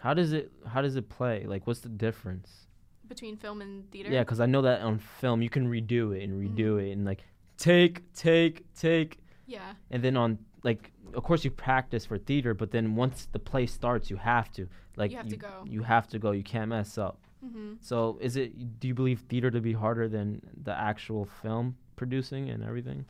How 0.00 0.14
does 0.14 0.32
it 0.32 0.50
how 0.66 0.80
does 0.80 0.96
it 0.96 1.08
play? 1.10 1.44
Like 1.46 1.66
what's 1.66 1.80
the 1.80 1.88
difference? 1.90 2.66
between 3.08 3.36
film 3.36 3.60
and 3.60 3.90
theater. 3.90 4.08
Yeah, 4.08 4.20
because 4.20 4.38
I 4.40 4.46
know 4.46 4.62
that 4.62 4.82
on 4.82 4.98
film 5.00 5.42
you 5.42 5.50
can 5.50 5.66
redo 5.68 6.16
it 6.16 6.22
and 6.22 6.32
redo 6.40 6.76
Mhm. 6.76 6.86
it 6.88 6.92
and 6.92 7.04
like 7.04 7.24
take 7.56 8.10
take 8.14 8.72
take 8.74 9.18
Yeah. 9.46 9.74
and 9.90 10.00
then 10.04 10.16
on 10.16 10.38
like 10.62 10.92
of 11.12 11.24
course 11.24 11.44
you 11.44 11.50
practice 11.50 12.06
for 12.06 12.18
theater 12.18 12.54
but 12.54 12.70
then 12.70 12.94
once 12.94 13.26
the 13.32 13.40
play 13.40 13.66
starts 13.66 14.10
you 14.10 14.16
have 14.16 14.52
to 14.52 14.68
like 14.96 15.10
You 15.10 15.16
have 15.16 15.28
to 15.28 15.36
go. 15.36 15.64
you 15.66 15.82
have 15.82 16.06
to 16.10 16.18
go 16.20 16.30
you 16.30 16.44
can't 16.44 16.68
mess 16.68 16.96
up 16.98 17.18
hmm 17.40 17.74
so 17.80 18.18
is 18.20 18.36
it 18.36 18.78
do 18.80 18.88
you 18.88 18.94
believe 18.94 19.20
theater 19.20 19.50
to 19.50 19.60
be 19.60 19.72
harder 19.72 20.08
than 20.08 20.40
the 20.62 20.76
actual 20.76 21.24
film 21.42 21.76
producing 21.96 22.50
and 22.50 22.62
everything 22.62 23.04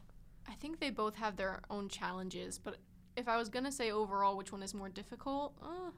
I 0.48 0.54
think 0.54 0.80
they 0.80 0.90
both 0.90 1.14
have 1.16 1.36
their 1.36 1.60
own 1.70 1.88
challenges, 1.88 2.58
but 2.58 2.76
if 3.16 3.28
I 3.28 3.36
was 3.36 3.48
gonna 3.48 3.70
say 3.70 3.92
overall 3.92 4.36
which 4.36 4.50
one 4.52 4.62
is 4.62 4.74
more 4.74 4.88
difficult, 4.88 5.54
uh, 5.62 5.90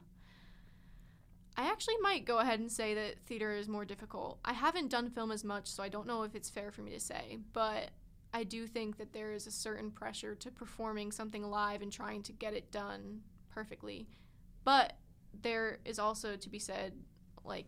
I 1.57 1.69
actually 1.69 1.97
might 2.01 2.25
go 2.25 2.39
ahead 2.39 2.59
and 2.59 2.71
say 2.71 2.93
that 2.93 3.19
theater 3.25 3.51
is 3.53 3.67
more 3.67 3.85
difficult. 3.85 4.39
I 4.45 4.53
haven't 4.53 4.89
done 4.89 5.09
film 5.09 5.31
as 5.31 5.43
much, 5.43 5.67
so 5.67 5.83
I 5.83 5.89
don't 5.89 6.07
know 6.07 6.23
if 6.23 6.35
it's 6.35 6.49
fair 6.49 6.71
for 6.71 6.81
me 6.81 6.91
to 6.91 6.99
say, 6.99 7.39
but 7.51 7.89
I 8.33 8.43
do 8.43 8.65
think 8.67 8.97
that 8.97 9.13
there 9.13 9.33
is 9.33 9.47
a 9.47 9.51
certain 9.51 9.91
pressure 9.91 10.35
to 10.35 10.51
performing 10.51 11.11
something 11.11 11.43
live 11.43 11.81
and 11.81 11.91
trying 11.91 12.23
to 12.23 12.31
get 12.31 12.53
it 12.53 12.71
done 12.71 13.21
perfectly. 13.49 14.07
But 14.63 14.93
there 15.41 15.79
is 15.85 15.99
also 15.99 16.35
to 16.35 16.49
be 16.49 16.59
said, 16.59 16.93
like, 17.43 17.67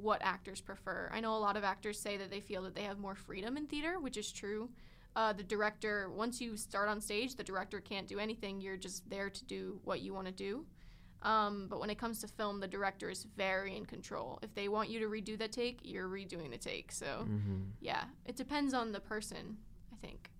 what 0.00 0.20
actors 0.22 0.60
prefer. 0.60 1.10
I 1.12 1.20
know 1.20 1.36
a 1.36 1.38
lot 1.38 1.56
of 1.56 1.64
actors 1.64 2.00
say 2.00 2.16
that 2.16 2.30
they 2.30 2.40
feel 2.40 2.62
that 2.62 2.74
they 2.74 2.82
have 2.82 2.98
more 2.98 3.14
freedom 3.14 3.56
in 3.56 3.66
theater, 3.66 3.98
which 4.00 4.16
is 4.16 4.32
true. 4.32 4.70
Uh, 5.16 5.32
the 5.32 5.42
director 5.42 6.08
once 6.10 6.40
you 6.40 6.56
start 6.56 6.88
on 6.88 7.00
stage 7.00 7.34
the 7.34 7.42
director 7.42 7.80
can't 7.80 8.06
do 8.06 8.18
anything. 8.18 8.60
You're 8.60 8.76
just 8.76 9.08
there 9.10 9.28
to 9.28 9.44
do 9.44 9.80
what 9.84 10.00
you 10.00 10.14
want 10.14 10.26
to 10.26 10.32
do. 10.32 10.64
Um, 11.22 11.66
but 11.68 11.80
when 11.80 11.90
it 11.90 11.98
comes 11.98 12.20
to 12.20 12.28
film 12.28 12.60
the 12.60 12.68
director 12.68 13.10
is 13.10 13.26
very 13.36 13.76
in 13.76 13.84
control. 13.84 14.38
If 14.42 14.54
they 14.54 14.68
want 14.68 14.88
you 14.88 15.00
to 15.00 15.06
redo 15.06 15.36
that 15.38 15.52
take 15.52 15.80
you're 15.82 16.08
redoing 16.08 16.50
the 16.50 16.58
take 16.58 16.92
so 16.92 17.26
mm-hmm. 17.28 17.62
yeah. 17.80 18.04
It 18.24 18.36
depends 18.36 18.72
on 18.72 18.92
the 18.92 19.00
person 19.00 19.56
i 19.92 19.96
think. 20.06 20.30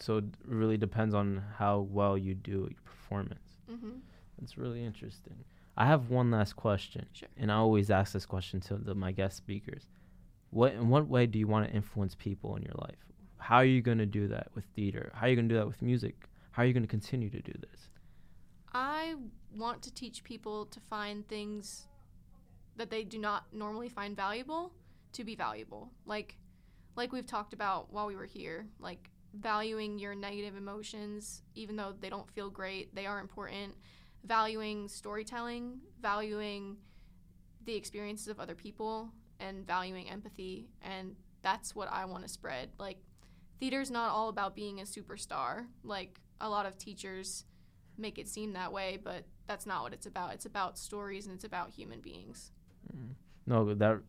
So 0.00 0.18
it 0.18 0.24
really 0.46 0.78
depends 0.78 1.14
on 1.14 1.42
how 1.56 1.80
well 1.80 2.16
you 2.16 2.34
do 2.34 2.60
your 2.70 2.80
performance. 2.84 3.58
Hmm 3.68 3.98
That's 4.40 4.56
really 4.56 4.84
interesting. 4.84 5.44
I 5.78 5.86
have 5.86 6.10
one 6.10 6.30
last 6.32 6.56
question, 6.56 7.06
Sure. 7.12 7.28
and 7.36 7.52
I 7.52 7.54
always 7.54 7.88
ask 7.88 8.12
this 8.12 8.26
question 8.26 8.60
to 8.62 8.74
the, 8.76 8.94
my 8.96 9.12
guest 9.12 9.36
speakers. 9.36 9.86
What 10.50 10.72
in 10.72 10.88
what 10.88 11.06
way 11.06 11.26
do 11.26 11.38
you 11.38 11.46
want 11.46 11.68
to 11.68 11.72
influence 11.74 12.14
people 12.16 12.56
in 12.56 12.62
your 12.62 12.74
life? 12.78 12.98
How 13.38 13.56
are 13.56 13.64
you 13.64 13.80
going 13.80 13.98
to 13.98 14.06
do 14.06 14.26
that 14.28 14.48
with 14.54 14.64
theater? 14.74 15.12
How 15.14 15.26
are 15.26 15.28
you 15.28 15.36
going 15.36 15.48
to 15.48 15.54
do 15.54 15.58
that 15.60 15.66
with 15.68 15.80
music? 15.80 16.16
How 16.50 16.62
are 16.62 16.66
you 16.66 16.72
going 16.72 16.82
to 16.82 16.88
continue 16.88 17.30
to 17.30 17.40
do 17.40 17.52
this? 17.70 17.88
i 18.74 19.14
want 19.56 19.80
to 19.82 19.94
teach 19.94 20.22
people 20.24 20.66
to 20.66 20.78
find 20.90 21.26
things 21.26 21.86
that 22.76 22.90
they 22.90 23.02
do 23.02 23.18
not 23.18 23.44
normally 23.52 23.88
find 23.88 24.14
valuable 24.14 24.72
to 25.12 25.24
be 25.24 25.34
valuable 25.34 25.90
like 26.04 26.36
like 26.94 27.10
we've 27.10 27.26
talked 27.26 27.54
about 27.54 27.90
while 27.90 28.06
we 28.06 28.14
were 28.14 28.26
here 28.26 28.66
like 28.78 29.08
valuing 29.32 29.98
your 29.98 30.14
negative 30.14 30.54
emotions 30.54 31.42
even 31.54 31.76
though 31.76 31.94
they 31.98 32.10
don't 32.10 32.28
feel 32.30 32.50
great 32.50 32.94
they 32.94 33.06
are 33.06 33.20
important 33.20 33.74
valuing 34.24 34.88
storytelling 34.88 35.78
valuing 36.00 36.76
the 37.64 37.74
experiences 37.74 38.28
of 38.28 38.40
other 38.40 38.54
people 38.54 39.10
and 39.40 39.66
valuing 39.66 40.08
empathy 40.08 40.68
and 40.82 41.14
that's 41.42 41.74
what 41.74 41.88
i 41.92 42.04
want 42.04 42.22
to 42.22 42.28
spread 42.28 42.70
like 42.78 42.98
theater's 43.60 43.90
not 43.90 44.10
all 44.10 44.28
about 44.28 44.54
being 44.54 44.80
a 44.80 44.84
superstar 44.84 45.66
like 45.82 46.20
a 46.40 46.48
lot 46.48 46.66
of 46.66 46.76
teachers 46.78 47.44
make 47.96 48.18
it 48.18 48.28
seem 48.28 48.52
that 48.52 48.72
way 48.72 48.98
but 49.02 49.24
that's 49.46 49.66
not 49.66 49.82
what 49.82 49.92
it's 49.92 50.06
about 50.06 50.32
it's 50.34 50.46
about 50.46 50.78
stories 50.78 51.26
and 51.26 51.34
it's 51.34 51.44
about 51.44 51.70
human 51.70 52.00
beings 52.00 52.52
Mm. 52.94 53.14
No, 53.46 53.74
that 53.74 54.00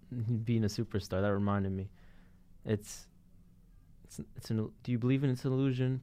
being 0.44 0.64
a 0.64 0.68
superstar 0.68 1.22
that 1.22 1.34
reminded 1.34 1.72
me. 1.72 1.90
It's 2.66 3.08
it's 4.04 4.20
it's 4.36 4.50
an. 4.50 4.70
Do 4.84 4.92
you 4.92 5.00
believe 5.00 5.24
in 5.24 5.30
it's 5.30 5.46
an 5.46 5.54
illusion 5.54 6.02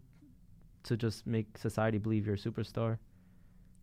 to 0.84 0.96
just 0.96 1.26
make 1.26 1.58
society 1.58 1.98
believe 1.98 2.26
you're 2.26 2.36
a 2.36 2.38
superstar, 2.38 2.98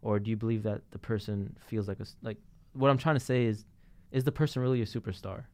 or 0.04 0.20
do 0.20 0.30
you 0.30 0.38
believe 0.38 0.64
that 0.64 0.82
the 0.92 1.00
person 1.00 1.56
feels 1.68 1.88
like 1.88 2.00
a 2.00 2.06
like? 2.22 2.38
What 2.74 2.90
I'm 2.90 2.98
trying 2.98 3.16
to 3.16 3.26
say 3.26 3.46
is, 3.46 3.66
is 4.12 4.24
the 4.24 4.32
person 4.32 4.62
really 4.62 4.82
a 4.82 4.86
superstar? 4.86 5.46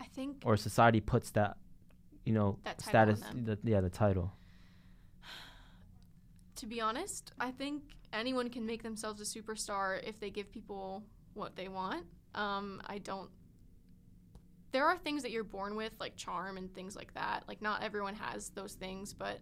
i 0.00 0.04
think 0.14 0.42
or 0.44 0.56
society 0.56 1.00
puts 1.00 1.30
that 1.30 1.56
you 2.28 2.34
know, 2.34 2.58
That 2.64 2.82
status. 2.82 3.22
The, 3.34 3.58
yeah, 3.64 3.80
the 3.80 3.88
title. 3.88 4.34
To 6.56 6.66
be 6.66 6.78
honest, 6.78 7.32
I 7.40 7.50
think 7.52 7.84
anyone 8.12 8.50
can 8.50 8.66
make 8.66 8.82
themselves 8.82 9.18
a 9.22 9.24
superstar 9.24 10.06
if 10.06 10.20
they 10.20 10.28
give 10.28 10.52
people 10.52 11.04
what 11.32 11.56
they 11.56 11.68
want. 11.68 12.04
Um, 12.34 12.82
I 12.86 12.98
don't. 12.98 13.30
There 14.72 14.84
are 14.84 14.98
things 14.98 15.22
that 15.22 15.30
you're 15.30 15.42
born 15.42 15.74
with, 15.74 15.94
like 15.98 16.16
charm 16.16 16.58
and 16.58 16.70
things 16.74 16.94
like 16.94 17.14
that. 17.14 17.44
Like 17.48 17.62
not 17.62 17.82
everyone 17.82 18.14
has 18.16 18.50
those 18.50 18.74
things, 18.74 19.14
but 19.14 19.38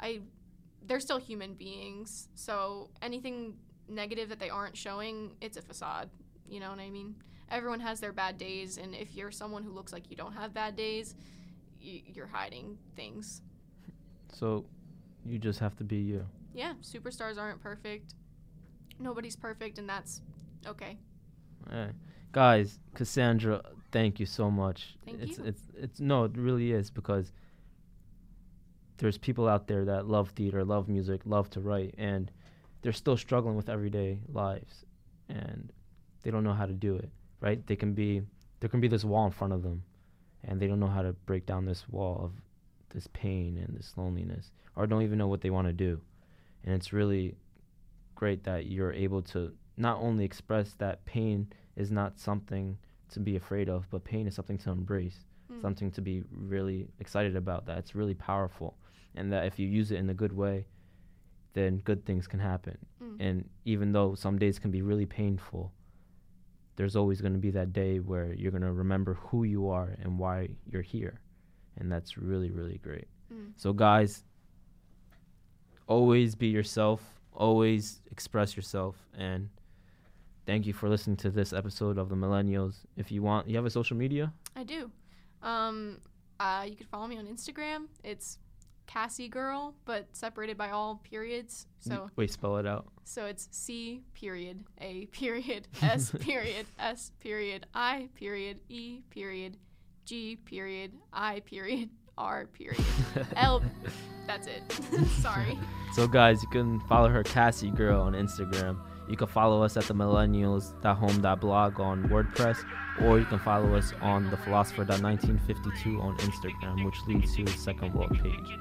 I, 0.00 0.18
they're 0.86 1.00
still 1.00 1.18
human 1.18 1.54
beings. 1.54 2.28
So 2.34 2.90
anything 3.02 3.54
negative 3.88 4.28
that 4.30 4.38
they 4.38 4.50
aren't 4.50 4.76
showing, 4.76 5.32
it's 5.40 5.56
a 5.56 5.62
facade. 5.62 6.10
You 6.48 6.60
know 6.60 6.70
what 6.70 6.78
I 6.78 6.90
mean? 6.90 7.14
Everyone 7.50 7.80
has 7.80 8.00
their 8.00 8.12
bad 8.12 8.38
days, 8.38 8.78
and 8.78 8.94
if 8.94 9.14
you're 9.14 9.30
someone 9.30 9.62
who 9.62 9.70
looks 9.70 9.92
like 9.92 10.10
you 10.10 10.16
don't 10.16 10.32
have 10.32 10.52
bad 10.54 10.76
days, 10.76 11.14
y- 11.82 12.02
you're 12.06 12.26
hiding 12.26 12.78
things. 12.96 13.42
So, 14.32 14.64
you 15.24 15.38
just 15.38 15.58
have 15.60 15.76
to 15.76 15.84
be 15.84 15.96
you. 15.96 16.26
yeah, 16.54 16.74
superstars 16.82 17.38
aren't 17.38 17.62
perfect. 17.62 18.14
Nobody's 18.98 19.36
perfect, 19.36 19.78
and 19.78 19.88
that's 19.88 20.20
okay. 20.66 20.98
Alright. 21.70 21.92
Guys, 22.32 22.78
Cassandra, 22.94 23.62
thank 23.92 24.18
you 24.18 24.26
so 24.26 24.50
much. 24.50 24.96
Thank 25.04 25.20
it's 25.22 25.38
you. 25.38 25.44
it's 25.44 25.62
it's 25.76 26.00
no, 26.00 26.24
it 26.24 26.32
really 26.36 26.72
is 26.72 26.90
because 26.90 27.32
there's 28.98 29.18
people 29.18 29.48
out 29.48 29.66
there 29.66 29.84
that 29.84 30.06
love 30.08 30.30
theater, 30.30 30.64
love 30.64 30.88
music, 30.88 31.20
love 31.24 31.50
to 31.50 31.60
write 31.60 31.94
and 31.98 32.30
they're 32.82 32.92
still 32.92 33.16
struggling 33.16 33.56
with 33.56 33.68
everyday 33.68 34.18
lives 34.32 34.84
and 35.28 35.72
they 36.22 36.30
don't 36.30 36.44
know 36.44 36.52
how 36.52 36.66
to 36.66 36.72
do 36.72 36.94
it, 36.96 37.10
right? 37.40 37.66
They 37.66 37.76
can 37.76 37.92
be 37.94 38.22
there 38.60 38.68
can 38.68 38.80
be 38.80 38.88
this 38.88 39.04
wall 39.04 39.26
in 39.26 39.32
front 39.32 39.52
of 39.52 39.62
them 39.62 39.82
and 40.44 40.60
they 40.60 40.66
don't 40.66 40.80
know 40.80 40.86
how 40.86 41.02
to 41.02 41.12
break 41.26 41.44
down 41.46 41.64
this 41.64 41.88
wall 41.88 42.20
of 42.24 42.32
this 42.90 43.06
pain 43.12 43.58
and 43.58 43.76
this 43.76 43.92
loneliness 43.96 44.52
or 44.76 44.86
don't 44.86 45.02
even 45.02 45.18
know 45.18 45.28
what 45.28 45.40
they 45.40 45.50
want 45.50 45.66
to 45.66 45.72
do. 45.72 46.00
And 46.64 46.74
it's 46.74 46.92
really 46.92 47.34
great 48.14 48.44
that 48.44 48.66
you're 48.66 48.92
able 48.92 49.22
to 49.22 49.52
not 49.76 49.98
only 50.00 50.24
express 50.24 50.72
that 50.78 51.04
pain 51.04 51.48
is 51.76 51.90
not 51.90 52.18
something 52.18 52.78
to 53.10 53.20
be 53.20 53.36
afraid 53.36 53.68
of, 53.68 53.88
but 53.90 54.04
pain 54.04 54.26
is 54.26 54.34
something 54.34 54.58
to 54.58 54.70
embrace, 54.70 55.18
Mm. 55.52 55.60
something 55.60 55.90
to 55.90 56.00
be 56.00 56.24
really 56.30 56.88
excited 57.00 57.36
about. 57.36 57.66
That 57.66 57.76
it's 57.78 57.94
really 57.94 58.14
powerful, 58.14 58.78
and 59.14 59.32
that 59.32 59.46
if 59.46 59.58
you 59.58 59.68
use 59.68 59.90
it 59.90 59.96
in 59.96 60.10
a 60.10 60.14
good 60.14 60.32
way, 60.32 60.66
then 61.52 61.78
good 61.78 62.04
things 62.04 62.26
can 62.26 62.40
happen. 62.40 62.76
Mm. 63.02 63.16
And 63.20 63.48
even 63.64 63.92
though 63.92 64.14
some 64.14 64.38
days 64.38 64.58
can 64.58 64.70
be 64.70 64.82
really 64.82 65.06
painful, 65.06 65.72
there's 66.76 66.96
always 66.96 67.20
going 67.20 67.32
to 67.32 67.38
be 67.38 67.50
that 67.52 67.72
day 67.72 68.00
where 68.00 68.32
you're 68.32 68.50
going 68.50 68.62
to 68.62 68.72
remember 68.72 69.14
who 69.14 69.44
you 69.44 69.68
are 69.68 69.96
and 70.02 70.18
why 70.18 70.48
you're 70.70 70.82
here, 70.82 71.20
and 71.78 71.90
that's 71.90 72.18
really 72.18 72.50
really 72.50 72.78
great. 72.78 73.06
Mm. 73.32 73.52
So 73.56 73.72
guys, 73.72 74.24
always 75.86 76.34
be 76.34 76.48
yourself, 76.48 77.00
always 77.32 78.00
express 78.10 78.56
yourself 78.56 78.96
and 79.16 79.48
thank 80.46 80.66
you 80.66 80.72
for 80.72 80.88
listening 80.88 81.16
to 81.16 81.30
this 81.30 81.52
episode 81.52 81.98
of 81.98 82.08
the 82.08 82.14
Millennials. 82.14 82.84
If 82.96 83.10
you 83.10 83.22
want, 83.22 83.48
you 83.48 83.56
have 83.56 83.66
a 83.66 83.70
social 83.70 83.96
media? 83.96 84.32
I 84.56 84.64
do. 84.64 84.90
Um, 85.42 86.00
uh, 86.40 86.64
you 86.68 86.76
can 86.76 86.86
follow 86.86 87.06
me 87.06 87.18
on 87.18 87.26
Instagram. 87.26 87.86
It's 88.02 88.38
Cassie 88.86 89.28
Girl, 89.28 89.74
but 89.84 90.06
separated 90.12 90.56
by 90.56 90.70
all 90.70 91.00
periods. 91.04 91.66
Mm, 91.84 91.88
so 91.88 92.10
we 92.16 92.26
spell 92.26 92.56
it 92.58 92.66
out. 92.66 92.86
so 93.04 93.26
it's 93.26 93.48
C 93.50 94.02
period 94.14 94.64
A 94.80 95.06
period 95.06 95.68
S 95.82 96.10
period 96.20 96.66
S 96.78 97.12
period 97.20 97.66
I 97.74 98.08
period 98.14 98.60
E 98.68 99.00
period 99.10 99.56
G 100.04 100.36
period 100.36 100.92
I 101.12 101.40
period 101.40 101.90
R 102.16 102.46
period 102.46 102.84
L. 103.36 103.62
That's 104.26 104.46
it. 104.46 104.62
Sorry. 105.20 105.58
So 105.94 106.06
guys, 106.06 106.42
you 106.42 106.48
can 106.48 106.80
follow 106.80 107.08
her 107.08 107.22
Cassie 107.22 107.70
Girl 107.70 108.02
on 108.02 108.12
Instagram. 108.14 108.78
You 109.08 109.16
can 109.16 109.26
follow 109.26 109.62
us 109.62 109.76
at 109.76 109.84
the 109.84 109.94
millennials.home.blog 109.94 111.80
on 111.80 112.04
WordPress, 112.08 112.64
or 113.02 113.18
you 113.18 113.26
can 113.26 113.38
follow 113.38 113.74
us 113.74 113.92
on 114.00 114.30
the 114.30 114.36
philosopher.1952 114.38 116.00
on 116.00 116.16
Instagram, 116.18 116.84
which 116.84 116.96
leads 117.06 117.36
to 117.36 117.44
the 117.44 117.52
second 117.52 117.92
world 117.94 118.18
page. 118.22 118.58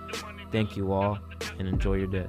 Thank 0.51 0.75
you 0.75 0.91
all 0.91 1.17
and 1.59 1.67
enjoy 1.67 1.95
your 1.95 2.07
day. 2.07 2.27